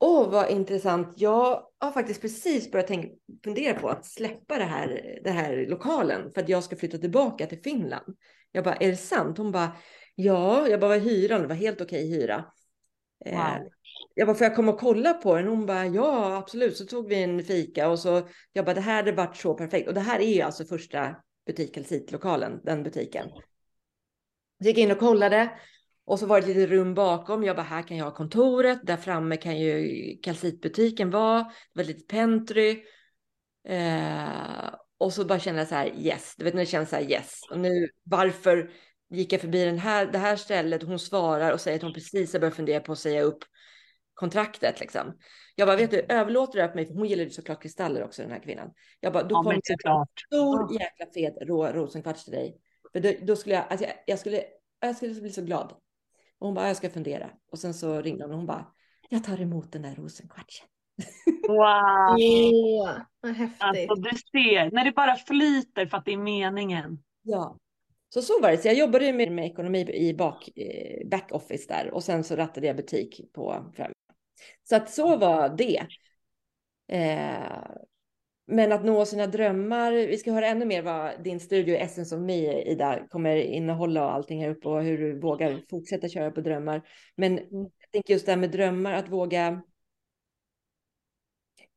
Åh, 0.00 0.30
vad 0.30 0.50
intressant. 0.50 1.14
Jag 1.16 1.62
har 1.78 1.90
faktiskt 1.90 2.20
precis 2.20 2.70
börjat 2.70 2.86
tänka, 2.86 3.08
fundera 3.44 3.74
på 3.80 3.88
att 3.88 4.06
släppa 4.06 4.58
det 4.58 4.64
här, 4.64 5.20
det 5.24 5.30
här 5.30 5.66
lokalen 5.68 6.32
för 6.32 6.40
att 6.42 6.48
jag 6.48 6.64
ska 6.64 6.76
flytta 6.76 6.98
tillbaka 6.98 7.46
till 7.46 7.62
Finland. 7.62 8.16
Jag 8.52 8.64
bara, 8.64 8.74
är 8.74 8.88
det 8.88 8.96
sant? 8.96 9.38
Hon 9.38 9.52
bara, 9.52 9.76
ja, 10.14 10.68
jag 10.68 10.80
bara, 10.80 10.88
vad 10.88 11.00
hyran? 11.00 11.42
Det 11.42 11.46
var 11.46 11.54
helt 11.54 11.80
okej 11.80 12.10
hyra. 12.10 12.44
Eh, 13.24 13.32
wow. 13.32 13.46
Eh, 13.46 13.62
jag 14.14 14.26
bara, 14.26 14.36
får 14.36 14.44
jag 14.44 14.56
komma 14.56 14.72
och 14.72 14.80
kolla 14.80 15.14
på 15.14 15.36
den? 15.36 15.48
Hon 15.48 15.66
bara, 15.66 15.86
ja, 15.86 16.36
absolut. 16.36 16.76
Så 16.76 16.84
tog 16.84 17.08
vi 17.08 17.22
en 17.22 17.44
fika 17.44 17.88
och 17.88 17.98
så, 17.98 18.28
jag 18.52 18.64
bara, 18.64 18.74
det 18.74 18.80
här 18.80 18.96
hade 18.96 19.12
varit 19.12 19.36
så 19.36 19.54
perfekt. 19.54 19.88
Och 19.88 19.94
det 19.94 20.00
här 20.00 20.20
är 20.20 20.34
ju 20.34 20.40
alltså 20.40 20.64
första 20.64 21.16
butik, 21.46 21.74
Kalsitlokalen, 21.74 22.60
den 22.64 22.82
butiken. 22.82 23.28
Så 24.62 24.68
gick 24.68 24.78
in 24.78 24.90
och 24.90 24.98
kollade 24.98 25.50
och 26.08 26.18
så 26.18 26.26
var 26.26 26.40
det 26.40 26.50
ett 26.50 26.56
litet 26.56 26.70
rum 26.70 26.94
bakom. 26.94 27.44
Jag 27.44 27.56
bara, 27.56 27.62
här 27.62 27.82
kan 27.82 27.96
jag 27.96 28.04
ha 28.04 28.14
kontoret. 28.14 28.78
Där 28.82 28.96
framme 28.96 29.36
kan 29.36 29.58
ju 29.58 30.18
kalcitbutiken 30.22 31.10
vara. 31.10 31.38
Det 31.38 31.52
var 31.72 31.82
ett 31.82 31.88
litet 31.88 32.08
pentry. 32.08 32.82
Eh, 33.68 34.74
och 34.98 35.12
så 35.12 35.24
bara 35.24 35.38
kände 35.38 35.60
jag 35.60 35.68
så 35.68 35.74
här, 35.74 35.92
yes. 35.96 36.34
Du 36.38 36.44
vet 36.44 36.54
när 36.54 36.60
det 36.60 36.66
känns 36.66 36.90
så 36.90 36.96
här, 36.96 37.10
yes. 37.10 37.40
Och 37.50 37.58
nu, 37.58 37.88
varför 38.02 38.70
gick 39.10 39.32
jag 39.32 39.40
förbi 39.40 39.64
den 39.64 39.78
här, 39.78 40.06
det 40.06 40.18
här 40.18 40.36
stället? 40.36 40.82
Hon 40.82 40.98
svarar 40.98 41.52
och 41.52 41.60
säger 41.60 41.76
att 41.76 41.82
hon 41.82 41.92
precis 41.92 42.32
har 42.32 42.40
börjat 42.40 42.56
fundera 42.56 42.80
på 42.80 42.92
att 42.92 42.98
säga 42.98 43.22
upp 43.22 43.44
kontraktet 44.14 44.80
liksom. 44.80 45.16
Jag 45.54 45.68
bara, 45.68 45.76
vet 45.76 45.90
du, 45.90 46.06
överlåter 46.08 46.62
det 46.62 46.68
på 46.68 46.74
mig, 46.74 46.86
för 46.86 46.94
hon 46.94 47.06
gillar 47.06 47.24
ju 47.24 47.30
såklart 47.30 47.62
kristaller 47.62 48.04
också 48.04 48.22
den 48.22 48.30
här 48.30 48.42
kvinnan. 48.42 48.70
Jag 49.00 49.12
bara, 49.12 49.22
då 49.22 49.34
ja, 49.34 49.42
kommer 49.42 49.54
en 49.54 50.06
stor 50.26 50.80
jäkla 50.80 51.06
fet 51.14 51.34
rå 51.40 51.66
rosenkvarts 51.66 52.24
till 52.24 52.34
dig. 52.34 52.60
För 52.92 53.00
då, 53.00 53.12
då 53.22 53.36
skulle 53.36 53.54
jag, 53.54 53.64
alltså 53.70 53.86
jag, 53.86 53.94
jag, 54.06 54.18
skulle, 54.18 54.44
jag 54.80 54.96
skulle 54.96 55.20
bli 55.20 55.30
så 55.30 55.42
glad. 55.42 55.74
Och 56.38 56.46
hon 56.46 56.54
bara, 56.54 56.66
jag 56.66 56.76
ska 56.76 56.90
fundera. 56.90 57.30
Och 57.52 57.58
sen 57.58 57.74
så 57.74 58.00
ringde 58.00 58.24
hon 58.24 58.30
och 58.30 58.36
hon 58.36 58.46
bara, 58.46 58.66
jag 59.08 59.24
tar 59.24 59.40
emot 59.40 59.72
den 59.72 59.82
där 59.82 59.94
rosenkvartsen. 59.94 60.66
Wow! 61.48 62.18
Vad 63.20 63.32
häftigt. 63.32 63.62
Alltså 63.62 63.94
du 63.94 64.10
ser, 64.10 64.70
när 64.70 64.84
det 64.84 64.92
bara 64.92 65.16
flyter 65.16 65.86
för 65.86 65.96
att 65.96 66.04
det 66.04 66.12
är 66.12 66.16
meningen. 66.16 67.02
Ja. 67.22 67.58
Så 68.08 68.22
så 68.22 68.40
var 68.40 68.50
det. 68.50 68.58
Så 68.58 68.68
jag 68.68 68.74
jobbade 68.74 69.12
med, 69.12 69.32
med 69.32 69.46
ekonomi 69.46 69.90
i 69.94 70.14
bak, 70.14 70.48
eh, 70.56 71.08
backoffice 71.08 71.66
där 71.68 71.90
och 71.94 72.04
sen 72.04 72.24
så 72.24 72.36
rattade 72.36 72.66
jag 72.66 72.76
butik 72.76 73.32
på 73.32 73.72
fram. 73.76 73.92
Så 74.62 74.76
att 74.76 74.90
så 74.90 75.16
var 75.16 75.48
det. 75.48 75.86
Eh, 76.88 77.62
men 78.50 78.72
att 78.72 78.84
nå 78.84 79.04
sina 79.04 79.26
drömmar. 79.26 79.92
Vi 79.92 80.18
ska 80.18 80.32
höra 80.32 80.46
ännu 80.46 80.64
mer 80.64 80.82
vad 80.82 81.24
din 81.24 81.40
studio 81.40 81.76
Essence 81.76 82.16
of 82.16 82.22
Me, 82.22 82.62
Ida, 82.62 83.06
kommer 83.10 83.36
innehålla 83.36 84.04
och 84.04 84.12
allting 84.12 84.42
här 84.42 84.50
uppe 84.50 84.68
och 84.68 84.82
hur 84.82 84.98
du 84.98 85.20
vågar 85.20 85.60
fortsätta 85.70 86.08
köra 86.08 86.30
på 86.30 86.40
drömmar. 86.40 86.82
Men 87.16 87.32
mm. 87.38 87.48
jag 87.52 87.90
tänker 87.92 88.14
just 88.14 88.26
det 88.26 88.32
här 88.32 88.36
med 88.36 88.50
drömmar, 88.50 88.92
att 88.92 89.08
våga 89.08 89.62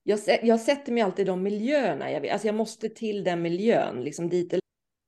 jag, 0.03 0.19
jag 0.43 0.59
sätter 0.59 0.91
mig 0.91 1.03
alltid 1.03 1.25
i 1.25 1.27
de 1.27 1.43
miljöerna. 1.43 2.11
Jag, 2.11 2.27
alltså 2.27 2.47
jag 2.47 2.55
måste 2.55 2.89
till 2.89 3.23
den 3.23 3.41
miljön, 3.41 4.03
liksom 4.03 4.29
dit. 4.29 4.49
Till 4.49 4.59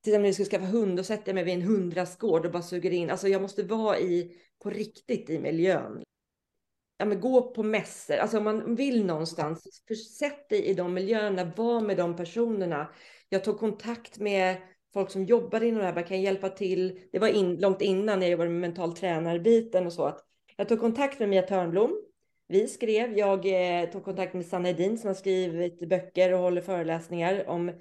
exempel 0.04 0.22
när 0.22 0.28
jag 0.28 0.36
ska 0.36 0.46
skaffa 0.46 0.66
hund, 0.66 0.98
då 0.98 1.04
sätter 1.04 1.28
jag 1.28 1.36
mig 1.36 1.44
vid 1.44 1.54
en 1.54 1.62
hundrastgård 1.62 2.46
och 2.46 2.52
bara 2.52 2.64
suger 2.64 2.92
in. 2.92 3.10
Alltså 3.10 3.28
jag 3.28 3.42
måste 3.42 3.64
vara 3.64 4.00
i, 4.00 4.32
på 4.64 4.70
riktigt 4.70 5.30
i 5.30 5.40
miljön. 5.40 6.04
Ja, 6.98 7.06
men 7.06 7.22
gå 7.22 7.42
på 7.54 7.64
mässor, 7.64 8.16
alltså 8.16 8.38
om 8.38 8.44
man 8.44 8.76
vill 8.76 9.06
någonstans, 9.06 9.84
sätt 10.20 10.50
dig 10.50 10.66
i 10.66 10.74
de 10.74 10.94
miljöerna, 10.94 11.52
var 11.56 11.82
med 11.82 11.98
de 11.98 12.16
personerna. 12.16 12.94
Jag 13.30 13.44
tog 13.44 13.60
kontakt 13.60 14.20
med 14.20 14.58
folk 14.94 15.12
som 15.12 15.26
jobbar 15.26 15.64
inom 15.64 15.80
det 15.80 15.86
här, 15.86 16.08
kan 16.08 16.22
hjälpa 16.22 16.50
till. 16.50 17.00
Det 17.12 17.20
var 17.20 17.28
in, 17.28 17.56
långt 17.56 17.82
innan 17.82 18.22
jag 18.22 18.32
jobbade 18.32 18.50
med 18.50 18.62
mental 18.62 18.96
tränarbiten 18.96 19.86
och 19.86 19.94
så. 19.94 20.06
Att 20.06 20.26
jag 20.58 20.70
tog 20.70 20.80
kontakt 20.80 21.20
med 21.20 21.30
Mia 21.30 21.42
Törnblom 21.42 22.04
vi 22.48 22.68
skrev, 22.68 23.18
jag 23.18 23.46
eh, 23.46 23.90
tog 23.90 24.04
kontakt 24.04 24.34
med 24.34 24.46
Sanna 24.46 24.70
Edin 24.70 24.98
som 24.98 25.08
har 25.08 25.16
skrivit 25.16 25.90
böcker 25.90 26.34
och 26.34 26.40
håller 26.40 26.62
föreläsningar 26.62 27.50
om 27.50 27.72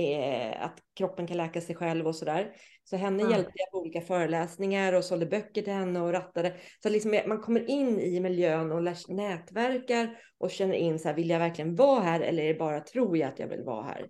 eh, 0.00 0.64
att 0.64 0.78
kroppen 0.96 1.26
kan 1.26 1.36
läka 1.36 1.60
sig 1.60 1.74
själv 1.74 2.06
och 2.06 2.16
sådär. 2.16 2.52
Så 2.84 2.96
henne 2.96 3.22
mm. 3.22 3.32
hjälpte 3.32 3.52
jag 3.54 3.70
på 3.70 3.78
olika 3.78 4.00
föreläsningar 4.00 4.92
och 4.92 5.04
sålde 5.04 5.26
böcker 5.26 5.62
till 5.62 5.72
henne 5.72 6.00
och 6.00 6.12
rattade. 6.12 6.54
Så 6.82 6.88
liksom 6.88 7.20
man 7.26 7.40
kommer 7.40 7.70
in 7.70 8.00
i 8.00 8.20
miljön 8.20 8.72
och 8.72 8.82
lär, 8.82 9.14
nätverkar 9.14 10.16
och 10.38 10.50
känner 10.50 10.74
in 10.74 10.98
så 10.98 11.08
här, 11.08 11.14
vill 11.14 11.30
jag 11.30 11.38
verkligen 11.38 11.76
vara 11.76 12.00
här 12.00 12.20
eller 12.20 12.42
är 12.42 12.48
det 12.48 12.58
bara 12.58 12.80
tror 12.80 13.16
jag 13.16 13.28
att 13.28 13.38
jag 13.38 13.48
vill 13.48 13.62
vara 13.62 13.84
här? 13.84 14.06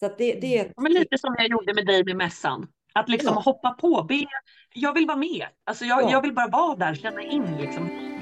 Så 0.00 0.08
det, 0.18 0.34
det 0.40 0.58
är... 0.58 0.72
Men 0.76 0.92
lite 0.92 1.18
som 1.18 1.34
jag 1.38 1.48
gjorde 1.48 1.74
med 1.74 1.86
dig 1.86 2.04
med 2.04 2.16
mässan. 2.16 2.66
Att 2.94 3.08
liksom 3.08 3.34
ja. 3.34 3.40
hoppa 3.40 3.70
på, 3.70 4.02
be, 4.08 4.24
jag 4.74 4.94
vill 4.94 5.06
vara 5.06 5.16
med. 5.16 5.46
Alltså 5.64 5.84
jag, 5.84 6.02
ja. 6.02 6.10
jag 6.10 6.22
vill 6.22 6.34
bara 6.34 6.48
vara 6.48 6.76
där, 6.76 6.94
känna 6.94 7.22
in 7.22 7.56
liksom. 7.60 8.13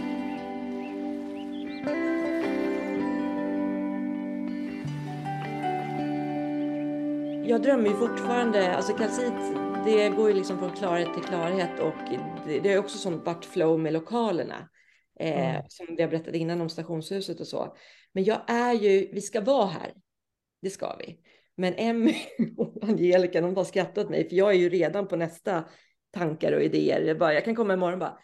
Jag 7.52 7.62
drömmer 7.62 7.88
ju 7.88 7.96
fortfarande, 7.96 8.76
alltså 8.76 8.92
kalcit, 8.92 9.32
det 9.84 10.08
går 10.08 10.28
ju 10.28 10.36
liksom 10.36 10.58
från 10.58 10.70
klarhet 10.70 11.14
till 11.14 11.22
klarhet 11.22 11.80
och 11.80 11.94
det, 12.46 12.60
det 12.60 12.72
är 12.72 12.78
också 12.78 12.98
sånt 12.98 13.26
vart 13.26 13.44
flow 13.44 13.80
med 13.80 13.92
lokalerna. 13.92 14.68
Eh, 15.20 15.50
mm. 15.50 15.62
Som 15.68 15.86
vi 15.96 16.02
har 16.02 16.10
berättat 16.10 16.34
innan 16.34 16.60
om 16.60 16.68
stationshuset 16.68 17.40
och 17.40 17.46
så. 17.46 17.76
Men 18.12 18.24
jag 18.24 18.40
är 18.46 18.72
ju, 18.72 19.10
vi 19.12 19.20
ska 19.20 19.40
vara 19.40 19.66
här. 19.66 19.92
Det 20.62 20.70
ska 20.70 20.96
vi. 20.98 21.18
Men 21.56 21.74
Emmy 21.74 22.14
och 22.56 22.78
Angelica, 22.82 23.40
de 23.40 23.56
har 23.56 23.64
skrattat 23.64 23.98
åt 23.98 24.10
mig, 24.10 24.28
för 24.28 24.36
jag 24.36 24.50
är 24.50 24.58
ju 24.58 24.68
redan 24.68 25.08
på 25.08 25.16
nästa 25.16 25.64
tankar 26.10 26.52
och 26.52 26.62
idéer. 26.62 27.00
Jag, 27.00 27.18
bara, 27.18 27.34
jag 27.34 27.44
kan 27.44 27.56
komma 27.56 27.74
imorgon 27.74 27.94
och 27.94 28.00
bara, 28.00 28.18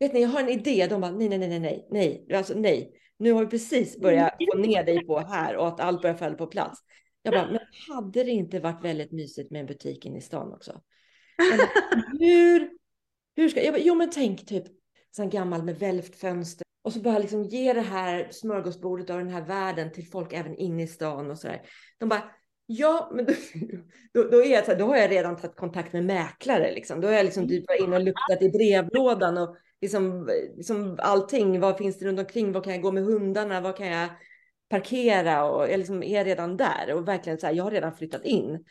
vet 0.00 0.12
ni, 0.12 0.22
jag 0.22 0.28
har 0.28 0.40
en 0.40 0.48
idé. 0.48 0.86
De 0.90 1.00
bara, 1.00 1.12
nej, 1.12 1.28
nej, 1.28 1.38
nej, 1.38 1.60
nej, 1.60 1.88
nej, 1.90 2.26
alltså 2.34 2.54
nej. 2.56 2.92
Nu 3.18 3.32
har 3.32 3.40
vi 3.40 3.46
precis 3.50 4.00
börjat 4.00 4.32
få 4.52 4.58
ner 4.58 4.84
dig 4.84 5.06
på 5.06 5.18
här 5.18 5.56
och 5.56 5.68
att 5.68 5.80
allt 5.80 6.02
börjar 6.02 6.16
falla 6.16 6.36
på 6.36 6.46
plats. 6.46 6.80
Jag 7.22 7.34
bara, 7.34 7.46
men 7.46 7.60
hade 7.88 8.24
det 8.24 8.30
inte 8.30 8.60
varit 8.60 8.84
väldigt 8.84 9.12
mysigt 9.12 9.50
med 9.50 9.60
en 9.60 9.66
butik 9.66 10.06
inne 10.06 10.18
i 10.18 10.20
stan 10.20 10.52
också? 10.52 10.80
Bara, 11.38 11.68
hur, 12.18 12.70
hur 13.36 13.48
ska 13.48 13.62
jag? 13.62 13.74
Bara, 13.74 13.82
jo, 13.82 13.94
men 13.94 14.10
tänk 14.10 14.46
typ 14.46 14.64
sån 15.10 15.30
gammal 15.30 15.62
med 15.62 15.78
välvt 15.78 16.16
fönster 16.16 16.66
och 16.82 16.92
så 16.92 17.00
bara 17.00 17.18
liksom 17.18 17.44
ge 17.44 17.72
det 17.72 17.80
här 17.80 18.28
smörgåsbordet 18.30 19.10
av 19.10 19.18
den 19.18 19.28
här 19.28 19.46
världen 19.46 19.92
till 19.92 20.06
folk 20.06 20.32
även 20.32 20.56
inne 20.56 20.82
i 20.82 20.86
stan 20.86 21.30
och 21.30 21.38
så 21.38 21.46
där. 21.46 21.62
De 21.98 22.08
bara, 22.08 22.22
ja, 22.66 23.10
men 23.14 23.24
då, 23.24 23.32
då, 24.12 24.28
då, 24.30 24.44
är 24.44 24.50
jag, 24.50 24.64
så 24.64 24.70
här, 24.70 24.78
då 24.78 24.86
har 24.86 24.96
jag 24.96 25.10
redan 25.10 25.36
tagit 25.36 25.56
kontakt 25.56 25.92
med 25.92 26.04
mäklare. 26.04 26.72
Liksom. 26.72 27.00
Då 27.00 27.08
har 27.08 27.14
jag 27.14 27.24
liksom 27.24 27.48
typ 27.48 27.68
varit 27.68 27.80
inne 27.80 27.96
och 27.96 28.02
luktat 28.02 28.42
i 28.42 28.50
brevlådan 28.50 29.38
och 29.38 29.56
liksom, 29.80 30.28
liksom 30.56 30.98
allting. 30.98 31.60
Vad 31.60 31.78
finns 31.78 31.98
det 31.98 32.06
runt 32.06 32.20
omkring? 32.20 32.52
Vad 32.52 32.64
kan 32.64 32.72
jag 32.72 32.82
gå 32.82 32.92
med 32.92 33.04
hundarna? 33.04 33.60
Vad 33.60 33.76
kan 33.76 33.86
jag 33.86 34.08
parkera 34.72 35.44
och 35.44 35.68
jag 35.68 35.78
liksom 35.78 36.02
är 36.02 36.24
redan 36.24 36.56
där 36.56 36.94
och 36.94 37.08
verkligen 37.08 37.38
så 37.38 37.46
här, 37.46 37.54
jag 37.54 37.64
har 37.64 37.70
redan 37.70 37.96
flyttat 37.96 38.24
in. 38.24 38.64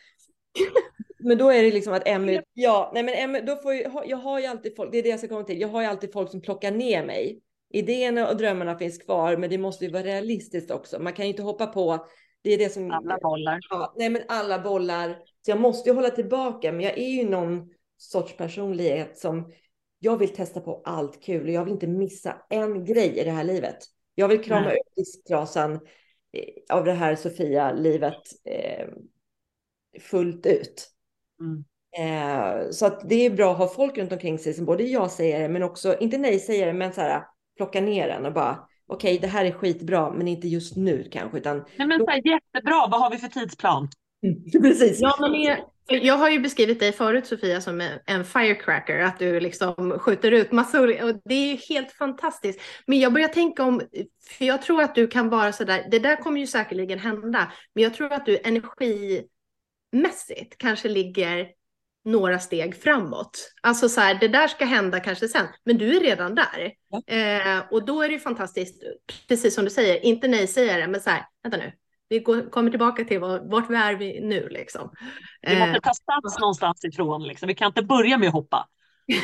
Men 1.19 1.37
då 1.37 1.49
är 1.49 1.63
det 1.63 1.71
liksom 1.71 1.93
att 1.93 2.07
Emmy, 2.07 2.41
ja, 2.53 2.91
nej 2.93 3.03
men 3.03 3.13
Emmy, 3.13 3.41
då 3.41 3.55
får 3.55 3.73
ju, 3.73 3.85
jag 4.05 4.17
har 4.17 4.39
ju 4.39 4.45
alltid 4.45 4.75
folk, 4.75 4.91
det 4.91 4.97
är 4.97 5.03
det 5.03 5.09
jag 5.09 5.19
ska 5.19 5.27
komma 5.27 5.43
till, 5.43 5.61
jag 5.61 5.67
har 5.67 5.81
ju 5.81 5.87
alltid 5.87 6.13
folk 6.13 6.31
som 6.31 6.41
plockar 6.41 6.71
ner 6.71 7.05
mig. 7.05 7.41
Idéerna 7.73 8.29
och 8.29 8.37
drömmarna 8.37 8.77
finns 8.77 8.97
kvar, 8.97 9.37
men 9.37 9.49
det 9.49 9.57
måste 9.57 9.85
ju 9.85 9.91
vara 9.91 10.03
realistiskt 10.03 10.71
också. 10.71 10.99
Man 10.99 11.13
kan 11.13 11.25
ju 11.25 11.31
inte 11.31 11.43
hoppa 11.43 11.67
på, 11.67 12.05
det 12.41 12.53
är 12.53 12.57
det 12.57 12.69
som... 12.69 12.91
Alla 12.91 13.17
bollar. 13.17 13.59
Ja, 13.69 13.93
nej 13.97 14.09
men 14.09 14.21
alla 14.27 14.59
bollar. 14.59 15.09
Så 15.41 15.51
jag 15.51 15.59
måste 15.59 15.89
ju 15.89 15.95
hålla 15.95 16.09
tillbaka, 16.09 16.71
men 16.71 16.81
jag 16.81 16.97
är 16.97 17.09
ju 17.09 17.29
någon 17.29 17.69
sorts 17.97 18.37
personlighet 18.37 19.17
som 19.17 19.51
jag 19.99 20.17
vill 20.17 20.33
testa 20.33 20.61
på 20.61 20.81
allt 20.85 21.23
kul 21.23 21.47
och 21.47 21.53
jag 21.53 21.63
vill 21.63 21.73
inte 21.73 21.87
missa 21.87 22.37
en 22.49 22.85
grej 22.85 23.19
i 23.19 23.23
det 23.23 23.31
här 23.31 23.43
livet. 23.43 23.77
Jag 24.15 24.28
vill 24.28 24.43
krama 24.43 24.67
Nej. 24.67 24.76
ut 24.76 24.95
disktrasan 24.95 25.74
eh, 25.74 26.78
av 26.78 26.86
det 26.86 26.93
här 26.93 27.15
Sofia-livet 27.15 28.21
eh, 28.45 28.88
fullt 30.02 30.45
ut. 30.45 30.88
Mm. 31.39 31.63
Eh, 31.97 32.69
så 32.71 32.86
att 32.86 33.10
det 33.10 33.26
är 33.26 33.30
bra 33.30 33.52
att 33.52 33.58
ha 33.58 33.67
folk 33.67 33.97
runt 33.97 34.12
omkring 34.12 34.39
sig 34.39 34.54
som 34.54 34.65
både 34.65 34.84
jag 34.84 35.12
säger 35.12 35.50
men 35.50 35.63
också, 35.63 35.97
inte 36.00 36.17
nej 36.17 36.39
säger 36.39 36.74
men 36.74 36.93
så 36.93 37.02
här, 37.02 37.24
plocka 37.58 37.82
ner 37.82 38.08
den 38.08 38.26
och 38.26 38.34
bara 38.34 38.67
okej, 38.88 39.17
okay, 39.17 39.21
det 39.21 39.28
här 39.28 39.45
är 39.45 39.52
skitbra, 39.52 40.13
men 40.13 40.28
inte 40.28 40.47
just 40.47 40.76
nu 40.76 41.08
kanske. 41.12 41.38
Utan, 41.38 41.65
nej, 41.78 41.88
men 41.88 42.00
så 42.00 42.06
här, 42.06 42.21
jättebra, 42.28 42.88
vad 42.91 43.02
har 43.02 43.12
vi 43.12 43.17
för 43.17 43.28
tidsplan? 43.28 43.89
Precis. 44.62 45.00
Ja, 45.02 45.15
men 45.19 45.32
jag 45.88 46.17
har 46.17 46.30
ju 46.30 46.39
beskrivit 46.39 46.80
dig 46.80 46.91
förut 46.91 47.28
Sofia 47.28 47.62
som 47.62 47.89
en 48.06 48.26
firecracker, 48.26 49.00
att 49.00 49.20
du 49.20 49.39
liksom 49.39 50.00
skjuter 50.00 50.32
ut 50.32 50.52
massor 50.52 51.04
och 51.04 51.15
det 51.26 51.36
är 51.36 51.52
ju 51.52 51.58
helt 51.70 51.91
fantastiskt. 51.91 52.62
Men 52.88 53.00
jag 53.00 53.13
börjar 53.13 53.28
tänka 53.28 53.63
om, 53.63 53.82
för 54.38 54.46
jag 54.46 54.62
tror 54.62 54.82
att 54.82 54.96
du 54.96 55.08
kan 55.08 55.30
vara 55.30 55.52
sådär, 55.52 55.88
det 55.91 56.00
där 56.00 56.15
kommer 56.15 56.39
ju 56.39 56.48
säkerligen 56.48 57.00
hända, 57.00 57.52
men 57.76 57.84
jag 57.84 57.94
tror 57.94 58.13
att 58.13 58.26
du 58.26 58.39
energimässigt 58.44 60.58
kanske 60.58 60.89
ligger 60.89 61.48
några 62.06 62.39
steg 62.39 62.76
framåt. 62.76 63.52
Alltså 63.62 63.89
så 63.89 64.02
här, 64.02 64.17
det 64.20 64.28
där 64.28 64.48
ska 64.48 64.65
hända 64.65 65.00
kanske 65.00 65.28
sen, 65.28 65.48
men 65.63 65.78
du 65.78 65.98
är 65.98 66.00
redan 66.00 66.36
där. 66.36 66.72
Ja. 66.89 67.02
Eh, 67.15 67.63
och 67.72 67.86
då 67.86 68.02
är 68.02 68.08
det 68.08 68.13
ju 68.13 68.20
fantastiskt, 68.20 68.84
precis 69.28 69.56
som 69.56 69.65
du 69.65 69.72
säger, 69.72 70.06
inte 70.06 70.28
nej 70.28 70.48
säger 70.48 70.80
det, 70.80 70.88
men 70.88 71.02
så 71.02 71.10
här, 71.10 71.26
vänta 71.44 71.58
nu, 71.58 71.72
vi 72.12 72.19
går, 72.19 72.50
kommer 72.50 72.69
tillbaka 72.69 73.06
till 73.06 73.19
var, 73.19 73.39
vart 73.39 73.69
vi 73.69 73.76
är 73.76 73.95
vi 73.95 74.21
nu 74.21 74.50
liksom. 74.50 74.91
Vi 75.41 75.60
måste 75.60 75.82
ta 75.82 75.93
sats 75.93 76.38
eh, 76.38 76.41
någonstans 76.41 76.86
ifrån, 76.86 77.24
liksom. 77.24 77.47
vi 77.47 77.56
kan 77.56 77.67
inte 77.67 77.84
börja 77.84 78.17
med 78.17 78.28
att 78.28 78.34
hoppa. 78.34 78.67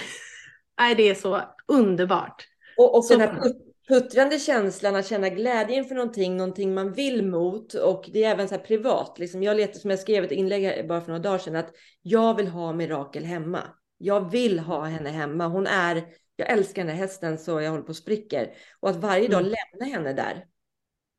Nej, 0.80 0.96
det 0.96 1.10
är 1.10 1.16
så 1.16 1.42
underbart. 1.68 2.48
Och, 2.78 2.98
och 2.98 3.06
så... 3.06 3.18
den 3.18 3.22
här 3.22 3.54
puttrande 3.88 4.40
känslan 4.40 4.96
att 4.96 5.08
känna 5.08 5.30
glädje 5.30 5.76
inför 5.76 5.96
någonting, 5.96 6.38
någonting 6.38 6.74
man 6.74 6.94
vill 6.94 7.26
mot 7.26 7.74
och 7.74 8.10
det 8.14 8.24
är 8.24 8.32
även 8.32 8.48
så 8.48 8.56
här 8.56 8.62
privat. 8.62 9.20
Liksom 9.20 9.44
jag 9.44 9.58
letar, 9.58 9.80
som 9.80 9.90
jag 9.90 10.00
skrev 10.00 10.24
ett 10.24 10.32
inlägg 10.32 10.88
bara 10.88 11.02
för 11.02 11.08
några 11.08 11.24
dagar 11.24 11.38
sedan, 11.38 11.56
att 11.56 11.72
jag 12.02 12.36
vill 12.36 12.48
ha 12.48 12.74
Mirakel 12.74 13.26
hemma. 13.26 13.62
Jag 13.98 14.32
vill 14.32 14.60
ha 14.60 14.84
henne 14.84 15.10
hemma. 15.10 15.48
Hon 15.48 15.68
är, 15.68 16.04
jag 16.36 16.50
älskar 16.50 16.82
den 16.82 16.92
här 16.92 16.98
hästen 16.98 17.38
så 17.38 17.62
jag 17.62 17.72
håller 17.72 17.84
på 17.84 17.92
att 17.92 17.98
spricker. 17.98 18.50
Och 18.80 18.90
att 18.90 18.96
varje 18.96 19.28
dag 19.28 19.42
mm. 19.42 19.54
lämna 19.54 19.96
henne 19.96 20.14
där 20.14 20.46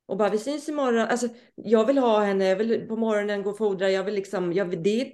och 0.09 0.17
bara 0.17 0.31
vi 0.31 0.39
syns 0.39 0.69
imorgon. 0.69 1.01
Alltså, 1.01 1.29
jag 1.55 1.87
vill 1.87 1.99
ha 1.99 2.25
henne, 2.25 2.49
jag 2.49 2.57
vill 2.57 2.89
på 2.89 2.97
morgonen 2.97 3.43
gå 3.43 3.51
och 3.51 3.59
fodra. 3.59 3.91
Jag 3.91 4.05
vill 4.05 4.15
liksom, 4.15 4.53
jag 4.53 4.65
vill, 4.65 4.83
det 4.83 5.01
är 5.01 5.13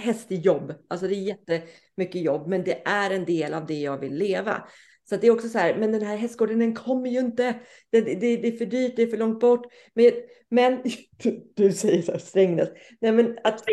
hästjobb. 0.00 0.74
Alltså 0.88 1.06
det 1.06 1.14
är 1.14 1.22
jättemycket 1.22 2.22
jobb, 2.22 2.48
men 2.48 2.64
det 2.64 2.82
är 2.84 3.10
en 3.10 3.24
del 3.24 3.54
av 3.54 3.66
det 3.66 3.74
jag 3.80 3.98
vill 3.98 4.14
leva. 4.14 4.68
Så 5.04 5.16
det 5.16 5.26
är 5.26 5.30
också 5.30 5.48
så 5.48 5.58
här, 5.58 5.76
men 5.78 5.92
den 5.92 6.02
här 6.02 6.16
hästgården 6.16 6.58
den 6.58 6.74
kommer 6.74 7.10
ju 7.10 7.18
inte. 7.18 7.54
Det, 7.90 8.00
det, 8.00 8.36
det 8.36 8.48
är 8.48 8.56
för 8.56 8.66
dyrt, 8.66 8.96
det 8.96 9.02
är 9.02 9.06
för 9.06 9.16
långt 9.16 9.40
bort. 9.40 9.66
Men, 9.94 10.12
men 10.48 10.82
du 11.56 11.72
säger 11.72 12.02
så 12.02 12.12
här, 12.12 12.18
Strängnäs. 12.18 12.68
Nej, 13.00 13.12
men 13.12 13.38
att... 13.44 13.64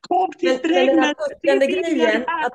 Kom 0.00 0.32
till 0.32 0.58
Strängnäs! 0.58 1.14
Den, 1.42 1.58
den, 1.58 1.58
den 1.58 1.68
grejen, 1.68 2.22
att, 2.26 2.54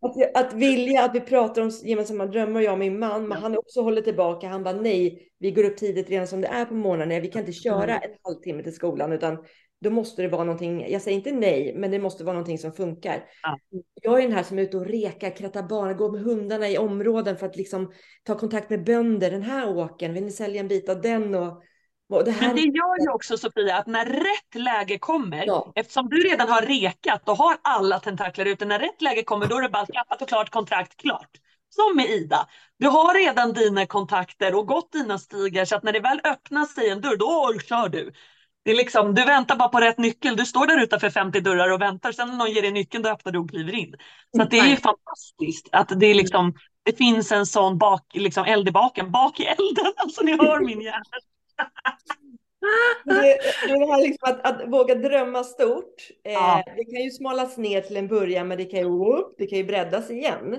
att, 0.00 0.36
att 0.46 0.54
vilja 0.54 1.04
att 1.04 1.14
vi 1.14 1.20
pratar 1.20 1.62
om 1.62 1.70
gemensamma 1.84 2.26
drömmar, 2.26 2.60
jag 2.60 2.72
och 2.72 2.78
min 2.78 2.98
man, 2.98 3.28
men 3.28 3.38
han 3.38 3.58
också 3.58 3.80
håller 3.80 4.02
tillbaka. 4.02 4.48
Han 4.48 4.64
bara 4.64 4.80
nej, 4.80 5.32
vi 5.38 5.50
går 5.50 5.64
upp 5.64 5.76
tidigt 5.76 6.10
redan 6.10 6.26
som 6.26 6.40
det 6.40 6.48
är 6.48 6.64
på 6.64 6.74
morgonen. 6.74 7.22
Vi 7.22 7.28
kan 7.28 7.40
inte 7.40 7.52
köra 7.52 7.98
en 7.98 8.10
halvtimme 8.22 8.62
till 8.62 8.74
skolan, 8.74 9.12
utan 9.12 9.38
då 9.80 9.90
måste 9.90 10.22
det 10.22 10.28
vara 10.28 10.44
någonting. 10.44 10.90
Jag 10.90 11.02
säger 11.02 11.16
inte 11.16 11.32
nej, 11.32 11.74
men 11.76 11.90
det 11.90 11.98
måste 11.98 12.24
vara 12.24 12.32
någonting 12.32 12.58
som 12.58 12.72
funkar. 12.72 13.24
Ja. 13.42 13.58
Jag 14.02 14.18
är 14.18 14.22
den 14.22 14.32
här 14.32 14.42
som 14.42 14.58
är 14.58 14.62
ute 14.62 14.76
och 14.76 14.86
rekar, 14.86 15.36
krattar 15.36 15.62
barn, 15.62 15.96
går 15.96 16.12
med 16.12 16.20
hundarna 16.20 16.68
i 16.68 16.78
områden 16.78 17.36
för 17.36 17.46
att 17.46 17.56
liksom 17.56 17.92
ta 18.24 18.38
kontakt 18.38 18.70
med 18.70 18.84
bönder. 18.84 19.30
Den 19.30 19.42
här 19.42 19.76
åken, 19.76 20.14
vill 20.14 20.24
ni 20.24 20.30
sälja 20.30 20.60
en 20.60 20.68
bit 20.68 20.88
av 20.88 21.00
den? 21.00 21.34
Och 21.34 21.62
det 22.08 22.30
här... 22.30 22.46
Men 22.46 22.56
det 22.56 22.62
gör 22.62 23.02
ju 23.02 23.10
också 23.10 23.38
Sofia 23.38 23.76
att 23.76 23.86
när 23.86 24.06
rätt 24.06 24.54
läge 24.54 24.98
kommer, 24.98 25.46
ja. 25.46 25.72
eftersom 25.74 26.08
du 26.08 26.16
redan 26.16 26.48
har 26.48 26.62
rekat 26.62 27.28
och 27.28 27.36
har 27.36 27.56
alla 27.62 28.00
tentakler 28.00 28.44
ute, 28.44 28.64
när 28.64 28.78
rätt 28.78 29.02
läge 29.02 29.22
kommer 29.22 29.46
då 29.46 29.56
är 29.56 29.62
det 29.62 29.68
bara 29.68 29.86
skaffat 29.86 30.22
och 30.22 30.28
klart, 30.28 30.50
kontrakt 30.50 30.96
klart. 30.96 31.30
Som 31.70 31.96
med 31.96 32.10
Ida. 32.10 32.46
Du 32.78 32.86
har 32.86 33.14
redan 33.14 33.52
dina 33.52 33.86
kontakter 33.86 34.54
och 34.54 34.66
gått 34.66 34.92
dina 34.92 35.18
stigar 35.18 35.64
så 35.64 35.76
att 35.76 35.82
när 35.82 35.92
det 35.92 36.00
väl 36.00 36.20
öppnar 36.24 36.64
sig 36.64 36.90
en 36.90 37.00
dörr, 37.00 37.16
då 37.16 37.58
kör 37.60 37.88
du. 37.88 38.12
Det 38.64 38.70
är 38.70 38.76
liksom, 38.76 39.14
du 39.14 39.24
väntar 39.24 39.56
bara 39.56 39.68
på 39.68 39.80
rätt 39.80 39.98
nyckel. 39.98 40.36
Du 40.36 40.46
står 40.46 40.66
där 40.66 40.82
utanför 40.82 41.10
50 41.10 41.40
dörrar 41.40 41.72
och 41.72 41.80
väntar. 41.80 42.12
Sen 42.12 42.28
när 42.28 42.36
någon 42.36 42.50
ger 42.50 42.62
dig 42.62 42.72
nyckeln, 42.72 43.02
då 43.02 43.08
öppnar 43.08 43.32
du 43.32 43.38
och 43.38 43.50
kliver 43.50 43.74
in. 43.74 43.94
Så 44.36 44.44
det 44.44 44.58
är 44.58 44.66
ju 44.66 44.76
fantastiskt 44.76 45.68
att 45.72 46.00
det, 46.00 46.06
är 46.06 46.14
liksom, 46.14 46.54
det 46.82 46.92
finns 46.98 47.32
en 47.32 47.46
sån 47.46 47.78
bak, 47.78 48.02
liksom 48.14 48.44
eld 48.44 48.68
i 48.68 48.72
baken, 48.72 49.10
bak 49.10 49.40
i 49.40 49.44
elden. 49.44 49.92
Alltså 49.96 50.22
ni 50.22 50.32
hör 50.32 50.60
min 50.60 50.80
hjärna. 50.80 51.04
Det, 53.04 53.12
det, 53.12 53.72
är 53.72 53.80
det 53.80 53.92
här 53.92 54.02
liksom 54.02 54.28
att, 54.32 54.46
att, 54.46 54.68
våga 54.68 54.94
drömma 54.94 55.44
stort. 55.44 56.10
Eh, 56.24 56.32
ja. 56.32 56.62
Det 56.76 56.84
kan 56.84 57.02
ju 57.02 57.10
smalas 57.10 57.56
ner 57.56 57.80
till 57.80 57.96
en 57.96 58.08
början, 58.08 58.48
men 58.48 58.58
det 58.58 58.64
kan 58.64 58.80
ju 58.80 59.16
upp, 59.16 59.34
det 59.38 59.46
kan 59.46 59.58
ju 59.58 59.64
breddas 59.64 60.10
igen. 60.10 60.54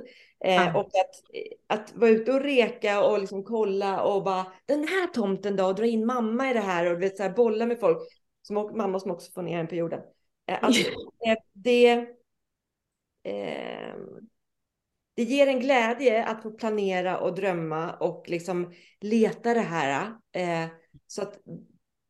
Eh, 0.46 0.54
ja. 0.56 0.80
Och 0.80 0.86
att, 0.86 1.22
att 1.68 1.96
vara 1.96 2.10
ute 2.10 2.32
och 2.32 2.42
reka 2.42 3.04
och 3.04 3.20
liksom 3.20 3.44
kolla 3.44 4.02
och 4.02 4.24
bara 4.24 4.46
den 4.66 4.88
här 4.88 5.08
tomten 5.08 5.56
då 5.56 5.66
och 5.66 5.76
dra 5.76 5.86
in 5.86 6.06
mamma 6.06 6.50
i 6.50 6.54
det 6.54 6.60
här 6.60 6.94
och 6.94 7.02
vet, 7.02 7.18
så 7.18 7.24
här, 7.24 7.30
bolla 7.30 7.66
med 7.66 7.80
folk. 7.80 7.98
Som, 8.42 8.56
mamma 8.56 9.00
som 9.00 9.12
också 9.12 9.32
får 9.32 9.42
ner 9.42 9.60
en 9.60 9.68
på 9.68 9.76
jorden. 9.76 10.02
Eh, 10.48 10.58
alltså, 10.62 10.90
eh, 11.26 11.38
det, 11.54 11.92
eh, 13.24 13.96
det 15.16 15.24
ger 15.24 15.48
en 15.48 15.60
glädje 15.60 16.26
att 16.26 16.44
få 16.44 16.52
planera 16.52 17.18
och 17.18 17.36
drömma 17.36 17.94
och 17.94 18.26
liksom 18.28 18.74
leta 19.02 19.54
det 19.54 19.60
här. 19.60 20.14
Eh, 21.08 21.14
så 21.14 21.22
att 21.22 21.40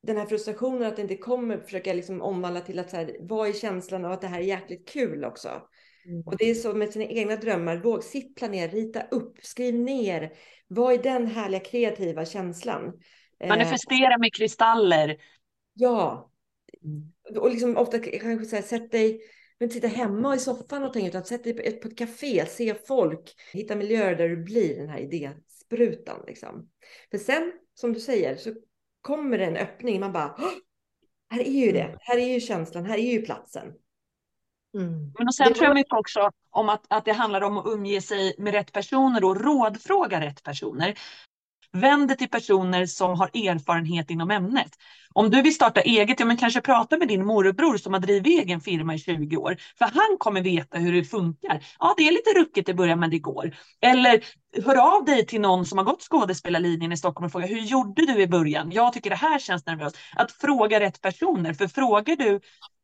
den 0.03 0.17
här 0.17 0.25
frustrationen 0.25 0.83
att 0.83 0.95
det 0.95 1.01
inte 1.01 1.17
kommer 1.17 1.57
försöka 1.57 1.93
liksom 1.93 2.21
omvandla 2.21 2.61
till 2.61 2.79
att 2.79 2.89
så 2.89 2.95
här, 2.95 3.17
vad 3.19 3.49
är 3.49 3.53
känslan 3.53 4.05
av 4.05 4.11
att 4.11 4.21
det 4.21 4.27
här 4.27 4.39
är 4.39 4.43
jäkligt 4.43 4.89
kul 4.89 5.25
också. 5.25 5.49
Mm. 6.07 6.23
Och 6.25 6.37
det 6.37 6.49
är 6.49 6.55
så 6.55 6.73
med 6.73 6.89
sina 6.89 7.05
egna 7.05 7.35
drömmar, 7.35 7.77
våg, 7.77 8.03
sitt, 8.03 8.35
planera, 8.35 8.71
rita 8.71 9.01
upp, 9.01 9.37
skriv 9.41 9.75
ner. 9.75 10.33
Vad 10.67 10.93
är 10.93 11.03
den 11.03 11.27
härliga 11.27 11.59
kreativa 11.59 12.25
känslan? 12.25 12.93
Eh, 13.39 13.47
Manifestera 13.47 14.17
med 14.17 14.33
kristaller. 14.33 15.17
Ja. 15.73 16.31
Mm. 16.83 17.41
Och 17.41 17.49
liksom 17.49 17.77
ofta 17.77 17.99
kanske 17.99 18.45
så 18.45 18.55
här, 18.55 18.63
sätt 18.63 18.91
dig, 18.91 19.21
men 19.59 19.69
sitta 19.69 19.87
hemma 19.87 20.35
i 20.35 20.39
soffan 20.39 20.83
och 20.83 20.93
tänka, 20.93 21.07
utan 21.07 21.23
sätt 21.23 21.43
dig 21.43 21.53
på 21.53 21.87
ett 21.87 21.97
café, 21.97 22.45
se 22.45 22.75
folk, 22.87 23.35
hitta 23.53 23.75
miljöer 23.75 24.15
där 24.15 24.29
du 24.29 24.43
blir 24.43 24.75
den 24.75 24.89
här 24.89 24.99
idésprutan. 24.99 26.23
Liksom. 26.27 26.69
För 27.11 27.17
sen, 27.17 27.51
som 27.73 27.93
du 27.93 27.99
säger, 27.99 28.35
så 28.35 28.53
kommer 29.07 29.39
en 29.39 29.57
öppning. 29.57 29.99
Man 29.99 30.11
bara, 30.11 30.35
här 31.29 31.39
är 31.39 31.65
ju 31.65 31.71
det. 31.71 31.81
Mm. 31.81 31.97
Här 32.01 32.17
är 32.17 32.33
ju 32.33 32.39
känslan. 32.39 32.85
Här 32.85 32.97
är 32.97 33.11
ju 33.11 33.21
platsen. 33.21 33.73
Mm. 34.77 35.13
Men 35.17 35.27
och 35.27 35.35
sen 35.35 35.53
tror 35.53 35.65
jag 35.65 35.73
mycket 35.73 35.93
också 35.93 36.31
om 36.49 36.69
att, 36.69 36.85
att 36.89 37.05
det 37.05 37.11
handlar 37.11 37.41
om 37.41 37.57
att 37.57 37.65
umge 37.65 38.01
sig 38.01 38.35
med 38.37 38.53
rätt 38.53 38.71
personer 38.71 39.23
och 39.23 39.41
rådfråga 39.41 40.21
rätt 40.21 40.43
personer. 40.43 40.99
Vänd 41.73 42.07
dig 42.07 42.17
till 42.17 42.29
personer 42.29 42.85
som 42.85 43.19
har 43.19 43.27
erfarenhet 43.27 44.11
inom 44.11 44.31
ämnet. 44.31 44.71
Om 45.13 45.29
du 45.29 45.41
vill 45.41 45.55
starta 45.55 45.81
eget, 45.81 46.19
ja 46.19 46.25
men 46.25 46.37
kanske 46.37 46.61
prata 46.61 46.97
med 46.97 47.07
din 47.07 47.25
morbror 47.25 47.77
som 47.77 47.93
har 47.93 47.99
drivit 47.99 48.39
egen 48.39 48.61
firma 48.61 48.95
i 48.95 48.99
20 48.99 49.37
år. 49.37 49.57
För 49.77 49.85
han 49.85 50.17
kommer 50.19 50.41
veta 50.41 50.77
hur 50.77 50.93
det 50.93 51.03
funkar. 51.03 51.63
Ja, 51.79 51.93
det 51.97 52.07
är 52.07 52.11
lite 52.11 52.39
ruckigt 52.39 52.69
i 52.69 52.73
början, 52.73 52.99
men 52.99 53.09
det 53.09 53.19
går. 53.19 53.55
Eller 53.81 54.23
hör 54.65 54.97
av 54.97 55.05
dig 55.05 55.25
till 55.25 55.41
någon 55.41 55.65
som 55.65 55.77
har 55.77 55.85
gått 55.85 56.01
skådespelarlinjen 56.01 56.91
i 56.91 56.97
Stockholm 56.97 57.25
och 57.25 57.31
fråga 57.31 57.47
hur 57.47 57.59
gjorde 57.59 58.05
du 58.05 58.21
i 58.21 58.27
början? 58.27 58.71
Jag 58.71 58.93
tycker 58.93 59.09
det 59.09 59.15
här 59.15 59.39
känns 59.39 59.65
nervöst. 59.65 59.97
Att 60.15 60.31
fråga 60.31 60.79
rätt 60.79 61.01
personer, 61.01 61.53
för 61.53 61.67
frågar 61.67 62.15
du 62.15 62.39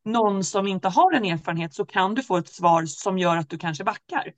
någon 0.06 0.44
som 0.44 0.68
inte 0.68 0.88
har 0.88 1.14
en 1.14 1.26
erfarenhet 1.26 1.74
så 1.74 1.86
kan 1.86 2.16
du 2.16 2.24
få 2.24 2.38
ett 2.38 2.50
svar 2.50 2.86
som 2.86 3.18
gör 3.18 3.38
att 3.38 3.50
du 3.50 3.58
kanske 3.58 3.84
backar. 3.84 4.34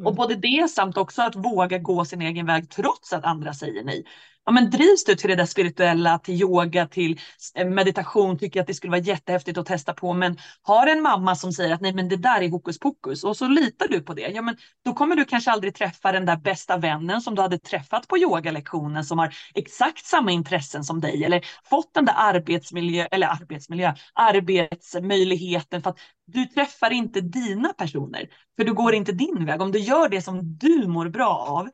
Mm. 0.00 0.06
Och 0.06 0.14
både 0.14 0.34
det 0.36 0.70
samt 0.70 0.96
också 0.96 1.22
att 1.22 1.36
våga 1.36 1.78
gå 1.78 2.04
sin 2.04 2.22
egen 2.22 2.46
väg 2.46 2.70
trots 2.70 3.12
att 3.12 3.24
andra 3.24 3.54
säger 3.54 3.84
nej 3.84 4.04
ja, 4.50 4.54
men 4.54 4.70
drivs 4.70 5.04
du 5.04 5.14
till 5.14 5.30
det 5.30 5.36
där 5.36 5.46
spirituella, 5.46 6.18
till 6.18 6.34
yoga, 6.34 6.86
till 6.86 7.20
eh, 7.54 7.66
meditation, 7.66 8.38
tycker 8.38 8.60
att 8.60 8.66
det 8.66 8.74
skulle 8.74 8.90
vara 8.90 9.00
jättehäftigt 9.00 9.58
att 9.58 9.66
testa 9.66 9.94
på, 9.94 10.12
men 10.12 10.38
har 10.62 10.86
en 10.86 11.02
mamma 11.02 11.36
som 11.36 11.52
säger 11.52 11.74
att 11.74 11.80
nej 11.80 11.94
men 11.94 12.08
det 12.08 12.16
där 12.16 12.40
är 12.42 12.48
hokus 12.48 12.78
pokus. 12.78 13.24
Och 13.24 13.36
så 13.36 13.48
litar 13.48 13.88
du 13.88 14.00
på 14.00 14.14
det, 14.14 14.28
ja 14.28 14.42
men 14.42 14.56
då 14.84 14.92
kommer 14.92 15.16
du 15.16 15.24
kanske 15.24 15.50
aldrig 15.50 15.74
träffa 15.74 16.12
den 16.12 16.26
där 16.26 16.36
bästa 16.36 16.76
vännen 16.76 17.20
som 17.20 17.34
du 17.34 17.42
hade 17.42 17.58
träffat 17.58 18.08
på 18.08 18.18
yogalektionen 18.18 19.04
som 19.04 19.18
har 19.18 19.34
exakt 19.54 20.04
samma 20.04 20.30
intressen 20.30 20.84
som 20.84 21.00
dig 21.00 21.24
eller 21.24 21.44
fått 21.64 21.94
den 21.94 22.04
där 22.04 22.14
arbetsmiljö, 22.16 23.06
eller 23.10 23.26
arbetsmiljö, 23.26 23.94
arbetsmöjligheten. 24.14 25.82
För 25.82 25.90
att 25.90 25.98
du 26.26 26.46
träffar 26.46 26.90
inte 26.90 27.20
dina 27.20 27.68
personer, 27.72 28.28
för 28.56 28.64
du 28.64 28.74
går 28.74 28.94
inte 28.94 29.12
din 29.12 29.46
väg. 29.46 29.60
Om 29.60 29.72
du 29.72 29.78
gör 29.78 30.08
det 30.08 30.22
som 30.22 30.58
du 30.58 30.86
mår 30.86 31.08
bra 31.08 31.28
av, 31.28 31.68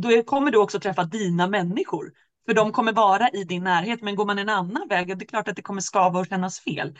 då 0.00 0.22
kommer 0.22 0.50
du 0.50 0.58
också 0.58 0.80
träffa 0.80 1.04
dina 1.04 1.46
människor. 1.46 2.12
För 2.46 2.54
de 2.54 2.72
kommer 2.72 2.92
vara 2.92 3.28
i 3.28 3.44
din 3.44 3.64
närhet. 3.64 4.02
Men 4.02 4.16
går 4.16 4.26
man 4.26 4.38
en 4.38 4.48
annan 4.48 4.88
väg, 4.88 5.18
det 5.18 5.24
är 5.24 5.26
klart 5.26 5.48
att 5.48 5.56
det 5.56 5.62
kommer 5.62 5.80
skava 5.80 6.20
och 6.20 6.26
kännas 6.26 6.60
fel. 6.60 6.98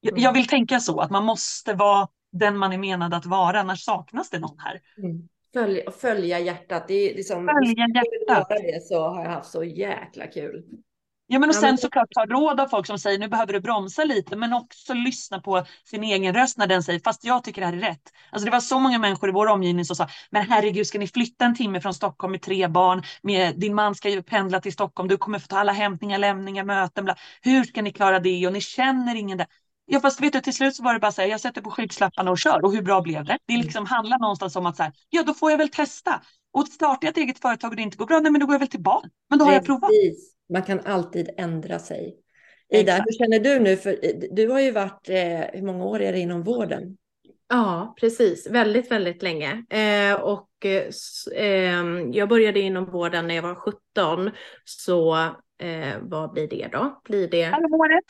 Jag, 0.00 0.18
jag 0.18 0.32
vill 0.32 0.46
tänka 0.46 0.80
så, 0.80 1.00
att 1.00 1.10
man 1.10 1.24
måste 1.24 1.74
vara 1.74 2.08
den 2.32 2.56
man 2.56 2.72
är 2.72 2.78
menad 2.78 3.14
att 3.14 3.26
vara, 3.26 3.60
annars 3.60 3.84
saknas 3.84 4.30
det 4.30 4.38
någon 4.38 4.58
här. 4.58 4.80
Mm. 4.98 5.28
Följa, 5.52 5.90
följa 5.90 6.38
hjärtat. 6.38 6.88
Det 6.88 7.10
är 7.10 7.14
liksom, 7.14 7.48
följa 7.48 7.86
hjärtat. 7.94 8.48
Det 8.48 8.82
så 8.82 9.08
har 9.08 9.24
jag 9.24 9.30
haft 9.30 9.50
så 9.50 9.64
jäkla 9.64 10.26
kul. 10.26 10.64
Ja 11.26 11.38
men 11.38 11.48
och 11.48 11.54
sen 11.54 11.78
såklart 11.78 12.08
ta 12.10 12.26
råd 12.26 12.60
av 12.60 12.68
folk 12.68 12.86
som 12.86 12.98
säger 12.98 13.18
nu 13.18 13.28
behöver 13.28 13.52
du 13.52 13.60
bromsa 13.60 14.04
lite 14.04 14.36
men 14.36 14.52
också 14.52 14.94
lyssna 14.94 15.40
på 15.40 15.66
sin 15.84 16.04
egen 16.04 16.34
röst 16.34 16.58
när 16.58 16.66
den 16.66 16.82
säger 16.82 17.00
fast 17.04 17.24
jag 17.24 17.44
tycker 17.44 17.60
det 17.60 17.66
här 17.66 17.74
är 17.74 17.80
rätt. 17.80 18.12
Alltså 18.30 18.44
det 18.44 18.50
var 18.50 18.60
så 18.60 18.78
många 18.78 18.98
människor 18.98 19.28
i 19.28 19.32
vår 19.32 19.46
omgivning 19.46 19.84
som 19.84 19.96
sa 19.96 20.08
men 20.30 20.42
herregud 20.42 20.86
ska 20.86 20.98
ni 20.98 21.06
flytta 21.08 21.44
en 21.44 21.54
timme 21.54 21.80
från 21.80 21.94
Stockholm 21.94 22.30
med 22.30 22.42
tre 22.42 22.68
barn, 22.68 23.02
med, 23.22 23.60
din 23.60 23.74
man 23.74 23.94
ska 23.94 24.08
ju 24.08 24.22
pendla 24.22 24.60
till 24.60 24.72
Stockholm, 24.72 25.08
du 25.08 25.16
kommer 25.16 25.38
få 25.38 25.46
ta 25.46 25.58
alla 25.58 25.72
hämtningar, 25.72 26.18
lämningar, 26.18 26.64
möten, 26.64 27.04
bla. 27.04 27.16
hur 27.42 27.64
ska 27.64 27.82
ni 27.82 27.92
klara 27.92 28.18
det 28.20 28.46
och 28.46 28.52
ni 28.52 28.60
känner 28.60 29.14
ingen 29.14 29.38
där. 29.38 29.46
Ja 29.86 30.00
fast 30.00 30.20
vet 30.20 30.32
du 30.32 30.40
till 30.40 30.54
slut 30.54 30.76
så 30.76 30.82
var 30.82 30.94
det 30.94 31.00
bara 31.00 31.12
så 31.12 31.20
här, 31.20 31.28
jag 31.28 31.40
sätter 31.40 31.60
på 31.60 31.70
skyggslapparna 31.70 32.30
och 32.30 32.38
kör 32.38 32.64
och 32.64 32.72
hur 32.72 32.82
bra 32.82 33.00
blev 33.00 33.24
det? 33.24 33.38
Det 33.46 33.56
liksom 33.56 33.86
handlar 33.86 34.18
någonstans 34.18 34.56
om 34.56 34.66
att 34.66 34.76
så 34.76 34.82
här, 34.82 34.92
ja 35.10 35.22
då 35.22 35.34
får 35.34 35.50
jag 35.50 35.58
väl 35.58 35.68
testa. 35.68 36.22
Och 36.52 36.68
startar 36.68 37.06
jag 37.06 37.10
ett 37.10 37.16
eget 37.16 37.38
företag 37.40 37.70
och 37.70 37.76
det 37.76 37.82
inte 37.82 37.96
går 37.96 38.06
bra, 38.06 38.20
nej 38.20 38.32
men 38.32 38.40
då 38.40 38.46
går 38.46 38.54
jag 38.54 38.60
väl 38.60 38.68
till 38.68 38.82
barn. 38.82 39.10
Men 39.30 39.38
då 39.38 39.44
har 39.44 39.52
jag 39.52 39.64
provat. 39.64 39.90
Man 40.52 40.62
kan 40.62 40.80
alltid 40.80 41.30
ändra 41.36 41.78
sig. 41.78 42.16
Ida, 42.72 42.92
hur 42.92 43.12
känner 43.12 43.40
du 43.40 43.58
nu? 43.58 43.76
För 43.76 43.98
du 44.30 44.48
har 44.48 44.60
ju 44.60 44.70
varit, 44.70 45.08
eh, 45.08 45.40
hur 45.52 45.62
många 45.62 45.84
år 45.84 46.00
är 46.00 46.12
det 46.12 46.18
inom 46.18 46.42
vården? 46.42 46.96
Ja, 47.48 47.94
precis. 48.00 48.46
Väldigt, 48.50 48.90
väldigt 48.90 49.22
länge. 49.22 49.64
Eh, 49.70 50.14
och 50.14 50.66
eh, 51.36 51.84
jag 52.12 52.28
började 52.28 52.60
inom 52.60 52.84
vården 52.84 53.26
när 53.26 53.34
jag 53.34 53.42
var 53.42 53.54
17. 53.54 54.30
Så 54.64 55.14
eh, 55.58 55.98
vad 56.00 56.32
blir 56.32 56.48
det 56.48 56.68
då? 56.72 57.00
Blir 57.04 57.28
det... 57.28 57.42
Halvåret. 57.42 58.04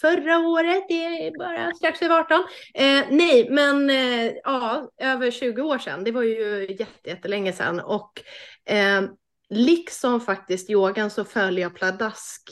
Förra 0.00 0.38
året, 0.38 0.84
det 0.88 1.26
är 1.26 1.38
bara 1.38 1.74
strax 1.74 2.02
över 2.02 2.18
18. 2.18 2.44
Eh, 2.74 3.04
nej, 3.10 3.50
men 3.50 3.90
eh, 3.90 4.32
ja, 4.44 4.90
över 4.98 5.30
20 5.30 5.62
år 5.62 5.78
sedan. 5.78 6.04
Det 6.04 6.12
var 6.12 6.22
ju 6.22 6.76
jättelänge 7.04 7.52
sedan. 7.52 7.80
Och 7.80 8.22
eh, 8.64 9.02
liksom 9.50 10.20
faktiskt 10.20 10.70
yogan 10.70 11.10
så 11.10 11.24
följer 11.24 11.62
jag 11.62 11.74
pladask 11.74 12.42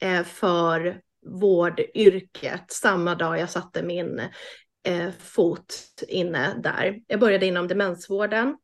eh, 0.00 0.24
för 0.24 1.00
vårdyrket 1.26 2.72
samma 2.72 3.14
dag 3.14 3.38
jag 3.38 3.50
satte 3.50 3.82
min 3.82 4.20
eh, 4.84 5.10
fot 5.18 5.74
inne 6.08 6.60
där. 6.62 7.00
Jag 7.06 7.20
började 7.20 7.46
inom 7.46 7.68
demensvården. 7.68 8.56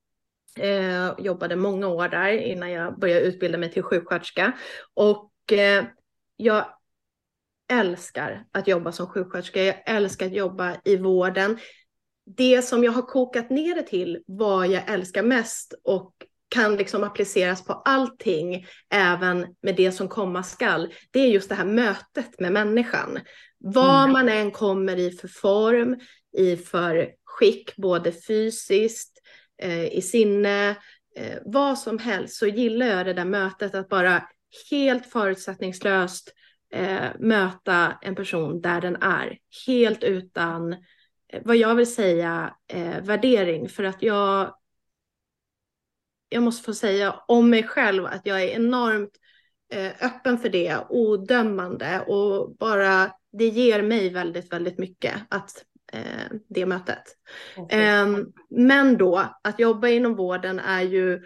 Eh, 0.58 1.14
jobbade 1.18 1.56
många 1.56 1.88
år 1.88 2.08
där 2.08 2.28
innan 2.28 2.70
jag 2.70 2.98
började 2.98 3.20
utbilda 3.20 3.58
mig 3.58 3.72
till 3.72 3.82
sjuksköterska. 3.82 4.52
Och 4.94 5.30
jag 6.36 6.66
älskar 7.72 8.44
att 8.52 8.68
jobba 8.68 8.92
som 8.92 9.06
sjuksköterska. 9.06 9.62
Jag 9.62 9.82
älskar 9.86 10.26
att 10.26 10.32
jobba 10.32 10.76
i 10.84 10.96
vården. 10.96 11.58
Det 12.26 12.62
som 12.62 12.84
jag 12.84 12.92
har 12.92 13.02
kokat 13.02 13.50
ner 13.50 13.74
det 13.74 13.82
till, 13.82 14.22
vad 14.26 14.66
jag 14.66 14.88
älskar 14.88 15.22
mest 15.22 15.74
och 15.84 16.14
kan 16.54 16.76
liksom 16.76 17.04
appliceras 17.04 17.64
på 17.64 17.72
allting, 17.72 18.66
även 18.90 19.46
med 19.62 19.76
det 19.76 19.92
som 19.92 20.08
komma 20.08 20.42
skall, 20.42 20.92
det 21.10 21.20
är 21.20 21.28
just 21.28 21.48
det 21.48 21.54
här 21.54 21.64
mötet 21.64 22.40
med 22.40 22.52
människan. 22.52 23.18
Vad 23.58 24.02
mm. 24.02 24.12
man 24.12 24.28
än 24.28 24.50
kommer 24.50 24.96
i 24.96 25.10
för 25.10 25.28
form, 25.28 26.00
i 26.36 26.56
för 26.56 27.10
skick, 27.24 27.76
både 27.76 28.12
fysiskt, 28.12 29.18
eh, 29.62 29.84
i 29.84 30.02
sinne, 30.02 30.70
eh, 31.16 31.38
vad 31.44 31.78
som 31.78 31.98
helst, 31.98 32.36
så 32.36 32.46
gillar 32.46 32.86
jag 32.86 33.06
det 33.06 33.12
där 33.12 33.24
mötet, 33.24 33.74
att 33.74 33.88
bara 33.88 34.22
helt 34.70 35.06
förutsättningslöst 35.06 36.32
eh, 36.74 37.08
möta 37.18 37.98
en 38.02 38.14
person 38.14 38.60
där 38.60 38.80
den 38.80 38.96
är, 38.96 39.38
helt 39.66 40.02
utan 40.02 40.72
eh, 40.72 41.42
vad 41.44 41.56
jag 41.56 41.74
vill 41.74 41.94
säga 41.94 42.54
eh, 42.72 43.02
värdering, 43.02 43.68
för 43.68 43.84
att 43.84 44.02
jag 44.02 44.54
jag 46.34 46.42
måste 46.42 46.64
få 46.64 46.74
säga 46.74 47.14
om 47.28 47.50
mig 47.50 47.62
själv 47.62 48.06
att 48.06 48.26
jag 48.26 48.42
är 48.42 48.48
enormt 48.48 49.10
eh, 49.72 49.92
öppen 50.00 50.38
för 50.38 50.48
det, 50.48 50.78
odömande 50.88 52.00
och 52.00 52.56
bara 52.56 53.12
det 53.32 53.48
ger 53.48 53.82
mig 53.82 54.10
väldigt, 54.10 54.52
väldigt 54.52 54.78
mycket 54.78 55.14
att 55.28 55.64
eh, 55.92 56.36
det 56.48 56.66
mötet. 56.66 57.02
Okay. 57.56 57.80
Eh, 57.80 58.06
men 58.50 58.96
då 58.96 59.34
att 59.42 59.60
jobba 59.60 59.88
inom 59.88 60.14
vården 60.14 60.58
är 60.58 60.82
ju 60.82 61.24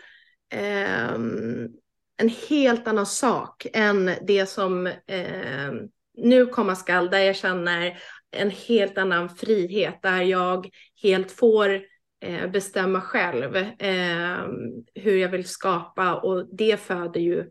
ehm, 0.51 1.69
en 2.17 2.29
helt 2.49 2.89
annan 2.89 3.07
sak 3.07 3.67
än 3.73 4.11
det 4.23 4.47
som 4.47 4.87
ehm, 5.07 5.79
nu 6.17 6.47
komma 6.47 6.77
skall, 6.77 7.11
där 7.11 7.19
jag 7.19 7.37
känner 7.37 7.99
en 8.31 8.51
helt 8.51 8.99
annan 8.99 9.29
frihet, 9.29 10.03
där 10.03 10.23
jag 10.23 10.69
helt 11.03 11.33
får 11.33 11.81
Eh, 12.21 12.51
bestämma 12.51 13.01
själv 13.01 13.57
eh, 13.57 14.49
hur 14.95 15.17
jag 15.17 15.29
vill 15.29 15.49
skapa 15.49 16.15
och 16.15 16.57
det 16.57 16.81
föder 16.81 17.21
ju 17.21 17.51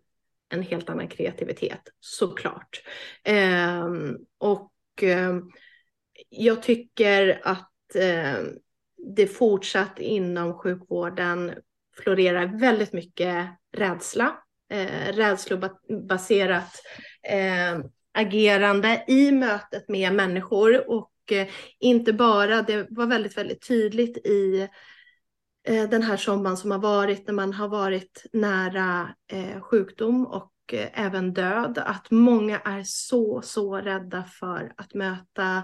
en 0.49 0.61
helt 0.61 0.89
annan 0.89 1.07
kreativitet 1.07 1.81
såklart. 1.99 2.83
Eh, 3.23 3.87
och 4.37 5.03
eh, 5.03 5.37
jag 6.29 6.63
tycker 6.63 7.41
att 7.43 7.95
eh, 7.95 8.35
det 9.15 9.27
fortsatt 9.27 9.99
inom 9.99 10.53
sjukvården 10.53 11.53
florerar 12.03 12.59
väldigt 12.59 12.93
mycket 12.93 13.47
rädsla, 13.77 14.37
eh, 14.69 15.13
rädslobaserat 15.13 16.71
eh, 17.23 17.79
agerande 18.13 19.03
i 19.07 19.31
mötet 19.31 19.89
med 19.89 20.13
människor 20.13 20.89
och 20.89 21.11
Eh, 21.31 21.47
inte 21.79 22.13
bara, 22.13 22.61
det 22.61 22.87
var 22.89 23.05
väldigt, 23.05 23.37
väldigt 23.37 23.67
tydligt 23.67 24.17
i 24.17 24.67
eh, 25.67 25.89
den 25.89 26.01
här 26.01 26.17
sommaren 26.17 26.57
som 26.57 26.71
har 26.71 26.79
varit 26.79 27.27
när 27.27 27.33
man 27.33 27.53
har 27.53 27.67
varit 27.67 28.25
nära 28.33 29.15
eh, 29.31 29.61
sjukdom 29.61 30.25
och 30.25 30.53
även 30.93 31.33
död, 31.33 31.77
att 31.77 32.11
många 32.11 32.59
är 32.59 32.83
så, 32.85 33.41
så 33.41 33.75
rädda 33.75 34.23
för 34.23 34.73
att 34.77 34.93
möta 34.93 35.63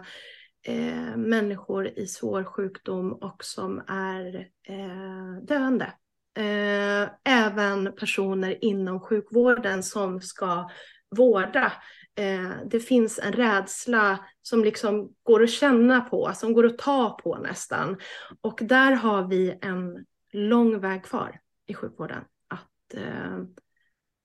eh, 0.65 1.15
människor 1.15 1.87
i 1.99 2.07
svår 2.07 2.43
sjukdom 2.43 3.13
och 3.13 3.43
som 3.43 3.83
är 3.87 4.35
eh, 4.67 5.43
döende. 5.47 5.93
Eh, 6.37 7.09
även 7.23 7.95
personer 7.95 8.63
inom 8.65 8.99
sjukvården 8.99 9.83
som 9.83 10.21
ska 10.21 10.69
vårda 11.15 11.71
eh, 12.15 12.51
det 12.65 12.79
finns 12.79 13.19
en 13.19 13.33
rädsla 13.33 14.25
som 14.41 14.63
liksom 14.63 15.13
går 15.23 15.43
att 15.43 15.49
känna 15.49 16.01
på, 16.01 16.31
som 16.35 16.53
går 16.53 16.65
att 16.65 16.77
ta 16.77 17.17
på 17.23 17.37
nästan. 17.37 17.97
Och 18.41 18.59
där 18.61 18.91
har 18.91 19.27
vi 19.27 19.57
en 19.61 20.05
lång 20.31 20.79
väg 20.79 21.03
kvar 21.03 21.39
i 21.65 21.73
sjukvården. 21.73 22.23
Att, 22.47 22.93
eh, 22.93 23.37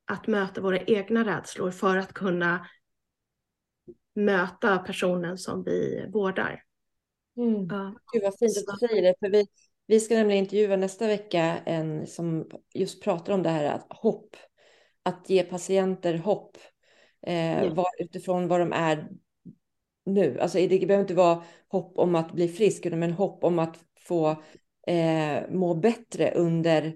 att 0.07 0.26
möta 0.26 0.61
våra 0.61 0.80
egna 0.80 1.24
rädslor 1.24 1.70
för 1.70 1.97
att 1.97 2.12
kunna 2.12 2.66
möta 4.14 4.78
personen 4.78 5.39
som 5.39 5.64
vi 5.64 6.07
vårdar. 6.12 6.62
Mm. 7.36 7.66
Ja. 7.70 7.95
Gud 8.12 8.22
vad 8.22 8.39
fint 8.39 8.68
att 8.68 8.78
du 8.80 8.89
säger 8.89 9.03
det. 9.03 9.14
För 9.20 9.30
vi, 9.30 9.47
vi 9.86 10.01
ska 10.01 10.14
nämligen 10.14 10.45
intervjua 10.45 10.76
nästa 10.76 11.07
vecka 11.07 11.59
en 11.64 12.07
som 12.07 12.51
just 12.74 13.03
pratar 13.03 13.32
om 13.32 13.43
det 13.43 13.49
här 13.49 13.64
att 13.64 13.86
hopp. 13.89 14.36
Att 15.03 15.30
ge 15.30 15.43
patienter 15.43 16.18
hopp 16.18 16.59
eh, 17.28 17.74
var, 17.74 17.86
utifrån 17.98 18.48
vad 18.48 18.60
de 18.60 18.72
är 18.72 19.08
nu. 20.06 20.38
Alltså, 20.40 20.58
det 20.58 20.86
behöver 20.86 21.00
inte 21.00 21.14
vara 21.14 21.42
hopp 21.68 21.98
om 21.98 22.14
att 22.14 22.32
bli 22.32 22.48
frisk, 22.48 22.84
men 22.84 23.12
hopp 23.12 23.44
om 23.44 23.58
att 23.58 23.78
få 24.00 24.30
eh, 24.86 25.50
må 25.50 25.74
bättre 25.74 26.30
under 26.30 26.92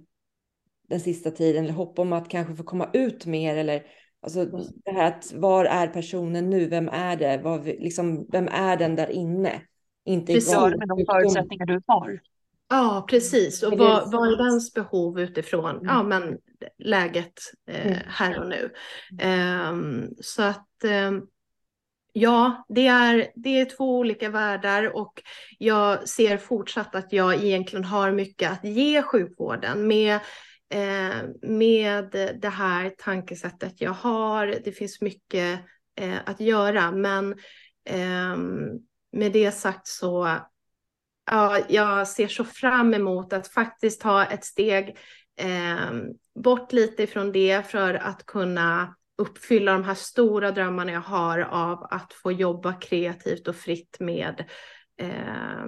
den 0.88 1.00
sista 1.00 1.30
tiden, 1.30 1.64
eller 1.64 1.74
hopp 1.74 1.98
om 1.98 2.12
att 2.12 2.28
kanske 2.28 2.54
få 2.54 2.62
komma 2.62 2.88
ut 2.92 3.26
mer, 3.26 3.56
eller 3.56 3.86
alltså, 4.20 4.40
mm. 4.40 4.60
det 4.84 4.90
här 4.90 5.06
att 5.06 5.32
var 5.32 5.64
är 5.64 5.86
personen 5.86 6.50
nu, 6.50 6.68
vem 6.68 6.88
är 6.88 7.16
det, 7.16 7.40
vad, 7.44 7.64
liksom, 7.64 8.26
vem 8.32 8.48
är 8.48 8.76
den 8.76 8.96
där 8.96 9.10
inne? 9.10 9.62
Inte 10.04 10.32
Precis, 10.32 10.54
med 10.54 10.88
de 10.88 11.04
förutsättningar 11.06 11.66
du 11.66 11.80
har. 11.86 12.20
Ja, 12.72 13.06
precis. 13.08 13.62
Och 13.62 13.78
vad, 13.78 14.12
vad 14.12 14.32
är 14.32 14.36
dens 14.36 14.74
behov 14.74 15.20
utifrån 15.20 15.70
mm. 15.70 15.86
ja, 15.86 16.02
men 16.02 16.38
läget 16.78 17.32
eh, 17.68 17.86
mm. 17.86 17.98
här 18.06 18.38
och 18.40 18.48
nu? 18.48 18.70
Um, 19.70 20.14
så 20.20 20.42
att 20.42 20.68
um, 20.84 21.26
ja, 22.12 22.66
det 22.68 22.86
är, 22.86 23.30
det 23.34 23.60
är 23.60 23.64
två 23.64 23.98
olika 23.98 24.28
världar 24.30 24.96
och 24.96 25.22
jag 25.58 26.08
ser 26.08 26.36
fortsatt 26.36 26.94
att 26.94 27.12
jag 27.12 27.44
egentligen 27.44 27.84
har 27.84 28.12
mycket 28.12 28.52
att 28.52 28.64
ge 28.64 29.02
sjukvården 29.02 29.86
med 29.86 30.14
eh, 30.74 31.22
med 31.42 32.10
det 32.42 32.52
här 32.52 32.92
tankesättet 32.98 33.80
jag 33.80 33.92
har. 33.92 34.46
Det 34.64 34.72
finns 34.72 35.00
mycket 35.00 35.60
eh, 36.00 36.18
att 36.26 36.40
göra, 36.40 36.92
men 36.92 37.32
eh, 37.84 38.36
med 39.12 39.32
det 39.32 39.52
sagt 39.52 39.86
så 39.86 40.38
ja, 41.30 41.58
jag 41.68 42.08
ser 42.08 42.28
så 42.28 42.44
fram 42.44 42.94
emot 42.94 43.32
att 43.32 43.48
faktiskt 43.48 44.00
ta 44.00 44.24
ett 44.24 44.44
steg 44.44 44.98
eh, 45.40 45.90
bort 46.34 46.72
lite 46.72 47.02
ifrån 47.02 47.32
det 47.32 47.66
för 47.66 47.94
att 47.94 48.26
kunna 48.26 48.94
uppfylla 49.18 49.72
de 49.72 49.84
här 49.84 49.94
stora 49.94 50.50
drömmarna 50.50 50.92
jag 50.92 51.00
har 51.00 51.38
av 51.38 51.86
att 51.90 52.12
få 52.12 52.32
jobba 52.32 52.72
kreativt 52.72 53.48
och 53.48 53.56
fritt 53.56 53.96
med 54.00 54.44
eh, 55.00 55.66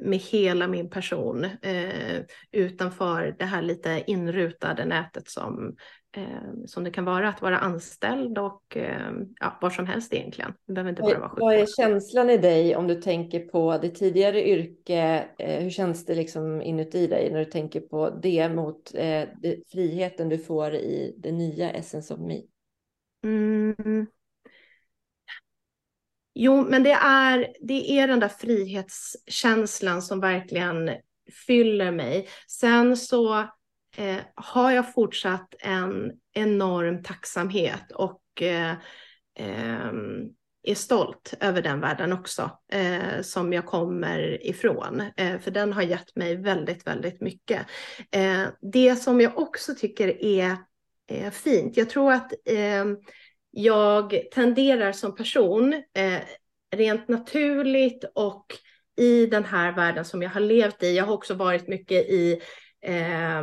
med 0.00 0.18
hela 0.18 0.68
min 0.68 0.90
person 0.90 1.44
eh, 1.44 2.20
utanför 2.52 3.36
det 3.38 3.44
här 3.44 3.62
lite 3.62 4.04
inrutade 4.06 4.84
nätet 4.84 5.30
som, 5.30 5.76
eh, 6.12 6.64
som 6.66 6.84
det 6.84 6.90
kan 6.90 7.04
vara 7.04 7.28
att 7.28 7.42
vara 7.42 7.58
anställd 7.58 8.38
och 8.38 8.76
eh, 8.76 9.12
ja, 9.40 9.58
var 9.60 9.70
som 9.70 9.86
helst 9.86 10.14
egentligen. 10.14 10.54
Det 10.66 10.72
behöver 10.72 10.90
inte 10.90 11.02
bara 11.02 11.18
vara 11.18 11.32
Vad 11.36 11.54
är 11.54 11.66
känslan 11.66 12.30
i 12.30 12.36
dig 12.36 12.76
om 12.76 12.86
du 12.86 12.94
tänker 12.94 13.40
på 13.40 13.78
det 13.78 13.90
tidigare 13.90 14.48
yrke? 14.48 15.28
Eh, 15.38 15.62
hur 15.62 15.70
känns 15.70 16.06
det 16.06 16.14
liksom 16.14 16.62
inuti 16.62 17.06
dig 17.06 17.30
när 17.32 17.38
du 17.38 17.44
tänker 17.44 17.80
på 17.80 18.10
det 18.10 18.48
mot 18.48 18.94
eh, 18.94 19.28
det, 19.42 19.70
friheten 19.72 20.28
du 20.28 20.38
får 20.38 20.74
i 20.74 21.14
det 21.18 21.32
nya 21.32 21.70
Essence 21.70 22.14
of 22.14 22.20
Me? 22.20 22.40
Mm. 23.24 24.06
Jo, 26.34 26.64
men 26.68 26.82
det 26.82 26.92
är, 26.92 27.52
det 27.60 27.98
är 27.98 28.08
den 28.08 28.20
där 28.20 28.28
frihetskänslan 28.28 30.02
som 30.02 30.20
verkligen 30.20 30.90
fyller 31.46 31.90
mig. 31.90 32.28
Sen 32.48 32.96
så 32.96 33.48
eh, 33.96 34.20
har 34.34 34.70
jag 34.70 34.94
fortsatt 34.94 35.54
en 35.58 36.12
enorm 36.34 37.02
tacksamhet 37.02 37.92
och 37.94 38.42
eh, 38.42 38.72
eh, 39.38 39.92
är 40.62 40.74
stolt 40.74 41.34
över 41.40 41.62
den 41.62 41.80
världen 41.80 42.12
också, 42.12 42.50
eh, 42.72 43.22
som 43.22 43.52
jag 43.52 43.66
kommer 43.66 44.46
ifrån. 44.46 45.02
Eh, 45.16 45.38
för 45.38 45.50
den 45.50 45.72
har 45.72 45.82
gett 45.82 46.16
mig 46.16 46.36
väldigt, 46.36 46.86
väldigt 46.86 47.20
mycket. 47.20 47.66
Eh, 48.10 48.42
det 48.72 48.96
som 48.96 49.20
jag 49.20 49.38
också 49.38 49.74
tycker 49.74 50.24
är 50.24 50.56
eh, 51.10 51.30
fint, 51.30 51.76
jag 51.76 51.90
tror 51.90 52.12
att 52.12 52.32
ehm, 52.46 52.96
jag 53.50 54.22
tenderar 54.32 54.92
som 54.92 55.14
person 55.14 55.72
eh, 55.72 56.20
rent 56.76 57.08
naturligt 57.08 58.04
och 58.14 58.46
i 58.96 59.26
den 59.26 59.44
här 59.44 59.72
världen 59.72 60.04
som 60.04 60.22
jag 60.22 60.30
har 60.30 60.40
levt 60.40 60.82
i. 60.82 60.96
Jag 60.96 61.04
har 61.04 61.14
också 61.14 61.34
varit 61.34 61.68
mycket 61.68 62.06
i 62.08 62.40
eh, 62.86 63.42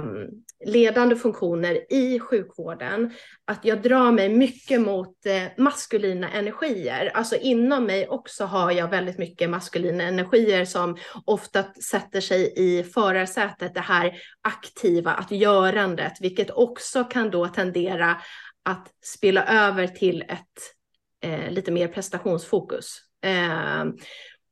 ledande 0.65 1.15
funktioner 1.15 1.93
i 1.93 2.19
sjukvården. 2.19 3.13
Att 3.45 3.65
jag 3.65 3.81
drar 3.81 4.11
mig 4.11 4.29
mycket 4.29 4.81
mot 4.81 5.25
eh, 5.25 5.43
maskulina 5.57 6.29
energier. 6.29 7.11
Alltså 7.13 7.35
inom 7.35 7.85
mig 7.85 8.07
också 8.07 8.45
har 8.45 8.71
jag 8.71 8.87
väldigt 8.87 9.17
mycket 9.17 9.49
maskulina 9.49 10.03
energier 10.03 10.65
som 10.65 10.97
ofta 11.25 11.63
sätter 11.73 12.21
sig 12.21 12.53
i 12.55 12.83
förarsätet, 12.83 13.73
det 13.73 13.79
här 13.79 14.21
aktiva, 14.41 15.11
att 15.11 15.31
görandet, 15.31 16.13
vilket 16.21 16.51
också 16.51 17.03
kan 17.03 17.29
då 17.29 17.47
tendera 17.47 18.21
att 18.63 18.87
spela 19.05 19.45
över 19.45 19.87
till 19.87 20.21
ett 20.21 20.75
eh, 21.23 21.51
lite 21.51 21.71
mer 21.71 21.87
prestationsfokus. 21.87 23.01
Eh, 23.25 23.85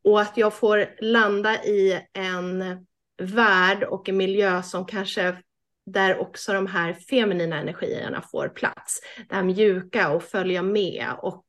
och 0.04 0.22
att 0.22 0.38
jag 0.38 0.54
får 0.54 0.96
landa 1.02 1.64
i 1.64 2.02
en 2.14 2.87
värld 3.18 3.84
och 3.84 4.09
en 4.09 4.18
miljö 4.18 4.63
som 4.63 4.86
kanske 4.86 5.38
där 5.86 6.18
också 6.18 6.53
de 6.53 6.68
här 6.68 6.93
feminina 6.93 7.59
energierna 7.59 8.22
får 8.22 8.49
plats. 8.49 9.01
Det 9.30 9.36
här 9.36 9.43
mjuka 9.43 10.09
och 10.13 10.24
följa 10.24 10.61
med 10.61 11.07
och 11.22 11.45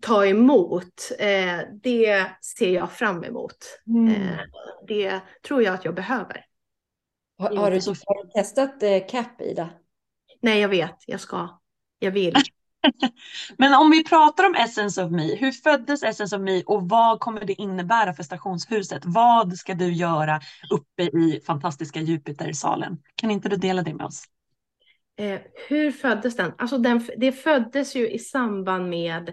ta 0.00 0.26
emot. 0.26 1.10
Eh, 1.18 1.58
det 1.82 2.26
ser 2.56 2.70
jag 2.70 2.92
fram 2.92 3.24
emot. 3.24 3.80
Mm. 3.86 4.12
Eh, 4.12 4.38
det 4.88 5.20
tror 5.46 5.62
jag 5.62 5.74
att 5.74 5.84
jag 5.84 5.94
behöver. 5.94 6.44
Har, 7.38 7.56
har, 7.56 7.70
du, 7.70 7.80
testat 8.34 8.82
eh, 8.82 9.06
CAP, 9.08 9.40
Ida? 9.40 9.70
Nej, 10.40 10.60
jag 10.60 10.68
vet. 10.68 10.96
Jag 11.06 11.20
ska 11.20 11.48
jag 12.02 12.10
vill. 12.10 12.34
Men 13.58 13.74
om 13.74 13.90
vi 13.90 14.04
pratar 14.04 14.46
om 14.46 14.54
Essence 14.54 15.04
of 15.04 15.10
Me, 15.10 15.34
hur 15.34 15.52
föddes 15.52 16.02
Essence 16.02 16.36
of 16.36 16.42
Me 16.42 16.62
och 16.62 16.88
vad 16.88 17.20
kommer 17.20 17.44
det 17.44 17.52
innebära 17.52 18.12
för 18.12 18.22
stationshuset? 18.22 19.02
Vad 19.04 19.56
ska 19.56 19.74
du 19.74 19.92
göra 19.92 20.40
uppe 20.70 21.02
i 21.02 21.40
fantastiska 21.46 22.00
Jupitersalen? 22.00 22.98
Kan 23.14 23.30
inte 23.30 23.48
du 23.48 23.56
dela 23.56 23.82
det 23.82 23.94
med 23.94 24.06
oss? 24.06 24.24
Eh, 25.16 25.40
hur 25.68 25.90
föddes 25.90 26.36
den? 26.36 26.52
Alltså 26.58 26.78
den, 26.78 27.08
det 27.16 27.32
föddes 27.32 27.96
ju 27.96 28.10
i 28.10 28.18
samband 28.18 28.88
med 28.88 29.28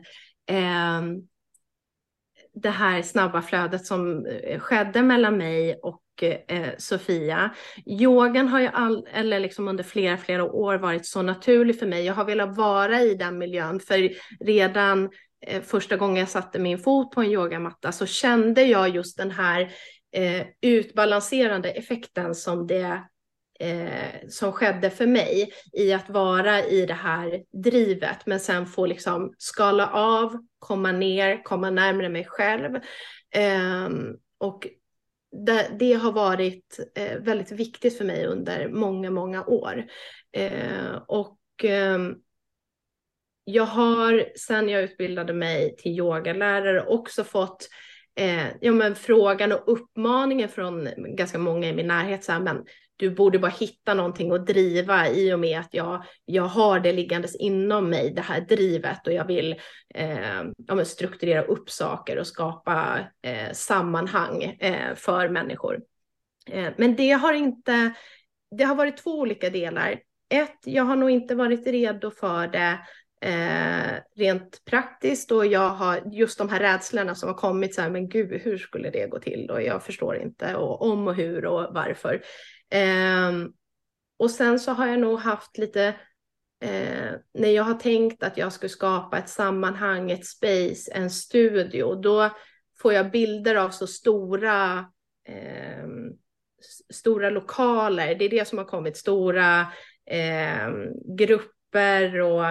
eh, 0.47 1.01
det 2.53 2.69
här 2.69 3.01
snabba 3.01 3.41
flödet 3.41 3.85
som 3.85 4.25
eh, 4.25 4.59
skedde 4.59 5.01
mellan 5.01 5.37
mig 5.37 5.79
och 5.83 6.23
eh, 6.47 6.69
Sofia. 6.77 7.55
Yogan 7.85 8.47
har 8.47 8.59
ju 8.59 8.67
all, 8.67 9.07
eller 9.13 9.39
liksom 9.39 9.67
under 9.67 9.83
flera, 9.83 10.17
flera 10.17 10.43
år 10.43 10.75
varit 10.75 11.05
så 11.05 11.21
naturlig 11.21 11.79
för 11.79 11.87
mig. 11.87 12.05
Jag 12.05 12.13
har 12.13 12.25
velat 12.25 12.57
vara 12.57 13.01
i 13.01 13.15
den 13.15 13.37
miljön 13.37 13.79
för 13.79 14.11
redan 14.45 15.09
eh, 15.45 15.61
första 15.61 15.97
gången 15.97 16.17
jag 16.17 16.29
satte 16.29 16.59
min 16.59 16.79
fot 16.79 17.11
på 17.11 17.21
en 17.21 17.31
yogamatta 17.31 17.91
så 17.91 18.05
kände 18.05 18.63
jag 18.63 18.89
just 18.89 19.17
den 19.17 19.31
här 19.31 19.71
eh, 20.15 20.45
utbalanserande 20.61 21.71
effekten 21.71 22.35
som 22.35 22.67
det 22.67 23.03
eh, 23.59 24.27
som 24.29 24.51
skedde 24.51 24.89
för 24.89 25.07
mig 25.07 25.53
i 25.73 25.93
att 25.93 26.09
vara 26.09 26.65
i 26.65 26.85
det 26.85 26.93
här 26.93 27.43
drivet 27.63 28.25
men 28.25 28.39
sen 28.39 28.65
få 28.65 28.85
liksom 28.85 29.33
skala 29.37 29.87
av, 29.87 30.37
komma 30.59 30.91
ner, 30.91 31.43
komma 31.43 31.69
närmare 31.69 32.09
mig 32.09 32.25
själv. 32.25 32.75
Eh, 33.35 33.89
och 34.37 34.67
det, 35.45 35.69
det, 35.79 35.93
har 35.93 36.11
varit 36.11 36.79
eh, 36.95 37.19
väldigt 37.19 37.51
viktigt 37.51 37.97
för 37.97 38.05
mig 38.05 38.25
under 38.25 38.69
många, 38.69 39.11
många 39.11 39.45
år. 39.45 39.85
Eh, 40.31 40.95
och 41.07 41.39
ehm, 41.63 42.15
jag 43.43 43.65
har 43.65 44.31
sedan 44.35 44.69
jag 44.69 44.83
utbildade 44.83 45.33
mig 45.33 45.75
till 45.75 45.91
yogalärare 45.91 46.85
också 46.85 47.23
fått 47.23 47.69
eh, 48.15 48.47
ja, 48.61 48.71
men 48.71 48.95
frågan 48.95 49.51
och 49.51 49.63
uppmaningen 49.65 50.49
från 50.49 50.89
ganska 50.97 51.37
många 51.37 51.67
i 51.67 51.73
min 51.73 51.87
närhet. 51.87 52.23
Så 52.23 52.31
här, 52.31 52.39
men 52.39 52.65
du 52.99 53.09
borde 53.09 53.39
bara 53.39 53.51
hitta 53.51 53.93
någonting 53.93 54.31
att 54.31 54.47
driva 54.47 55.09
i 55.09 55.33
och 55.33 55.39
med 55.39 55.59
att 55.59 55.73
jag, 55.73 56.03
jag 56.25 56.43
har 56.43 56.79
det 56.79 56.93
liggandes 56.93 57.35
inom 57.35 57.89
mig, 57.89 58.13
det 58.13 58.21
här 58.21 58.41
drivet 58.41 59.07
och 59.07 59.13
jag 59.13 59.25
vill 59.25 59.55
eh, 59.95 60.43
ja, 60.67 60.85
strukturera 60.85 61.41
upp 61.41 61.69
saker 61.69 62.17
och 62.19 62.27
skapa 62.27 62.99
eh, 63.21 63.51
sammanhang 63.53 64.43
eh, 64.43 64.95
för 64.95 65.29
människor. 65.29 65.79
Eh, 66.51 66.69
men 66.77 66.95
det 66.95 67.11
har 67.11 67.33
inte, 67.33 67.93
det 68.57 68.63
har 68.63 68.75
varit 68.75 68.97
två 68.97 69.19
olika 69.19 69.49
delar. 69.49 69.99
Ett, 70.29 70.59
jag 70.65 70.83
har 70.83 70.95
nog 70.95 71.09
inte 71.09 71.35
varit 71.35 71.67
redo 71.67 72.11
för 72.11 72.47
det 72.47 72.79
Eh, 73.21 73.99
rent 74.15 74.65
praktiskt 74.65 75.31
och 75.31 75.45
jag 75.45 75.69
har 75.69 76.01
just 76.11 76.37
de 76.37 76.49
här 76.49 76.59
rädslorna 76.59 77.15
som 77.15 77.29
har 77.29 77.33
kommit 77.33 77.75
så 77.75 77.81
här, 77.81 77.89
men 77.89 78.09
gud, 78.09 78.41
hur 78.41 78.57
skulle 78.57 78.89
det 78.89 79.07
gå 79.07 79.19
till 79.19 79.49
och 79.51 79.61
jag 79.61 79.83
förstår 79.83 80.17
inte 80.17 80.55
och 80.55 80.81
om 80.81 81.07
och 81.07 81.15
hur 81.15 81.45
och 81.45 81.73
varför. 81.73 82.21
Eh, 82.69 83.31
och 84.17 84.31
sen 84.31 84.59
så 84.59 84.71
har 84.71 84.87
jag 84.87 84.99
nog 84.99 85.19
haft 85.19 85.57
lite, 85.57 85.83
eh, 86.61 87.11
när 87.33 87.49
jag 87.49 87.63
har 87.63 87.73
tänkt 87.73 88.23
att 88.23 88.37
jag 88.37 88.53
skulle 88.53 88.69
skapa 88.69 89.17
ett 89.17 89.29
sammanhang, 89.29 90.11
ett 90.11 90.25
space, 90.25 90.91
en 90.91 91.09
studio, 91.09 91.95
då 91.95 92.29
får 92.81 92.93
jag 92.93 93.11
bilder 93.11 93.55
av 93.55 93.69
så 93.69 93.87
stora, 93.87 94.77
eh, 95.29 95.87
stora 96.93 97.29
lokaler. 97.29 98.15
Det 98.15 98.25
är 98.25 98.29
det 98.29 98.47
som 98.47 98.57
har 98.57 98.65
kommit, 98.65 98.97
stora 98.97 99.61
eh, 100.05 100.69
grupper 101.17 102.19
och 102.21 102.45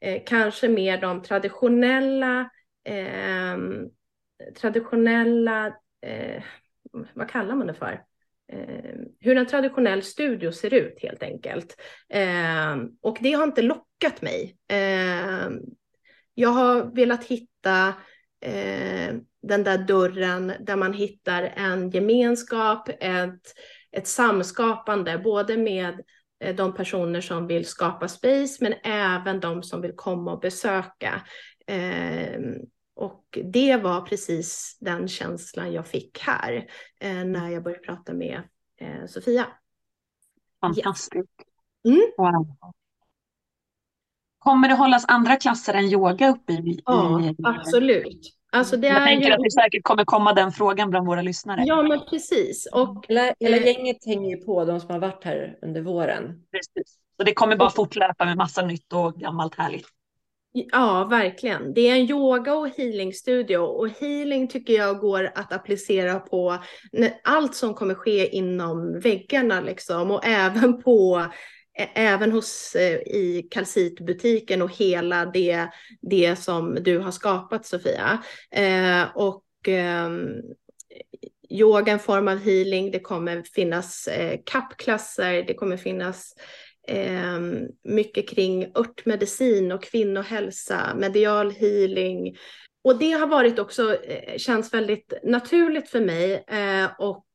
eh, 0.00 0.22
kanske 0.26 0.68
mer 0.68 1.00
de 1.00 1.22
traditionella, 1.22 2.50
ehm, 2.84 3.88
traditionella, 4.60 5.66
eh, 6.00 6.42
vad 7.14 7.30
kallar 7.30 7.54
man 7.54 7.66
det 7.66 7.74
för? 7.74 8.07
Ehm, 8.52 9.04
hur 9.20 9.36
en 9.36 9.46
traditionell 9.46 10.02
studio 10.02 10.52
ser 10.52 10.74
ut 10.74 11.02
helt 11.02 11.22
enkelt. 11.22 11.76
Eh, 12.08 12.76
och 13.02 13.18
det 13.20 13.32
har 13.32 13.44
inte 13.44 13.62
lockat 13.62 14.22
mig. 14.22 14.56
Eh, 14.68 15.50
jag 16.34 16.48
har 16.48 16.94
velat 16.94 17.24
hitta 17.24 17.88
eh, 18.40 19.14
den 19.42 19.64
där 19.64 19.78
dörren 19.78 20.52
där 20.60 20.76
man 20.76 20.92
hittar 20.92 21.42
en 21.42 21.90
gemenskap, 21.90 22.88
ett, 22.88 23.54
ett 23.92 24.06
samskapande, 24.06 25.18
både 25.18 25.56
med 25.56 26.00
eh, 26.44 26.56
de 26.56 26.74
personer 26.74 27.20
som 27.20 27.46
vill 27.46 27.66
skapa 27.66 28.08
space, 28.08 28.64
men 28.64 28.74
även 28.84 29.40
de 29.40 29.62
som 29.62 29.80
vill 29.80 29.96
komma 29.96 30.32
och 30.32 30.40
besöka. 30.40 31.22
Ehm, 31.66 32.54
och 32.98 33.38
det 33.44 33.76
var 33.76 34.00
precis 34.00 34.78
den 34.80 35.08
känslan 35.08 35.72
jag 35.72 35.86
fick 35.86 36.18
här 36.18 36.70
eh, 37.00 37.24
när 37.24 37.48
jag 37.48 37.62
började 37.62 37.82
prata 37.82 38.14
med 38.14 38.42
eh, 38.80 39.06
Sofia. 39.06 39.46
Fantastiskt. 40.60 41.28
Mm. 41.88 42.00
Wow. 42.16 42.56
Kommer 44.38 44.68
det 44.68 44.74
hållas 44.74 45.04
andra 45.08 45.36
klasser 45.36 45.74
än 45.74 45.84
yoga 45.84 46.28
uppe 46.28 46.52
i? 46.52 46.80
Ja, 46.84 47.20
i... 47.20 47.36
absolut. 47.44 48.34
Alltså 48.52 48.76
det 48.76 48.86
jag 48.86 49.02
är 49.02 49.06
tänker 49.06 49.26
ju... 49.26 49.32
att 49.32 49.42
det 49.42 49.50
säkert 49.50 49.82
kommer 49.84 50.04
komma 50.04 50.32
den 50.32 50.52
frågan 50.52 50.90
bland 50.90 51.06
våra 51.06 51.22
lyssnare. 51.22 51.64
Ja, 51.66 51.82
men 51.82 52.00
precis. 52.10 52.68
Och, 52.72 53.04
hela, 53.08 53.34
hela 53.40 53.56
eh, 53.56 53.66
gänget 53.66 54.06
hänger 54.06 54.36
ju 54.36 54.36
på, 54.36 54.64
de 54.64 54.80
som 54.80 54.90
har 54.90 54.98
varit 54.98 55.24
här 55.24 55.58
under 55.62 55.82
våren. 55.82 56.44
Precis. 56.50 56.98
Så 57.16 57.24
det 57.24 57.34
kommer 57.34 57.56
bara 57.56 57.70
fortlöpa 57.70 58.24
med 58.24 58.36
massa 58.36 58.62
nytt 58.62 58.92
och 58.92 59.14
gammalt 59.14 59.54
härligt. 59.54 59.97
Ja, 60.52 61.04
verkligen. 61.10 61.74
Det 61.74 61.80
är 61.88 61.96
en 61.96 62.10
yoga 62.10 62.54
och 62.54 62.68
healingstudio 62.68 63.58
och 63.58 63.88
healing 63.88 64.48
tycker 64.48 64.72
jag 64.72 64.98
går 64.98 65.30
att 65.34 65.52
applicera 65.52 66.20
på 66.20 66.58
allt 67.24 67.54
som 67.54 67.74
kommer 67.74 67.94
ske 67.94 68.36
inom 68.36 69.00
väggarna 69.00 69.60
liksom 69.60 70.10
och 70.10 70.24
även 70.24 70.82
på 70.82 71.26
även 71.94 72.32
hos 72.32 72.76
i 73.06 73.48
kalcitbutiken 73.50 74.62
och 74.62 74.76
hela 74.76 75.26
det, 75.26 75.68
det 76.00 76.36
som 76.36 76.78
du 76.80 76.98
har 76.98 77.10
skapat 77.10 77.66
Sofia. 77.66 78.22
Eh, 78.50 79.02
och 79.14 79.68
eh, 79.68 80.08
yoga 81.50 81.92
en 81.92 81.98
form 81.98 82.28
av 82.28 82.38
healing, 82.38 82.90
det 82.90 83.00
kommer 83.00 83.42
finnas 83.42 84.08
eh, 84.08 84.38
kappklasser, 84.46 85.42
det 85.42 85.54
kommer 85.54 85.76
finnas 85.76 86.34
eh, 86.88 87.40
mycket 87.84 88.28
kring 88.28 88.64
örtmedicin 88.74 89.72
och 89.72 89.82
kvinnohälsa, 89.82 90.94
medial 90.96 91.50
healing. 91.50 92.36
Och 92.84 92.98
det 92.98 93.12
har 93.12 93.26
varit 93.26 93.58
också, 93.58 93.94
eh, 93.94 94.36
känns 94.38 94.74
väldigt 94.74 95.12
naturligt 95.22 95.88
för 95.90 96.00
mig 96.00 96.44
eh, 96.46 96.90
och 96.98 97.26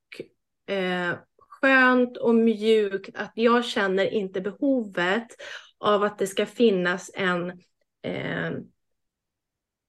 eh, 0.76 1.16
skönt 1.49 2.18
och 2.18 2.36
mjukt 2.36 3.16
att 3.16 3.32
jag 3.36 3.66
känner 3.66 4.14
inte 4.14 4.41
behovet 4.41 5.28
av 5.80 6.04
att 6.04 6.18
det 6.18 6.28
ska 6.28 6.45
finnas 6.45 7.12
en 7.14 7.49
eh, 8.04 8.51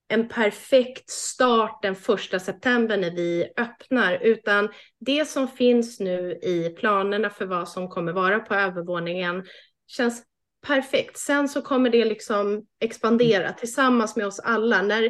en 0.09 0.29
perfekt 0.29 1.11
start 1.11 1.83
den 1.83 1.95
första 1.95 2.39
september 2.39 2.97
när 2.97 3.11
vi 3.11 3.53
öppnar, 3.57 4.19
utan 4.23 4.69
det 5.01 5.29
som 5.29 5.49
finns 5.49 6.01
nu 6.01 6.33
i 6.33 6.75
planerna 6.79 7.31
för 7.31 7.47
vad 7.47 7.69
som 7.69 7.89
kommer 7.89 8.13
vara 8.13 8.41
på 8.41 8.55
övervåningen 8.55 9.45
känns 9.87 10.23
perfekt. 10.67 11.19
Sen 11.19 11.49
så 11.49 11.63
kommer 11.63 11.91
det 11.91 12.05
liksom 12.05 12.67
expandera 12.81 13.53
tillsammans 13.53 14.17
med 14.17 14.27
oss 14.27 14.41
alla. 14.41 14.83
När 14.83 15.05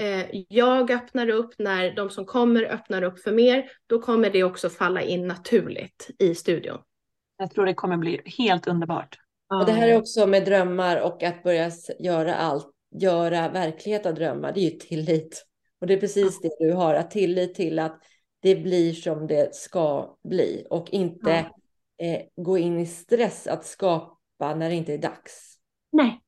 eh, 0.00 0.26
jag 0.48 0.90
öppnar 0.90 1.28
upp, 1.28 1.54
när 1.58 1.96
de 1.96 2.10
som 2.10 2.26
kommer 2.26 2.62
öppnar 2.62 3.02
upp 3.02 3.18
för 3.18 3.32
mer, 3.32 3.70
då 3.86 4.00
kommer 4.00 4.30
det 4.30 4.44
också 4.44 4.70
falla 4.70 5.02
in 5.02 5.26
naturligt 5.26 6.10
i 6.18 6.34
studion. 6.34 6.78
Jag 7.38 7.50
tror 7.50 7.66
det 7.66 7.74
kommer 7.74 7.96
bli 7.96 8.20
helt 8.38 8.66
underbart. 8.66 9.18
Och 9.60 9.66
det 9.66 9.72
här 9.72 9.88
är 9.88 9.96
också 9.96 10.26
med 10.26 10.44
drömmar 10.44 11.00
och 11.00 11.22
att 11.22 11.42
börja 11.42 11.70
göra 11.98 12.34
allt 12.34 12.73
göra 13.00 13.48
verklighet 13.48 14.06
av 14.06 14.14
drömmar, 14.14 14.52
det 14.52 14.60
är 14.60 14.70
ju 14.70 14.78
tillit. 14.78 15.46
Och 15.80 15.86
det 15.86 15.94
är 15.94 16.00
precis 16.00 16.40
det 16.40 16.56
du 16.58 16.72
har, 16.72 16.94
att 16.94 17.10
tillit 17.10 17.54
till 17.54 17.78
att 17.78 18.02
det 18.40 18.56
blir 18.56 18.92
som 18.92 19.26
det 19.26 19.54
ska 19.54 20.16
bli 20.28 20.66
och 20.70 20.90
inte 20.90 21.46
ja. 21.96 22.06
eh, 22.06 22.22
gå 22.36 22.58
in 22.58 22.80
i 22.80 22.86
stress 22.86 23.46
att 23.46 23.66
skapa 23.66 24.54
när 24.54 24.68
det 24.68 24.74
inte 24.74 24.94
är 24.94 24.98
dags. 24.98 25.56
Nej, 25.92 26.20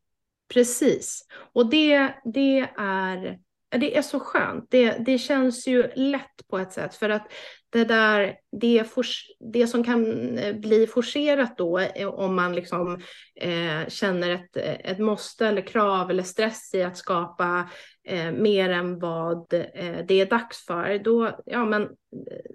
precis. 0.55 1.27
Och 1.53 1.71
det, 1.71 2.15
det 2.25 2.59
är 2.79 3.39
det 3.69 3.97
är 3.97 4.03
så 4.03 4.21
skönt. 4.21 4.71
Det, 4.71 4.91
det 4.91 5.19
känns 5.19 5.67
ju 5.67 5.91
lätt 5.95 6.49
på 6.49 6.59
ett 6.59 6.73
sätt 6.73 6.95
för 6.95 7.11
att 7.11 7.33
det 7.77 7.85
där, 7.85 8.37
det, 8.61 8.85
for, 8.91 9.05
det 9.53 9.67
som 9.67 9.85
kan 9.85 10.39
eh, 10.39 10.57
bli 10.57 10.87
forcerat 10.87 11.59
då 11.59 11.79
eh, 11.79 12.09
om 12.09 12.35
man 12.35 12.55
liksom 12.55 13.01
eh, 13.41 13.89
känner 13.89 14.31
ett, 14.31 14.57
eh, 14.57 14.91
ett 14.91 14.99
måste 14.99 15.47
eller 15.47 15.63
krav 15.63 16.11
eller 16.11 16.23
stress 16.23 16.75
i 16.75 16.83
att 16.83 16.97
skapa 16.97 17.71
eh, 18.09 18.33
mer 18.33 18.71
än 18.71 18.99
vad 18.99 19.55
eh, 19.55 20.05
det 20.09 20.21
är 20.21 20.27
dags 20.27 20.67
för, 20.67 20.99
då, 20.99 21.41
ja 21.47 21.65
men 21.65 21.89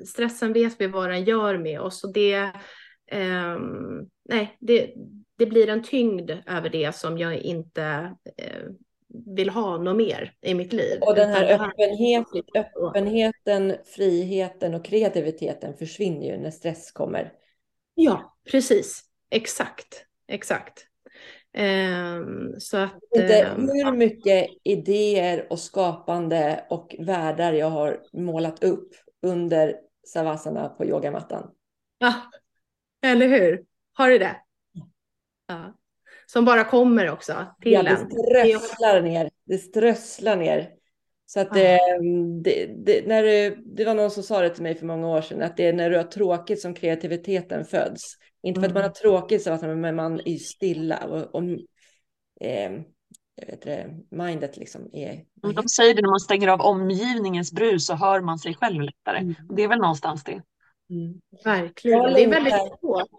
stressen 0.08 0.54
vet 0.54 0.82
vi 0.82 0.88
vad 0.88 1.10
den 1.10 1.24
gör 1.24 1.58
med 1.58 1.82
oss. 1.82 2.04
Och 2.04 2.14
det, 2.14 2.52
ehm, 3.12 4.10
nej, 4.30 4.58
det, 4.60 4.94
det 5.38 5.46
blir 5.46 5.70
en 5.70 5.84
tyngd 5.84 6.32
över 6.46 6.70
det 6.70 6.96
som 6.96 7.18
jag 7.18 7.38
inte 7.38 8.16
vill 9.14 9.49
ha 9.49 9.78
något 9.78 9.97
mer 9.97 10.34
i 10.41 10.53
mitt 10.53 10.74
liv. 10.74 11.01
Och 11.01 11.16
den 11.16 11.30
här 11.30 11.53
öppenhet, 11.53 12.26
öppenheten, 12.55 13.76
friheten 13.86 14.76
och 14.76 14.86
kreativiteten 14.86 15.78
försvinner 15.78 16.26
ju 16.28 16.38
när 16.38 16.51
stress 16.51 16.91
kommer. 16.91 17.34
Ja, 17.95 18.38
precis. 18.51 19.03
Exakt. 19.30 20.05
Exakt. 20.28 20.88
Um, 21.57 22.55
så 22.59 22.78
att, 22.78 22.99
Inte 23.16 23.53
um, 23.57 23.70
hur 23.70 23.91
mycket 23.91 24.49
idéer 24.64 25.47
och 25.49 25.59
skapande 25.59 26.66
och 26.70 26.95
världar 26.99 27.53
jag 27.53 27.70
har 27.70 28.01
målat 28.14 28.64
upp 28.64 28.93
under 29.22 29.76
savasana 30.07 30.70
på 30.70 30.86
yogamattan. 30.86 31.51
Ja, 31.97 32.14
eller 33.01 33.28
hur? 33.28 33.66
Har 33.93 34.09
du 34.09 34.18
det? 34.18 34.36
Ja 35.47 35.74
som 36.34 36.46
bara 36.46 36.64
kommer 36.64 37.10
också 37.10 37.46
till 37.62 37.72
ja, 37.72 37.84
det 37.84 37.98
strösslar 37.98 39.02
ner. 39.02 39.30
Det 39.46 39.58
strösslar 39.58 40.36
ner. 40.36 40.70
Så 41.26 41.40
att 41.40 41.54
det, 41.54 41.80
det, 42.44 42.66
det, 42.86 43.08
när 43.08 43.24
det, 43.24 43.58
det 43.76 43.86
var 43.86 43.94
någon 43.94 44.12
som 44.12 44.24
sa 44.24 44.42
det 44.42 44.50
till 44.50 44.64
mig 44.64 44.76
för 44.76 44.86
många 44.86 45.08
år 45.08 45.22
sedan, 45.22 45.42
att 45.42 45.58
det 45.58 45.68
är 45.68 45.74
när 45.74 45.90
du 45.90 45.98
har 45.98 46.04
tråkigt 46.04 46.62
som 46.62 46.74
kreativiteten 46.74 47.66
föds. 47.66 48.02
Inte 48.44 48.62
för 48.62 48.68
att 48.68 48.74
man 48.74 48.84
har 48.84 48.90
tråkigt, 48.90 49.46
men 49.62 49.96
man 49.96 50.22
är 50.26 50.38
stilla. 50.38 50.98
Och, 51.06 51.36
och 51.36 51.44
eh, 52.42 52.72
jag 53.36 53.48
vet 53.48 53.62
det, 53.62 53.90
mindet 54.10 54.58
liksom 54.58 54.90
är... 54.94 55.24
De 55.56 55.68
säger 55.68 55.96
det 55.96 56.02
när 56.02 56.10
man 56.10 56.20
stänger 56.20 56.48
av 56.48 56.62
omgivningens 56.62 57.52
brus 57.52 57.86
så 57.86 57.94
hör 57.94 58.22
man 58.22 58.40
sig 58.40 58.56
själv 58.56 58.82
lättare. 58.82 59.18
Mm. 59.18 59.36
Det 59.50 59.64
är 59.64 59.68
väl 59.68 59.80
någonstans 59.80 60.24
det. 60.24 60.42
Mm. 60.90 61.22
Verkligen. 61.44 62.14
Det 62.14 62.24
är 62.24 62.30
väldigt 62.30 62.80
svårt 62.80 63.10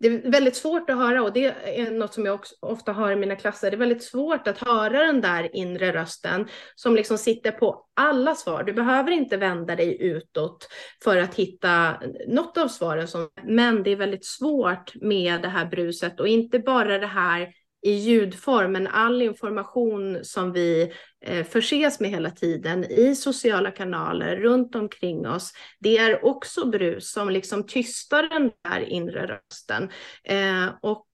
det 0.00 0.08
är 0.08 0.30
väldigt 0.30 0.56
svårt 0.56 0.90
att 0.90 0.96
höra 0.96 1.22
och 1.22 1.32
det 1.32 1.44
är 1.64 1.90
något 1.90 2.14
som 2.14 2.26
jag 2.26 2.34
också 2.34 2.54
ofta 2.60 2.92
har 2.92 3.12
i 3.12 3.16
mina 3.16 3.36
klasser. 3.36 3.70
Det 3.70 3.76
är 3.76 3.78
väldigt 3.78 4.04
svårt 4.04 4.48
att 4.48 4.58
höra 4.58 5.06
den 5.06 5.20
där 5.20 5.56
inre 5.56 5.92
rösten 5.92 6.48
som 6.74 6.94
liksom 6.94 7.18
sitter 7.18 7.50
på 7.50 7.86
alla 7.96 8.34
svar. 8.34 8.62
Du 8.64 8.72
behöver 8.72 9.10
inte 9.10 9.36
vända 9.36 9.76
dig 9.76 10.02
utåt 10.02 10.68
för 11.04 11.16
att 11.16 11.34
hitta 11.34 12.02
något 12.28 12.58
av 12.58 12.68
svaren, 12.68 13.08
som, 13.08 13.28
men 13.42 13.82
det 13.82 13.90
är 13.90 13.96
väldigt 13.96 14.26
svårt 14.26 14.94
med 14.94 15.42
det 15.42 15.48
här 15.48 15.66
bruset 15.66 16.20
och 16.20 16.28
inte 16.28 16.58
bara 16.58 16.98
det 16.98 17.06
här 17.06 17.48
i 17.82 17.92
ljudform, 17.92 18.72
men 18.72 18.86
all 18.86 19.22
information 19.22 20.24
som 20.24 20.52
vi 20.52 20.92
eh, 21.24 21.46
förses 21.46 22.00
med 22.00 22.10
hela 22.10 22.30
tiden 22.30 22.84
i 22.84 23.16
sociala 23.16 23.70
kanaler 23.70 24.36
runt 24.36 24.74
omkring 24.74 25.28
oss, 25.28 25.52
det 25.78 25.98
är 25.98 26.24
också 26.24 26.66
brus 26.68 27.12
som 27.12 27.30
liksom 27.30 27.66
tystar 27.66 28.22
den 28.22 28.50
där 28.64 28.80
inre 28.80 29.26
rösten. 29.26 29.90
Eh, 30.24 30.68
och 30.82 31.06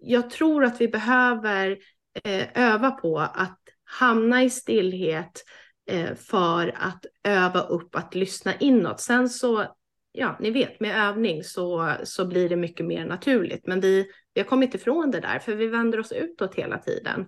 jag 0.00 0.30
tror 0.30 0.64
att 0.64 0.80
vi 0.80 0.88
behöver 0.88 1.78
eh, 2.24 2.46
öva 2.54 2.90
på 2.90 3.18
att 3.18 3.60
hamna 3.84 4.42
i 4.42 4.50
stillhet 4.50 5.44
för 6.16 6.74
att 6.76 7.06
öva 7.24 7.60
upp 7.60 7.96
att 7.96 8.14
lyssna 8.14 8.54
inåt. 8.54 9.00
Sen 9.00 9.28
så 9.28 9.66
ja, 10.18 10.36
ni 10.40 10.50
vet, 10.50 10.80
med 10.80 11.08
övning 11.08 11.44
så, 11.44 11.94
så 12.04 12.26
blir 12.26 12.48
det 12.48 12.56
mycket 12.56 12.86
mer 12.86 13.04
naturligt. 13.04 13.66
Men 13.66 13.80
vi, 13.80 14.06
vi 14.34 14.40
har 14.40 14.48
kommit 14.48 14.74
ifrån 14.74 15.10
det 15.10 15.20
där, 15.20 15.38
för 15.38 15.54
vi 15.54 15.66
vänder 15.66 16.00
oss 16.00 16.12
utåt 16.12 16.54
hela 16.54 16.78
tiden. 16.78 17.20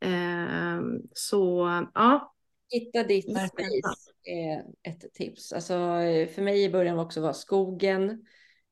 Eh, 0.00 0.80
så 1.12 1.68
ja. 1.94 2.34
Hitta 2.70 3.02
ditt 3.02 3.24
space 3.24 4.12
är 4.24 4.64
ett 4.82 5.14
tips. 5.14 5.52
Alltså, 5.52 5.74
för 6.34 6.42
mig 6.42 6.64
i 6.64 6.70
början 6.70 6.98
också 6.98 7.20
var 7.20 7.32
skogen. 7.32 8.10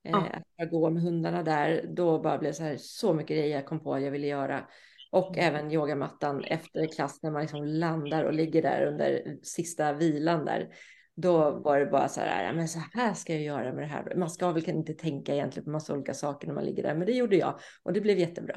Eh, 0.05 0.11
ja. 0.13 0.43
Att 0.63 0.71
gå 0.71 0.91
med 0.91 1.03
hundarna 1.03 1.43
där. 1.43 1.85
Då 1.97 2.19
bara 2.19 2.39
blev 2.39 2.53
det 2.53 2.57
så, 2.57 2.63
här, 2.63 2.77
så 2.77 3.15
mycket 3.15 3.37
grejer 3.37 3.57
jag 3.57 3.67
kom 3.67 3.81
på 3.81 3.95
att 3.95 4.03
jag 4.03 4.11
ville 4.11 4.27
göra. 4.27 4.67
Och 5.11 5.39
mm. 5.39 5.55
även 5.55 5.73
yogamattan 5.73 6.45
efter 6.45 6.87
klass 6.87 7.23
när 7.23 7.31
man 7.31 7.43
liksom 7.43 7.65
landar 7.65 8.25
och 8.25 8.33
ligger 8.33 8.63
där 8.63 8.87
under 8.87 9.37
sista 9.43 9.93
vilan 9.93 10.45
där. 10.45 10.69
Då 11.17 11.51
var 11.51 11.81
det 11.81 11.87
bara 11.87 12.09
så 12.09 12.21
här, 12.21 12.53
men 12.53 12.69
så 12.69 12.79
här 12.93 13.15
ska 13.15 13.33
jag 13.33 13.43
göra 13.43 13.73
med 13.73 13.83
det 13.83 13.87
här. 13.87 14.15
Man 14.17 14.31
ska 14.31 14.53
väl 14.53 14.69
inte 14.69 14.95
tänka 14.95 15.35
egentligen 15.35 15.65
på 15.65 15.71
massa 15.71 15.93
olika 15.95 16.15
saker 16.15 16.47
när 16.47 16.55
man 16.55 16.65
ligger 16.65 16.83
där, 16.83 16.95
men 16.95 17.07
det 17.07 17.13
gjorde 17.13 17.37
jag 17.37 17.59
och 17.83 17.93
det 17.93 18.01
blev 18.01 18.19
jättebra. 18.19 18.57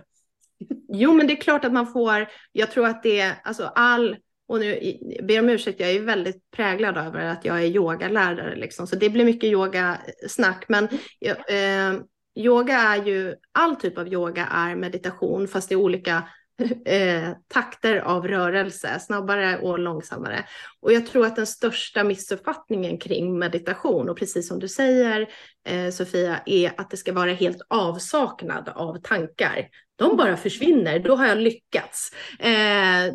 Jo, 0.93 1.13
men 1.13 1.27
det 1.27 1.33
är 1.33 1.41
klart 1.41 1.65
att 1.65 1.73
man 1.73 1.87
får, 1.87 2.27
jag 2.51 2.71
tror 2.71 2.87
att 2.87 3.03
det 3.03 3.19
är, 3.19 3.33
alltså 3.43 3.63
all 3.75 4.17
och 4.47 4.59
nu 4.59 4.97
ber 5.23 5.39
om 5.39 5.49
ursäkt, 5.49 5.79
jag 5.79 5.91
är 5.91 6.01
väldigt 6.01 6.51
präglad 6.51 6.97
över 6.97 7.25
att 7.25 7.45
jag 7.45 7.63
är 7.63 7.67
yogalärare 7.67 8.55
liksom, 8.55 8.87
så 8.87 8.95
det 8.95 9.09
blir 9.09 9.25
mycket 9.25 9.49
yogasnack. 9.49 10.65
Men 10.67 10.83
eh, 11.21 12.01
yoga 12.35 12.77
är 12.77 13.05
ju, 13.05 13.35
all 13.51 13.75
typ 13.75 13.97
av 13.97 14.07
yoga 14.07 14.45
är 14.45 14.75
meditation, 14.75 15.47
fast 15.47 15.69
det 15.69 15.75
är 15.75 15.79
olika 15.79 16.29
eh, 16.85 17.29
takter 17.47 17.97
av 17.97 18.27
rörelse, 18.27 18.99
snabbare 18.99 19.57
och 19.57 19.79
långsammare. 19.79 20.45
Och 20.81 20.93
jag 20.93 21.07
tror 21.07 21.25
att 21.25 21.35
den 21.35 21.47
största 21.47 22.03
missuppfattningen 22.03 22.97
kring 22.97 23.39
meditation, 23.39 24.09
och 24.09 24.17
precis 24.17 24.47
som 24.47 24.59
du 24.59 24.67
säger 24.67 25.29
eh, 25.67 25.89
Sofia, 25.89 26.39
är 26.45 26.71
att 26.77 26.89
det 26.89 26.97
ska 26.97 27.13
vara 27.13 27.33
helt 27.33 27.61
avsaknad 27.67 28.69
av 28.69 28.97
tankar. 29.01 29.67
De 29.95 30.17
bara 30.17 30.37
försvinner, 30.37 30.99
då 30.99 31.15
har 31.15 31.27
jag 31.27 31.37
lyckats. 31.37 32.11
Eh, 32.39 33.13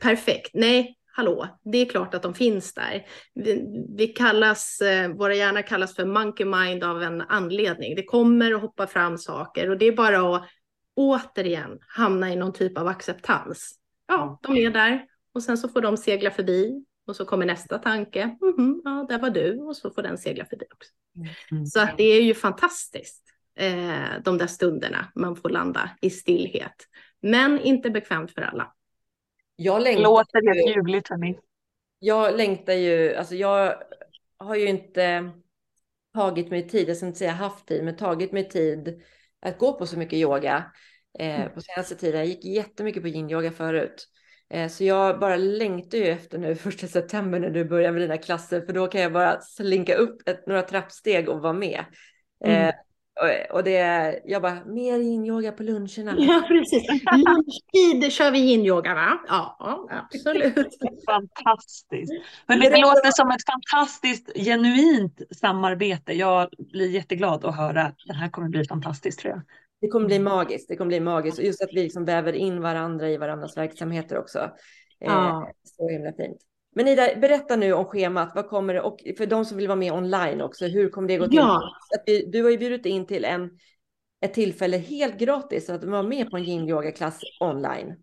perfekt. 0.00 0.50
Nej, 0.54 0.96
hallå, 1.16 1.58
det 1.64 1.78
är 1.78 1.86
klart 1.86 2.14
att 2.14 2.22
de 2.22 2.34
finns 2.34 2.74
där. 2.74 3.06
Vi, 3.34 3.64
vi 3.96 4.06
kallas, 4.06 4.80
eh, 4.80 5.08
våra 5.08 5.34
hjärnor 5.34 5.62
kallas 5.62 5.96
för 5.96 6.04
monkey 6.04 6.46
mind 6.46 6.84
av 6.84 7.02
en 7.02 7.20
anledning. 7.20 7.94
Det 7.94 8.04
kommer 8.04 8.54
att 8.54 8.60
hoppa 8.60 8.86
fram 8.86 9.18
saker 9.18 9.70
och 9.70 9.78
det 9.78 9.86
är 9.86 9.96
bara 9.96 10.36
att 10.36 10.48
återigen 10.96 11.78
hamna 11.88 12.32
i 12.32 12.36
någon 12.36 12.52
typ 12.52 12.78
av 12.78 12.86
acceptans. 12.86 13.78
Ja, 14.06 14.38
de 14.42 14.56
är 14.56 14.70
där 14.70 15.06
och 15.34 15.42
sen 15.42 15.58
så 15.58 15.68
får 15.68 15.80
de 15.80 15.96
segla 15.96 16.30
förbi 16.30 16.84
och 17.06 17.16
så 17.16 17.24
kommer 17.24 17.46
nästa 17.46 17.78
tanke. 17.78 18.22
Mm 18.22 18.54
-hmm, 18.56 18.80
ja, 18.84 19.06
där 19.08 19.18
var 19.18 19.30
du 19.30 19.60
och 19.60 19.76
så 19.76 19.90
får 19.90 20.02
den 20.02 20.18
segla 20.18 20.44
förbi 20.44 20.64
också. 20.74 20.90
Mm. 21.50 21.66
Så 21.66 21.80
att 21.80 21.96
det 21.96 22.04
är 22.04 22.22
ju 22.22 22.34
fantastiskt, 22.34 23.22
eh, 23.58 24.22
de 24.24 24.38
där 24.38 24.46
stunderna 24.46 25.12
man 25.14 25.36
får 25.36 25.48
landa 25.48 25.90
i 26.00 26.10
stillhet. 26.10 26.88
Men 27.20 27.60
inte 27.60 27.90
bekvämt 27.90 28.30
för 28.30 28.42
alla. 28.42 28.72
Jag 29.56 29.82
längtar 29.82 30.02
Låter 30.02 30.40
det 30.42 30.70
ljuvligt 30.70 31.08
hörni. 31.08 31.38
Jag 31.98 32.36
längtar 32.36 32.72
ju, 32.72 33.14
alltså 33.14 33.34
jag 33.34 33.74
har 34.38 34.56
ju 34.56 34.66
inte 34.66 35.30
tagit 36.14 36.50
mig 36.50 36.68
tid, 36.68 36.88
jag 36.88 36.96
ska 36.96 37.06
inte 37.06 37.18
säga 37.18 37.32
haft 37.32 37.66
tid, 37.66 37.84
men 37.84 37.96
tagit 37.96 38.32
mig 38.32 38.48
tid 38.48 39.02
att 39.44 39.58
gå 39.58 39.72
på 39.72 39.86
så 39.86 39.98
mycket 39.98 40.18
yoga 40.18 40.64
eh, 41.18 41.40
mm. 41.40 41.54
på 41.54 41.60
senaste 41.60 41.94
tiden. 41.94 42.18
Jag 42.18 42.28
gick 42.28 42.44
jättemycket 42.44 43.02
på 43.02 43.08
yin-yoga 43.08 43.50
förut. 43.50 44.08
Eh, 44.50 44.68
så 44.68 44.84
jag 44.84 45.20
bara 45.20 45.36
längtar 45.36 45.98
ju 45.98 46.04
efter 46.04 46.38
nu 46.38 46.54
första 46.54 46.86
september 46.86 47.40
när 47.40 47.50
du 47.50 47.64
börjar 47.64 47.92
med 47.92 48.02
dina 48.02 48.18
klasser, 48.18 48.60
för 48.60 48.72
då 48.72 48.86
kan 48.86 49.00
jag 49.00 49.12
bara 49.12 49.40
slinka 49.40 49.94
upp 49.94 50.28
ett, 50.28 50.46
några 50.46 50.62
trappsteg 50.62 51.28
och 51.28 51.40
vara 51.40 51.52
med. 51.52 51.84
Mm. 52.44 52.72
Och, 53.20 53.56
och 53.56 53.64
det, 53.64 54.20
jag 54.24 54.42
bara, 54.42 54.64
mer 54.64 54.98
yin-yoga 54.98 55.52
på 55.52 55.62
luncherna. 55.62 56.14
Ja, 56.18 56.42
precis. 56.48 56.82
Lunchtid 57.12 58.12
kör 58.12 58.30
vi 58.30 58.38
yin-yoga, 58.38 58.94
va? 58.94 59.18
Ja, 59.28 59.88
absolut. 59.90 60.54
Fantastiskt. 61.06 62.12
Men 62.46 62.60
det 62.60 62.80
låter 62.80 63.10
som 63.10 63.30
ett 63.30 63.44
fantastiskt, 63.46 64.30
genuint 64.36 65.20
samarbete. 65.30 66.12
Jag 66.12 66.48
blir 66.58 66.90
jätteglad 66.90 67.44
att 67.44 67.56
höra. 67.56 67.92
Det 68.06 68.14
här 68.14 68.28
kommer 68.28 68.48
bli 68.48 68.64
fantastiskt, 68.64 69.18
tror 69.20 69.30
jag. 69.32 69.42
Det 69.80 69.88
kommer 69.88 70.06
bli 70.06 70.18
magiskt. 70.18 70.68
Det 70.68 70.76
kommer 70.76 70.88
bli 70.88 71.00
magiskt. 71.00 71.38
Och 71.38 71.44
just 71.44 71.62
att 71.62 71.72
vi 71.72 71.82
liksom 71.82 72.04
väver 72.04 72.32
in 72.32 72.60
varandra 72.60 73.10
i 73.10 73.16
varandras 73.16 73.56
verksamheter 73.56 74.18
också. 74.18 74.50
Ja. 74.98 75.42
Eh, 75.42 75.48
så 75.64 75.88
himla 75.88 76.12
fint. 76.12 76.38
Men 76.74 76.88
Ida, 76.88 77.08
berätta 77.16 77.56
nu 77.56 77.72
om 77.72 77.84
schemat. 77.84 78.32
Vad 78.34 78.48
kommer 78.48 78.74
det? 78.74 78.80
Och 78.80 78.98
för 79.18 79.26
de 79.26 79.44
som 79.44 79.56
vill 79.56 79.68
vara 79.68 79.76
med 79.76 79.92
online 79.92 80.40
också, 80.40 80.66
hur 80.66 80.88
kommer 80.88 81.08
det 81.08 81.16
gå 81.16 81.26
till? 81.26 81.36
Ja. 81.36 81.62
Att 81.96 82.02
vi, 82.06 82.30
du 82.30 82.42
har 82.42 82.50
ju 82.50 82.58
bjudit 82.58 82.86
in 82.86 83.06
till 83.06 83.24
en, 83.24 83.50
ett 84.24 84.34
tillfälle 84.34 84.76
helt 84.76 85.18
gratis, 85.18 85.66
så 85.66 85.72
att 85.72 85.84
vara 85.84 86.02
med 86.02 86.30
på 86.30 86.36
en 86.36 86.44
yin-yoga-klass 86.44 87.20
online. 87.40 87.94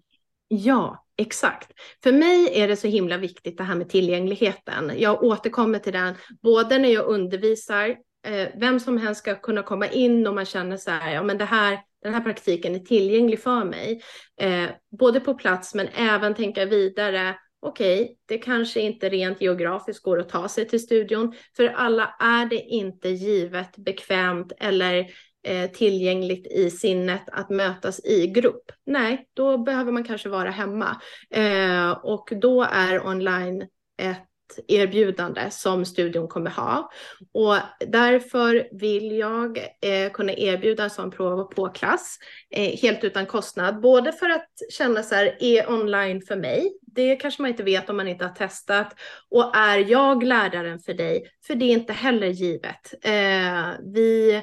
Ja, 0.48 1.06
exakt. 1.18 1.72
För 2.04 2.12
mig 2.12 2.62
är 2.62 2.68
det 2.68 2.76
så 2.76 2.88
himla 2.88 3.18
viktigt 3.18 3.58
det 3.58 3.64
här 3.64 3.76
med 3.76 3.90
tillgängligheten. 3.90 4.92
Jag 4.98 5.24
återkommer 5.24 5.80
till 5.80 5.94
den, 5.94 6.16
både 6.44 6.78
när 6.78 6.90
jag 6.90 7.06
undervisar, 7.06 7.90
eh, 8.28 8.48
vem 8.60 8.80
som 8.80 8.98
helst 8.98 9.22
ska 9.22 9.36
kunna 9.36 9.64
komma 9.64 9.88
in 9.88 10.28
och 10.28 10.36
man 10.36 10.46
känner 10.46 10.78
så 10.78 10.92
här, 10.92 11.14
ja 11.14 11.24
men 11.24 11.38
det 11.38 11.46
här, 11.46 11.80
den 12.04 12.14
här 12.14 12.22
praktiken 12.22 12.76
är 12.76 12.80
tillgänglig 12.80 13.40
för 13.40 13.64
mig. 13.64 14.02
Eh, 14.42 14.70
både 15.00 15.20
på 15.20 15.34
plats 15.34 15.76
men 15.76 15.88
även 15.88 16.36
tänka 16.36 16.66
vidare, 16.66 17.36
okej, 17.62 18.02
okay, 18.02 18.16
det 18.26 18.38
kanske 18.38 18.82
inte 18.82 19.10
rent 19.10 19.42
geografiskt 19.42 20.04
går 20.04 20.20
att 20.20 20.30
ta 20.30 20.48
sig 20.48 20.68
till 20.68 20.80
studion. 20.80 21.34
För 21.56 21.68
alla 21.68 22.16
är 22.20 22.46
det 22.46 22.60
inte 22.62 23.10
givet, 23.10 23.78
bekvämt 23.78 24.52
eller 24.60 25.10
eh, 25.48 25.72
tillgängligt 25.72 26.48
i 26.48 26.70
sinnet 26.72 27.24
att 27.32 27.50
mötas 27.50 28.06
i 28.06 28.28
grupp. 28.28 28.72
Nej, 28.86 29.30
då 29.34 29.58
behöver 29.58 29.92
man 29.92 30.04
kanske 30.04 30.30
vara 30.30 30.50
hemma. 30.50 31.02
Eh, 31.30 31.92
och 31.92 32.30
då 32.42 32.64
är 32.64 33.08
online 33.08 33.62
ett 34.02 34.28
erbjudande 34.68 35.52
som 35.52 35.86
studion 35.86 36.28
kommer 36.28 36.52
ha. 36.52 36.92
Och 37.34 37.56
därför 37.88 38.68
vill 38.72 39.18
jag 39.18 39.58
eh, 39.58 40.12
kunna 40.14 40.34
erbjuda 40.34 40.84
en 40.84 40.90
sån 40.90 41.12
prov 41.12 41.40
och 41.40 41.56
påklass 41.56 42.18
eh, 42.50 42.78
helt 42.78 43.04
utan 43.04 43.26
kostnad. 43.26 43.82
Både 43.82 44.12
för 44.12 44.30
att 44.30 44.50
känna 44.70 45.04
så 45.04 45.16
här, 45.16 45.38
är 45.40 45.70
online 45.70 46.22
för 46.22 46.36
mig? 46.36 46.72
Det 46.96 47.16
kanske 47.16 47.42
man 47.42 47.52
inte 47.52 47.64
vet 47.64 47.90
om 47.90 47.98
man 47.98 48.08
inte 48.08 48.26
har 48.26 48.36
testat. 48.36 48.96
Och 49.30 49.56
är 49.56 49.78
jag 49.78 50.24
läraren 50.24 50.80
för 50.80 50.94
dig? 50.94 51.24
För 51.48 51.56
det 51.56 51.66
är 51.66 51.74
inte 51.74 51.94
heller 51.94 52.28
givet. 52.28 52.94
Eh, 53.04 53.70
vi 53.94 54.42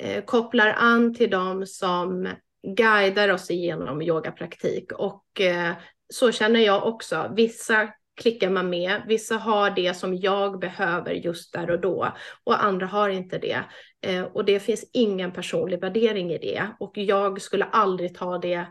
eh, 0.00 0.24
kopplar 0.24 0.74
an 0.78 1.14
till 1.14 1.30
dem 1.30 1.66
som 1.66 2.28
guidar 2.76 3.28
oss 3.28 3.50
igenom 3.50 4.02
yogapraktik 4.02 4.92
och 4.92 5.40
eh, 5.40 5.72
så 6.12 6.32
känner 6.32 6.60
jag 6.60 6.86
också. 6.86 7.32
Vissa 7.36 7.88
klickar 8.20 8.50
man 8.50 8.70
med. 8.70 9.02
Vissa 9.06 9.36
har 9.36 9.70
det 9.70 9.94
som 9.94 10.16
jag 10.16 10.58
behöver 10.58 11.12
just 11.12 11.52
där 11.52 11.70
och 11.70 11.80
då 11.80 12.12
och 12.44 12.64
andra 12.64 12.86
har 12.86 13.08
inte 13.08 13.38
det. 13.38 13.64
Eh, 14.06 14.22
och 14.22 14.44
det 14.44 14.60
finns 14.60 14.90
ingen 14.92 15.32
personlig 15.32 15.80
värdering 15.80 16.32
i 16.32 16.38
det 16.38 16.66
och 16.80 16.98
jag 16.98 17.42
skulle 17.42 17.64
aldrig 17.64 18.14
ta 18.14 18.38
det 18.38 18.66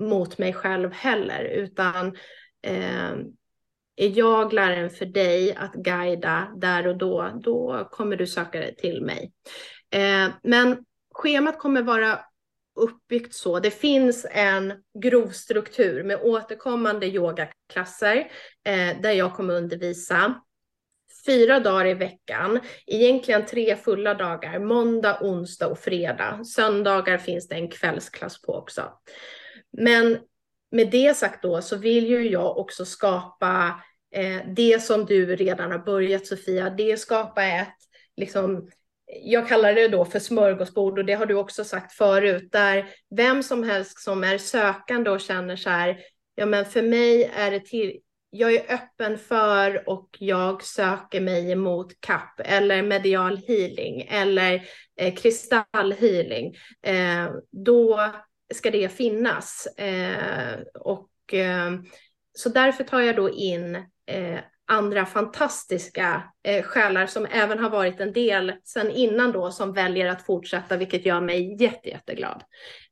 mot 0.00 0.38
mig 0.38 0.52
själv 0.52 0.92
heller 0.92 1.44
utan 1.44 2.16
eh, 2.62 3.12
är 3.96 4.18
jag 4.18 4.52
läraren 4.52 4.90
för 4.90 5.06
dig 5.06 5.54
att 5.54 5.74
guida 5.74 6.52
där 6.56 6.86
och 6.86 6.96
då, 6.96 7.40
då 7.42 7.88
kommer 7.90 8.16
du 8.16 8.26
söka 8.26 8.60
dig 8.60 8.76
till 8.76 9.02
mig. 9.02 9.32
Eh, 9.90 10.28
men 10.42 10.84
schemat 11.14 11.58
kommer 11.58 11.82
vara 11.82 12.20
uppbyggt 12.78 13.34
så. 13.34 13.60
Det 13.60 13.70
finns 13.70 14.26
en 14.30 14.72
grov 15.02 15.28
struktur 15.28 16.04
med 16.04 16.20
återkommande 16.22 17.06
yogaklasser 17.06 18.16
eh, 18.64 19.00
där 19.00 19.12
jag 19.12 19.34
kommer 19.34 19.54
undervisa 19.54 20.34
fyra 21.26 21.60
dagar 21.60 21.86
i 21.86 21.94
veckan, 21.94 22.60
egentligen 22.86 23.46
tre 23.46 23.76
fulla 23.76 24.14
dagar, 24.14 24.58
måndag, 24.58 25.18
onsdag 25.20 25.66
och 25.66 25.78
fredag. 25.78 26.44
Söndagar 26.44 27.18
finns 27.18 27.48
det 27.48 27.54
en 27.54 27.70
kvällsklass 27.70 28.42
på 28.42 28.54
också. 28.54 28.92
Men 29.72 30.18
med 30.70 30.90
det 30.90 31.16
sagt 31.16 31.42
då 31.42 31.62
så 31.62 31.76
vill 31.76 32.06
ju 32.06 32.30
jag 32.30 32.58
också 32.58 32.84
skapa 32.84 33.82
eh, 34.14 34.40
det 34.56 34.82
som 34.82 35.04
du 35.04 35.36
redan 35.36 35.72
har 35.72 35.78
börjat 35.78 36.26
Sofia, 36.26 36.70
det 36.70 36.92
är 36.92 36.96
skapa 36.96 37.44
ett 37.44 37.74
liksom 38.16 38.68
jag 39.22 39.48
kallar 39.48 39.74
det 39.74 39.88
då 39.88 40.04
för 40.04 40.18
smörgåsbord 40.18 40.98
och 40.98 41.04
det 41.04 41.12
har 41.12 41.26
du 41.26 41.34
också 41.34 41.64
sagt 41.64 41.92
förut, 41.92 42.48
där 42.52 42.88
vem 43.16 43.42
som 43.42 43.64
helst 43.64 44.00
som 44.00 44.24
är 44.24 44.38
sökande 44.38 45.10
och 45.10 45.20
känner 45.20 45.56
så 45.56 45.70
här, 45.70 45.98
ja 46.34 46.46
men 46.46 46.64
för 46.64 46.82
mig 46.82 47.24
är 47.24 47.50
det 47.50 47.60
till, 47.60 47.98
jag 48.30 48.54
är 48.54 48.74
öppen 48.74 49.18
för 49.18 49.88
och 49.88 50.08
jag 50.18 50.62
söker 50.62 51.20
mig 51.20 51.52
emot 51.52 52.00
kapp 52.00 52.40
eller 52.44 52.82
medial 52.82 53.36
healing 53.36 54.02
eller 54.10 54.62
eh, 55.00 55.14
kristallhealing, 55.14 56.56
eh, 56.82 57.28
då 57.50 58.10
ska 58.54 58.70
det 58.70 58.88
finnas. 58.88 59.66
Eh, 59.66 60.58
och 60.74 61.34
eh, 61.34 61.70
så 62.32 62.48
därför 62.48 62.84
tar 62.84 63.00
jag 63.00 63.16
då 63.16 63.30
in 63.30 63.74
eh, 64.06 64.40
andra 64.70 65.06
fantastiska 65.06 66.22
eh, 66.42 66.62
själar 66.62 67.06
som 67.06 67.26
även 67.30 67.58
har 67.58 67.70
varit 67.70 68.00
en 68.00 68.12
del 68.12 68.52
sedan 68.64 68.90
innan 68.90 69.32
då 69.32 69.50
som 69.50 69.72
väljer 69.72 70.06
att 70.06 70.26
fortsätta, 70.26 70.76
vilket 70.76 71.06
gör 71.06 71.20
mig 71.20 71.62
jätte, 71.62 71.88
jätteglad. 71.88 72.42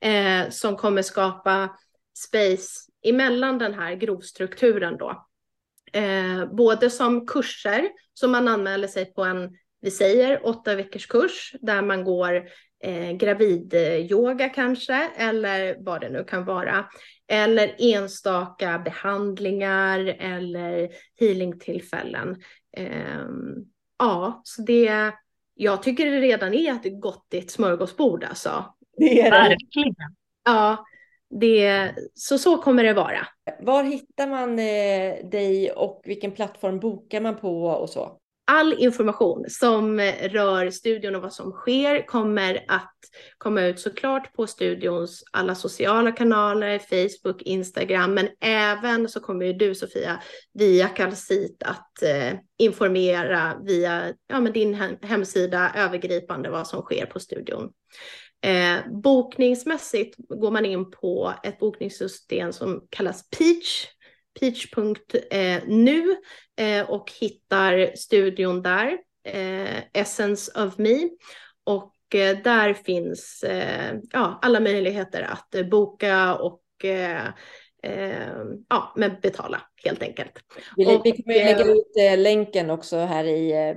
Eh, 0.01 0.51
som 0.51 0.77
kommer 0.77 1.03
skapa 1.03 1.77
space 2.17 2.91
emellan 3.03 3.59
den 3.59 3.75
här 3.75 3.95
grovstrukturen 3.95 4.97
då. 4.97 5.27
Eh, 5.93 6.47
både 6.53 6.91
som 6.91 7.27
kurser 7.27 7.89
som 8.15 8.31
man 8.31 8.49
anmäler 8.49 8.89
sig 8.89 9.15
på 9.15 9.25
en, 9.25 9.57
vi 9.81 9.91
säger 9.91 10.47
åtta 10.47 10.75
veckors 10.75 11.07
kurs 11.07 11.55
där 11.61 11.83
man 11.83 12.05
går 12.05 12.49
eh, 12.85 13.13
gravidyoga 13.13 14.49
kanske 14.49 15.11
eller 15.17 15.77
vad 15.79 16.01
det 16.01 16.09
nu 16.09 16.25
kan 16.25 16.45
vara 16.45 16.85
eller 17.29 17.75
enstaka 17.79 18.79
behandlingar 18.79 19.99
eller 20.19 20.89
healingtillfällen. 21.21 22.29
Um, 22.79 23.67
ja, 23.99 24.41
så 24.45 24.63
det, 24.63 25.13
jag 25.55 25.83
tycker 25.83 26.11
det 26.11 26.21
redan 26.21 26.55
är 26.55 26.73
ett 26.73 27.01
gottigt 27.01 27.51
smörgåsbord 27.51 28.25
alltså. 28.25 28.75
Det 28.97 29.21
är 29.21 29.31
det. 29.31 29.31
Verkligen. 29.31 29.95
Ja, 30.45 30.85
det, 31.31 31.95
så 32.15 32.39
så 32.39 32.57
kommer 32.57 32.85
det 32.85 32.95
vara. 32.95 33.27
Var 33.61 33.85
hittar 33.85 34.27
man 34.27 34.59
eh, 34.59 35.31
dig 35.31 35.71
och 35.71 36.03
vilken 36.05 36.33
plattform 36.33 36.81
bokar 36.81 37.21
man 37.21 37.37
på 37.37 37.65
och 37.67 37.91
så? 37.91 38.19
All 38.47 38.73
information 38.79 39.45
som 39.49 40.01
rör 40.23 40.71
studion 40.71 41.15
och 41.15 41.23
vad 41.23 41.33
som 41.33 41.53
sker 41.53 42.07
kommer 42.07 42.65
att 42.69 42.93
komma 43.39 43.63
ut 43.63 43.81
såklart 43.81 44.33
på 44.33 44.47
studions 44.47 45.25
alla 45.31 45.55
sociala 45.55 46.13
kanaler, 46.13 46.79
Facebook, 46.79 47.43
Instagram, 47.43 48.15
men 48.15 48.29
även 48.41 49.09
så 49.09 49.21
kommer 49.21 49.47
ju 49.47 49.53
du 49.53 49.75
Sofia 49.75 50.23
via 50.53 50.89
Calcit 50.89 51.63
att 51.63 52.03
eh, 52.03 52.39
informera 52.59 53.57
via 53.65 54.13
ja, 54.27 54.41
men 54.41 54.53
din 54.53 54.75
hemsida 55.03 55.73
övergripande 55.77 56.51
vad 56.51 56.67
som 56.67 56.83
sker 56.83 57.07
på 57.07 57.21
studion. 57.21 57.71
Eh, 58.45 58.77
bokningsmässigt 59.03 60.17
går 60.29 60.51
man 60.51 60.67
in 60.67 60.91
på 60.91 61.35
ett 61.43 61.59
bokningssystem 61.59 62.53
som 62.53 62.87
kallas 62.91 63.31
Peach 63.31 63.87
peach.nu 64.41 66.17
eh, 66.57 66.91
och 66.91 67.13
hittar 67.21 67.97
studion 67.97 68.63
där, 68.63 68.99
eh, 69.25 69.79
Essence 69.93 70.65
of 70.65 70.79
Me. 70.79 71.09
Och 71.65 72.15
eh, 72.15 72.39
där 72.45 72.75
finns 72.75 73.45
ja, 74.13 74.39
alla 74.43 74.61
möjligheter 74.61 75.23
att 75.23 75.69
boka 75.71 76.35
och 76.35 76.63
ja, 78.69 78.93
men 78.97 79.17
betala 79.23 79.63
helt 79.85 80.03
enkelt. 80.03 80.33
Vi, 80.77 80.87
och, 80.87 81.01
vi 81.05 81.23
kommer 81.23 81.35
lägga 81.35 81.65
ut 81.65 82.19
länken 82.19 82.71
också 82.71 82.97
här 82.97 83.25
i, 83.25 83.75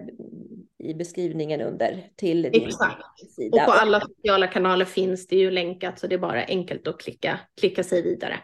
i 0.84 0.94
beskrivningen 0.94 1.62
under 1.62 2.10
till 2.16 2.42
din 2.42 2.68
exakt. 2.68 3.32
sida. 3.36 3.58
Och 3.58 3.66
på 3.66 3.72
alla 3.72 4.02
sociala 4.02 4.48
kanaler 4.48 4.86
finns 4.86 5.28
det 5.28 5.36
ju 5.36 5.52
länkat 5.52 6.00
så 6.00 6.08
det 6.08 6.16
är 6.16 6.20
bara 6.20 6.46
enkelt 6.46 6.88
att 6.88 7.00
klicka, 7.00 7.40
klicka 7.60 7.84
sig 7.84 8.02
vidare. 8.02 8.40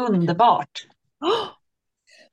Underbart. 0.00 0.86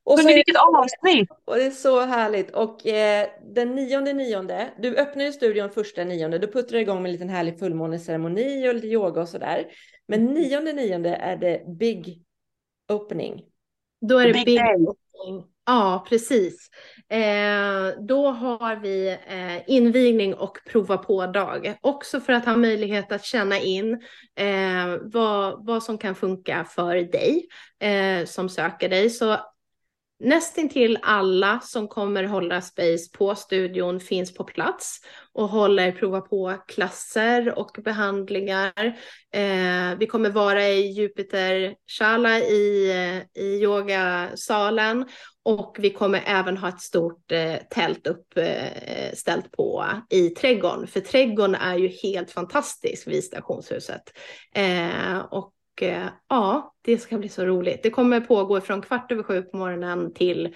Och 0.03 0.19
så 0.19 0.27
vilket 0.27 0.55
avsnitt! 0.55 1.29
Och 1.45 1.55
det 1.55 1.65
är 1.65 1.71
så 1.71 1.99
härligt. 1.99 2.51
Och 2.51 2.88
eh, 2.88 3.29
den 3.43 3.75
nionde 3.75 4.13
nionde, 4.13 4.73
du 4.79 4.97
öppnar 4.97 5.25
ju 5.25 5.31
studion 5.31 5.69
första 5.69 6.03
nionde, 6.03 6.47
puttar 6.47 6.71
du 6.71 6.79
igång 6.81 7.01
med 7.01 7.09
en 7.09 7.11
liten 7.11 7.29
härlig 7.29 7.59
fullmåneceremoni 7.59 8.69
och 8.69 8.75
lite 8.75 8.88
yoga 8.88 9.21
och 9.21 9.29
sådär. 9.29 9.65
Men 10.07 10.25
nionde 10.25 10.73
nionde 10.73 11.15
är 11.15 11.38
det 11.38 11.63
big 11.67 12.23
opening. 12.93 13.41
Då 14.01 14.19
är 14.19 14.27
det 14.27 14.33
big, 14.33 14.45
big 14.45 14.61
opening. 14.61 15.55
Ja, 15.66 16.05
precis. 16.09 16.70
Eh, 17.09 18.01
då 18.07 18.30
har 18.32 18.76
vi 18.76 19.07
eh, 19.28 19.70
invigning 19.70 20.34
och 20.34 20.57
prova 20.72 20.97
på-dag. 20.97 21.78
Också 21.82 22.20
för 22.20 22.34
att 22.34 22.45
ha 22.45 22.55
möjlighet 22.55 23.11
att 23.11 23.26
känna 23.26 23.59
in 23.59 23.93
eh, 24.36 24.97
vad, 25.01 25.66
vad 25.66 25.84
som 25.84 25.97
kan 25.97 26.16
funka 26.16 26.66
för 26.70 26.95
dig 26.95 27.47
eh, 27.80 28.26
som 28.26 28.49
söker 28.49 28.89
dig. 28.89 29.09
Så 29.09 29.38
nästintill 30.20 30.99
alla 31.01 31.59
som 31.59 31.88
kommer 31.88 32.24
hålla 32.24 32.61
space 32.61 33.09
på 33.18 33.36
studion 33.36 33.99
finns 33.99 34.34
på 34.34 34.43
plats 34.43 34.99
och 35.34 35.49
håller 35.49 35.91
prova 35.91 36.22
på 36.22 36.55
klasser 36.68 37.59
och 37.59 37.78
behandlingar. 37.84 38.99
Eh, 39.34 39.97
vi 39.99 40.07
kommer 40.07 40.30
vara 40.30 40.68
i 40.68 40.91
Jupiter 40.91 41.76
Shala 41.99 42.39
i, 42.39 42.91
eh, 42.91 43.43
i 43.43 43.63
yogasalen 43.63 45.05
och 45.43 45.76
vi 45.80 45.89
kommer 45.89 46.24
även 46.26 46.57
ha 46.57 46.70
ett 46.70 46.82
stort 46.82 47.32
eh, 47.32 47.55
tält 47.70 48.07
uppställt 48.07 49.45
eh, 49.45 49.51
på 49.51 49.86
i 50.09 50.30
trädgården. 50.30 50.88
För 50.88 50.99
trädgården 50.99 51.55
är 51.55 51.78
ju 51.78 51.88
helt 51.88 52.32
fantastisk 52.32 53.07
vid 53.07 53.24
stationshuset. 53.24 54.01
Eh, 54.55 55.18
och 55.18 55.55
eh, 55.84 56.07
ja, 56.28 56.76
det 56.82 56.97
ska 56.97 57.17
bli 57.17 57.30
så 57.30 57.45
roligt. 57.45 57.84
Det 57.84 57.89
kommer 57.89 58.21
pågå 58.21 58.61
från 58.61 58.82
kvart 58.82 59.11
över 59.11 59.23
sju 59.23 59.41
på 59.41 59.57
morgonen 59.57 60.13
till 60.13 60.55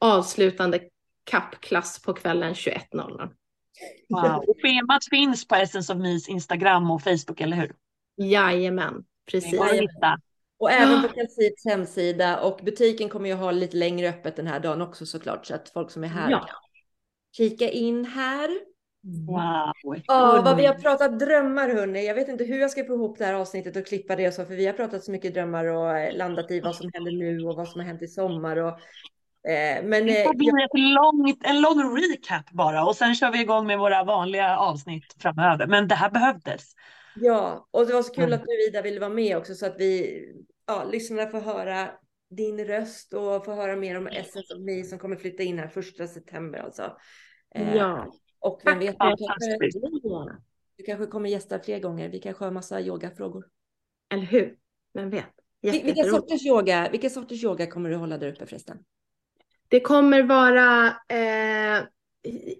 avslutande 0.00 0.80
kappklass 1.24 2.02
på 2.02 2.14
kvällen 2.14 2.54
21.00. 2.54 3.30
Wow. 4.08 4.44
Och 4.48 4.56
schemat 4.62 5.04
finns 5.10 5.48
på 5.48 5.54
Essence 5.54 5.92
of 5.92 5.98
Me's 5.98 6.28
Instagram 6.28 6.90
och 6.90 7.02
Facebook, 7.02 7.40
eller 7.40 7.56
hur? 7.56 7.72
Jajamän, 8.16 9.04
precis. 9.30 9.60
Och 10.58 10.70
även 10.70 11.02
på 11.02 11.08
Kalsits 11.08 11.64
hemsida 11.64 12.40
och 12.40 12.60
butiken 12.64 13.08
kommer 13.08 13.28
ju 13.28 13.34
ha 13.34 13.50
lite 13.50 13.76
längre 13.76 14.08
öppet 14.08 14.36
den 14.36 14.46
här 14.46 14.60
dagen 14.60 14.82
också 14.82 15.06
såklart 15.06 15.46
så 15.46 15.54
att 15.54 15.68
folk 15.68 15.90
som 15.90 16.04
är 16.04 16.08
här 16.08 16.30
ja. 16.30 16.38
kan 16.38 16.48
kika 17.36 17.70
in 17.70 18.04
här. 18.04 18.60
Wow. 19.08 19.96
Ja, 20.06 20.42
vad 20.44 20.56
vi 20.56 20.66
har 20.66 20.74
pratat 20.74 21.18
drömmar 21.18 21.68
hörni. 21.68 22.06
Jag 22.06 22.14
vet 22.14 22.28
inte 22.28 22.44
hur 22.44 22.60
jag 22.60 22.70
ska 22.70 22.84
få 22.84 22.94
ihop 22.94 23.18
det 23.18 23.24
här 23.24 23.34
avsnittet 23.34 23.76
och 23.76 23.86
klippa 23.86 24.16
det 24.16 24.28
och 24.28 24.34
så, 24.34 24.44
för 24.44 24.54
vi 24.54 24.66
har 24.66 24.72
pratat 24.72 25.04
så 25.04 25.12
mycket 25.12 25.34
drömmar 25.34 25.64
och 25.64 25.98
eh, 25.98 26.16
landat 26.16 26.50
i 26.50 26.60
vad 26.60 26.76
som 26.76 26.90
händer 26.94 27.12
nu 27.12 27.44
och 27.44 27.56
vad 27.56 27.68
som 27.68 27.80
har 27.80 27.86
hänt 27.86 28.02
i 28.02 28.06
sommar 28.06 28.56
och 28.56 28.68
eh, 29.50 29.84
men, 29.84 30.06
det 30.06 30.24
får 30.24 30.34
eh, 30.34 30.36
bli 30.36 30.48
ett 30.48 30.80
långt, 30.80 31.46
en 31.46 31.60
lång 31.60 31.96
recap 31.96 32.50
bara 32.50 32.84
och 32.84 32.96
sen 32.96 33.14
kör 33.14 33.32
vi 33.32 33.40
igång 33.40 33.66
med 33.66 33.78
våra 33.78 34.04
vanliga 34.04 34.56
avsnitt 34.56 35.16
framöver. 35.18 35.66
Men 35.66 35.88
det 35.88 35.94
här 35.94 36.10
behövdes. 36.10 36.64
Ja, 37.16 37.68
och 37.70 37.86
det 37.86 37.92
var 37.92 38.02
så 38.02 38.14
kul 38.14 38.24
mm. 38.24 38.34
att 38.34 38.44
du 38.46 38.68
Ida 38.68 38.82
ville 38.82 39.00
vara 39.00 39.10
med 39.10 39.36
också 39.36 39.54
så 39.54 39.66
att 39.66 39.76
vi, 39.78 40.24
ja, 40.66 40.84
lyssnarna 40.92 41.30
får 41.30 41.40
höra 41.40 41.88
din 42.30 42.64
röst 42.64 43.12
och 43.12 43.44
få 43.44 43.54
höra 43.54 43.76
mer 43.76 43.98
om 43.98 44.06
Essence 44.06 44.54
of 44.54 44.60
Me 44.60 44.84
som 44.84 44.98
kommer 44.98 45.16
flytta 45.16 45.42
in 45.42 45.58
här 45.58 45.68
första 45.68 46.06
september 46.06 46.58
alltså. 46.58 46.92
Ja. 47.54 48.06
Och 48.40 48.60
vem 48.64 48.78
vet, 48.78 48.96
du 48.98 49.26
kanske, 49.26 49.80
du 50.76 50.84
kanske 50.84 51.06
kommer 51.06 51.28
gästa 51.28 51.58
fler 51.58 51.78
gånger. 51.78 52.08
Vi 52.08 52.18
kanske 52.18 52.44
har 52.44 52.52
massa 52.52 52.80
yogafrågor. 52.80 53.46
Eller 54.12 54.26
hur? 54.26 54.56
Vem 54.94 55.10
vet? 55.10 55.26
Vilka 55.60 56.04
sorters, 56.04 56.46
yoga, 56.46 56.88
vilka 56.90 57.10
sorters 57.10 57.44
yoga 57.44 57.66
kommer 57.66 57.90
du 57.90 57.96
hålla 57.96 58.18
där 58.18 58.32
uppe 58.32 58.46
förresten? 58.46 58.78
Det 59.68 59.80
kommer 59.80 60.22
vara 60.22 60.86
eh, 61.08 61.84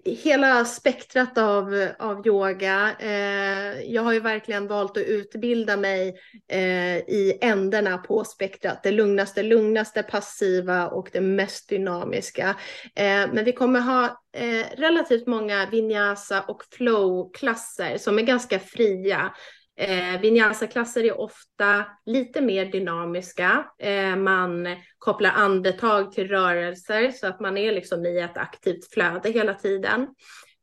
hela 0.05 0.65
spektrat 0.65 1.37
av, 1.37 1.87
av 1.99 2.27
yoga. 2.27 2.95
Eh, 2.99 3.81
jag 3.81 4.01
har 4.01 4.13
ju 4.13 4.19
verkligen 4.19 4.67
valt 4.67 4.97
att 4.97 5.03
utbilda 5.03 5.77
mig 5.77 6.15
eh, 6.47 6.97
i 6.97 7.37
ändarna 7.41 7.97
på 7.97 8.23
spektrat. 8.23 8.83
Det 8.83 8.91
lugnaste, 8.91 9.43
lugnaste, 9.43 10.03
passiva 10.03 10.87
och 10.87 11.09
det 11.13 11.21
mest 11.21 11.69
dynamiska. 11.69 12.55
Eh, 12.95 13.33
men 13.33 13.45
vi 13.45 13.51
kommer 13.51 13.79
ha 13.79 14.05
eh, 14.33 14.65
relativt 14.77 15.27
många 15.27 15.69
vinyasa 15.69 16.41
och 16.41 16.63
flow-klasser 16.71 17.97
som 17.97 18.19
är 18.19 18.23
ganska 18.23 18.59
fria. 18.59 19.31
Eh, 19.79 20.21
Vinyasa-klasser 20.21 21.03
är 21.03 21.19
ofta 21.19 21.85
lite 22.05 22.41
mer 22.41 22.65
dynamiska. 22.65 23.65
Eh, 23.77 24.15
man 24.15 24.67
kopplar 24.97 25.31
andetag 25.31 26.11
till 26.11 26.27
rörelser 26.27 27.11
så 27.11 27.27
att 27.27 27.39
man 27.39 27.57
är 27.57 27.71
liksom 27.71 28.05
i 28.05 28.19
ett 28.19 28.37
aktivt 28.37 28.93
flöde 28.93 29.29
hela 29.29 29.53
tiden. 29.53 30.07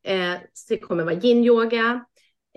Eh, 0.04 0.34
det 0.68 0.78
kommer 0.78 1.04
vara 1.04 1.14
yin-yoga. 1.14 2.04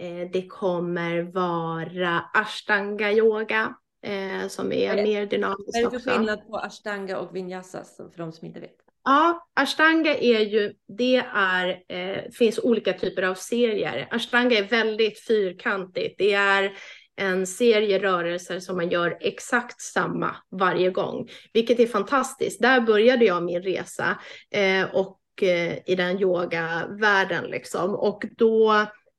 Eh, 0.02 0.32
det 0.32 0.48
kommer 0.48 1.22
vara 1.22 2.24
ashtanga-yoga 2.34 3.76
eh, 4.04 4.48
som 4.48 4.72
är, 4.72 4.98
är 4.98 5.04
mer 5.04 5.26
dynamisk 5.26 5.60
också. 5.68 5.82
Vad 5.84 5.94
är 5.94 5.98
det 5.98 6.04
för 6.04 6.12
skillnad 6.12 6.48
på 6.48 6.58
ashtanga 6.58 7.20
och 7.20 7.36
vinyasa 7.36 7.84
för 7.84 8.18
de 8.18 8.32
som 8.32 8.48
inte 8.48 8.60
vet? 8.60 8.89
Ja, 9.04 9.48
ashtanga 9.54 10.16
är 10.16 10.40
ju, 10.40 10.74
det 10.98 11.26
är, 11.36 11.84
eh, 11.88 12.32
finns 12.32 12.60
olika 12.60 12.94
typer 12.94 13.24
av 13.24 13.36
serier. 13.36 14.08
Ashtanga 14.12 14.58
är 14.58 14.64
väldigt 14.64 15.20
fyrkantigt. 15.20 16.16
Det 16.18 16.34
är 16.34 16.74
en 17.20 17.48
serie 17.48 18.00
rörelser 18.00 18.60
som 18.60 18.78
man 18.78 18.90
gör 18.90 19.18
exakt 19.22 19.82
samma 19.82 20.36
varje 20.52 20.90
gång, 20.90 21.30
vilket 21.54 21.80
är 21.80 21.88
fantastiskt. 21.88 22.62
Där 22.62 22.82
började 22.82 23.26
jag 23.26 23.44
min 23.44 23.62
resa 23.62 24.20
eh, 24.52 24.96
och 24.96 25.20
eh, 25.42 25.78
i 25.86 25.96
den 25.96 26.20
yogavärlden 26.20 27.44
liksom 27.44 27.96
och 27.96 28.24
då 28.38 28.72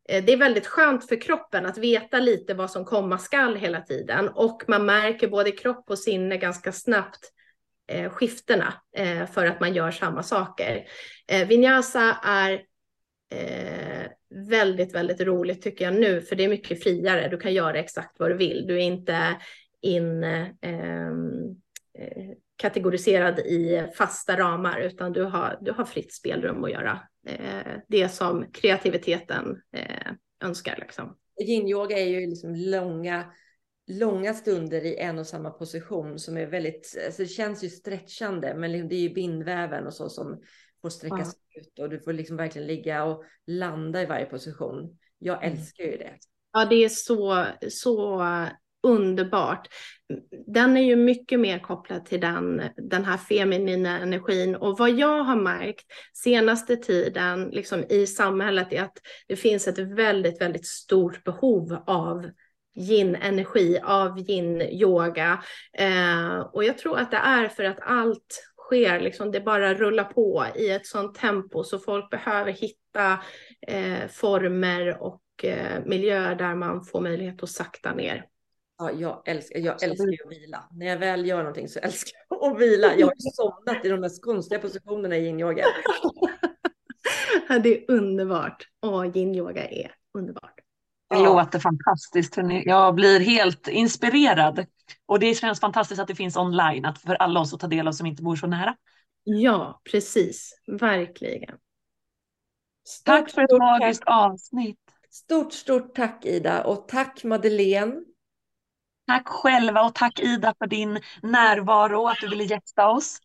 eh, 0.08 0.24
det 0.24 0.32
är 0.32 0.36
väldigt 0.36 0.66
skönt 0.66 1.08
för 1.08 1.20
kroppen 1.20 1.66
att 1.66 1.78
veta 1.78 2.20
lite 2.20 2.54
vad 2.54 2.70
som 2.70 2.84
komma 2.84 3.18
skall 3.18 3.56
hela 3.56 3.80
tiden 3.80 4.28
och 4.28 4.62
man 4.68 4.86
märker 4.86 5.28
både 5.28 5.50
kropp 5.50 5.84
och 5.90 5.98
sinne 5.98 6.36
ganska 6.36 6.72
snabbt 6.72 7.32
eh, 7.90 8.10
skiftena 8.10 8.74
eh, 8.96 9.26
för 9.26 9.46
att 9.46 9.60
man 9.60 9.74
gör 9.74 9.90
samma 9.90 10.22
saker. 10.22 10.86
Eh, 11.28 11.48
vinyasa 11.48 12.18
är 12.24 12.52
eh, 13.34 14.10
väldigt, 14.48 14.94
väldigt 14.94 15.20
roligt 15.20 15.62
tycker 15.62 15.84
jag 15.84 15.94
nu, 15.94 16.20
för 16.20 16.36
det 16.36 16.44
är 16.44 16.48
mycket 16.48 16.82
friare. 16.82 17.28
Du 17.28 17.38
kan 17.38 17.54
göra 17.54 17.78
exakt 17.78 18.18
vad 18.18 18.30
du 18.30 18.36
vill. 18.36 18.66
Du 18.66 18.74
är 18.74 18.82
inte 18.82 19.36
in 19.82 20.24
ehm, 20.24 20.50
eh, 21.98 22.30
kategoriserad 22.56 23.38
i 23.38 23.86
fasta 23.94 24.36
ramar, 24.36 24.80
utan 24.80 25.12
du 25.12 25.22
har, 25.22 25.58
du 25.60 25.72
har 25.72 25.84
fritt 25.84 26.14
spelrum 26.14 26.64
att 26.64 26.70
göra 26.70 27.00
eh, 27.26 27.72
det 27.88 28.08
som 28.08 28.46
kreativiteten 28.52 29.62
eh, 29.76 30.12
önskar. 30.44 30.78
Liksom. 30.80 31.16
Yin-yoga 31.46 31.98
är 31.98 32.06
ju 32.06 32.26
liksom 32.26 32.54
långa 32.54 33.24
långa 33.90 34.34
stunder 34.34 34.84
i 34.84 34.96
en 34.96 35.18
och 35.18 35.26
samma 35.26 35.50
position 35.50 36.18
som 36.18 36.36
är 36.36 36.46
väldigt, 36.46 36.98
alltså 37.06 37.22
det 37.22 37.28
känns 37.28 37.64
ju 37.64 37.68
stretchande, 37.68 38.54
men 38.54 38.88
det 38.88 38.94
är 38.94 39.00
ju 39.00 39.14
bindväven 39.14 39.86
och 39.86 39.94
så 39.94 40.08
som 40.08 40.42
får 40.82 40.90
sträckas 40.90 41.36
ja. 41.48 41.60
ut 41.60 41.78
och 41.78 41.90
du 41.90 42.00
får 42.00 42.12
liksom 42.12 42.36
verkligen 42.36 42.66
ligga 42.66 43.04
och 43.04 43.24
landa 43.46 44.02
i 44.02 44.06
varje 44.06 44.26
position. 44.26 44.98
Jag 45.18 45.44
mm. 45.44 45.52
älskar 45.52 45.84
ju 45.84 45.96
det. 45.96 46.12
Ja, 46.52 46.64
det 46.64 46.84
är 46.84 46.88
så, 46.88 47.46
så 47.68 48.22
underbart. 48.82 49.68
Den 50.46 50.76
är 50.76 50.82
ju 50.82 50.96
mycket 50.96 51.40
mer 51.40 51.58
kopplad 51.58 52.06
till 52.06 52.20
den, 52.20 52.62
den 52.76 53.04
här 53.04 53.16
feminina 53.16 53.98
energin 53.98 54.56
och 54.56 54.78
vad 54.78 54.90
jag 54.90 55.24
har 55.24 55.36
märkt 55.36 55.86
senaste 56.14 56.76
tiden 56.76 57.48
liksom 57.48 57.84
i 57.88 58.06
samhället 58.06 58.72
är 58.72 58.82
att 58.82 58.98
det 59.28 59.36
finns 59.36 59.68
ett 59.68 59.78
väldigt, 59.78 60.40
väldigt 60.40 60.66
stort 60.66 61.24
behov 61.24 61.82
av 61.86 62.30
yin-energi, 62.74 63.80
av 63.84 64.18
yin-yoga. 64.18 65.42
Eh, 65.72 66.40
och 66.40 66.64
jag 66.64 66.78
tror 66.78 66.98
att 66.98 67.10
det 67.10 67.16
är 67.16 67.48
för 67.48 67.64
att 67.64 67.80
allt 67.80 68.42
sker, 68.56 69.00
liksom 69.00 69.30
det 69.30 69.40
bara 69.40 69.74
rullar 69.74 70.04
på 70.04 70.46
i 70.54 70.70
ett 70.70 70.86
sånt 70.86 71.14
tempo 71.14 71.64
så 71.64 71.78
folk 71.78 72.10
behöver 72.10 72.52
hitta 72.52 73.18
eh, 73.66 74.08
former 74.08 75.02
och 75.02 75.22
eh, 75.42 75.84
miljöer 75.86 76.34
där 76.34 76.54
man 76.54 76.84
får 76.84 77.00
möjlighet 77.00 77.42
att 77.42 77.50
sakta 77.50 77.94
ner. 77.94 78.26
Ja, 78.78 78.90
jag 78.92 79.22
älskar, 79.28 79.58
jag 79.58 79.82
älskar 79.82 80.06
ju 80.06 80.18
att 80.24 80.32
vila. 80.32 80.68
När 80.70 80.86
jag 80.86 80.98
väl 80.98 81.26
gör 81.26 81.38
någonting 81.38 81.68
så 81.68 81.78
älskar 81.78 82.18
jag 82.28 82.52
att 82.52 82.60
vila. 82.60 82.94
Jag 82.96 83.06
har 83.06 83.14
somnat 83.18 83.84
i 83.84 83.88
de 83.88 84.00
mest 84.00 84.24
konstiga 84.24 84.60
positionerna 84.60 85.16
i 85.16 85.26
yin-yoga. 85.26 85.64
det 87.62 87.78
är 87.78 87.90
underbart. 87.90 88.68
Åh, 88.82 89.06
yin-yoga 89.16 89.68
är 89.68 89.94
underbart. 90.18 90.60
Det 91.10 91.16
ja. 91.16 91.22
låter 91.22 91.58
fantastiskt. 91.58 92.36
Jag 92.64 92.94
blir 92.94 93.20
helt 93.20 93.68
inspirerad. 93.68 94.66
Och 95.06 95.20
det 95.20 95.34
känns 95.34 95.60
fantastiskt 95.60 96.00
att 96.00 96.08
det 96.08 96.14
finns 96.14 96.36
online 96.36 96.84
att 96.84 96.98
för 96.98 97.14
alla 97.14 97.40
oss 97.40 97.54
att 97.54 97.60
ta 97.60 97.66
del 97.66 97.88
av 97.88 97.92
som 97.92 98.06
inte 98.06 98.22
bor 98.22 98.36
så 98.36 98.46
nära. 98.46 98.76
Ja, 99.24 99.80
precis. 99.92 100.60
Verkligen. 100.66 101.56
Stort, 102.88 103.04
tack 103.04 103.30
för 103.30 103.42
ett 103.42 103.58
magiskt 103.58 104.02
avsnitt. 104.06 104.78
Stort, 105.10 105.52
stort 105.52 105.94
tack 105.94 106.24
Ida 106.24 106.64
och 106.64 106.88
tack 106.88 107.24
Madeleine. 107.24 107.94
Tack 109.06 109.28
själva 109.28 109.82
och 109.82 109.94
tack 109.94 110.20
Ida 110.20 110.54
för 110.58 110.66
din 110.66 111.00
närvaro 111.22 112.00
och 112.00 112.10
att 112.10 112.18
du 112.20 112.28
ville 112.28 112.44
gästa 112.44 112.88
oss. 112.88 113.18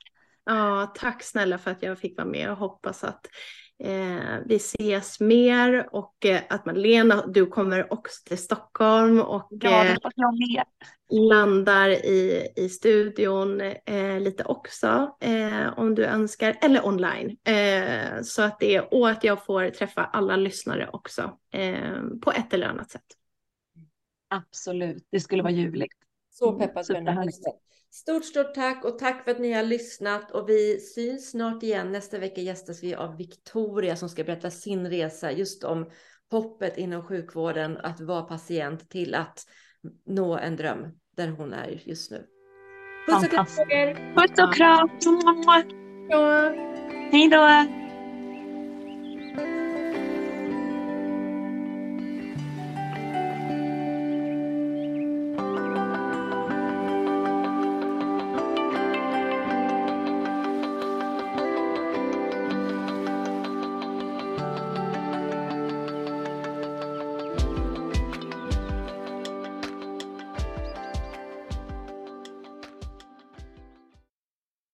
Ja, 0.45 0.93
tack 0.95 1.23
snälla 1.23 1.57
för 1.57 1.71
att 1.71 1.83
jag 1.83 1.99
fick 1.99 2.17
vara 2.17 2.27
med 2.27 2.51
och 2.51 2.57
hoppas 2.57 3.03
att 3.03 3.27
eh, 3.84 4.39
vi 4.45 4.55
ses 4.55 5.19
mer 5.19 5.89
och 5.91 6.26
eh, 6.26 6.41
att 6.49 6.65
Malena, 6.65 7.28
du 7.28 7.45
kommer 7.45 7.93
också 7.93 8.23
till 8.26 8.38
Stockholm 8.38 9.21
och 9.21 9.47
ja, 9.49 9.86
eh, 9.86 9.97
landar 11.30 11.89
i, 11.89 12.47
i 12.55 12.69
studion 12.69 13.61
eh, 13.61 14.19
lite 14.19 14.43
också 14.43 15.15
eh, 15.21 15.80
om 15.80 15.95
du 15.95 16.05
önskar, 16.05 16.57
eller 16.61 16.86
online. 16.86 17.38
Eh, 17.43 18.21
så 18.23 18.41
att 18.41 18.59
det 18.59 18.76
är, 18.76 18.93
och 18.93 19.09
att 19.09 19.23
jag 19.23 19.45
får 19.45 19.69
träffa 19.69 20.03
alla 20.03 20.36
lyssnare 20.36 20.89
också 20.93 21.38
på 22.21 22.32
ett 22.32 22.53
eller 22.53 22.67
annat 22.67 22.91
sätt. 22.91 23.05
Absolut, 24.28 25.07
det 25.11 25.19
skulle 25.19 25.43
vara 25.43 25.53
ljuvligt. 25.53 25.95
Så 26.30 26.53
peppad 26.53 26.88
på 26.88 26.93
den 26.93 27.07
här 27.07 27.30
Stort, 27.95 28.25
stort 28.25 28.53
tack 28.53 28.85
och 28.85 28.99
tack 28.99 29.23
för 29.23 29.31
att 29.31 29.39
ni 29.39 29.53
har 29.53 29.63
lyssnat 29.63 30.31
och 30.31 30.49
vi 30.49 30.79
syns 30.79 31.31
snart 31.31 31.63
igen. 31.63 31.91
Nästa 31.91 32.17
vecka 32.19 32.41
gästas 32.41 32.83
vi 32.83 32.95
av 32.95 33.17
Victoria 33.17 33.95
som 33.95 34.09
ska 34.09 34.23
berätta 34.23 34.51
sin 34.51 34.87
resa 34.87 35.31
just 35.31 35.63
om 35.63 35.89
hoppet 36.31 36.77
inom 36.77 37.03
sjukvården, 37.03 37.77
att 37.77 38.01
vara 38.01 38.21
patient 38.21 38.89
till 38.89 39.15
att 39.15 39.43
nå 40.05 40.37
en 40.37 40.55
dröm 40.55 40.87
där 41.17 41.27
hon 41.27 41.53
är 41.53 41.81
just 41.85 42.11
nu. 42.11 42.25
Puss 43.07 43.23
och 43.23 43.31
kram! 43.31 43.45
Puss 44.15 44.39
och 44.39 44.53
kram! 44.53 44.89
Hej 47.11 47.29
då! 47.29 47.84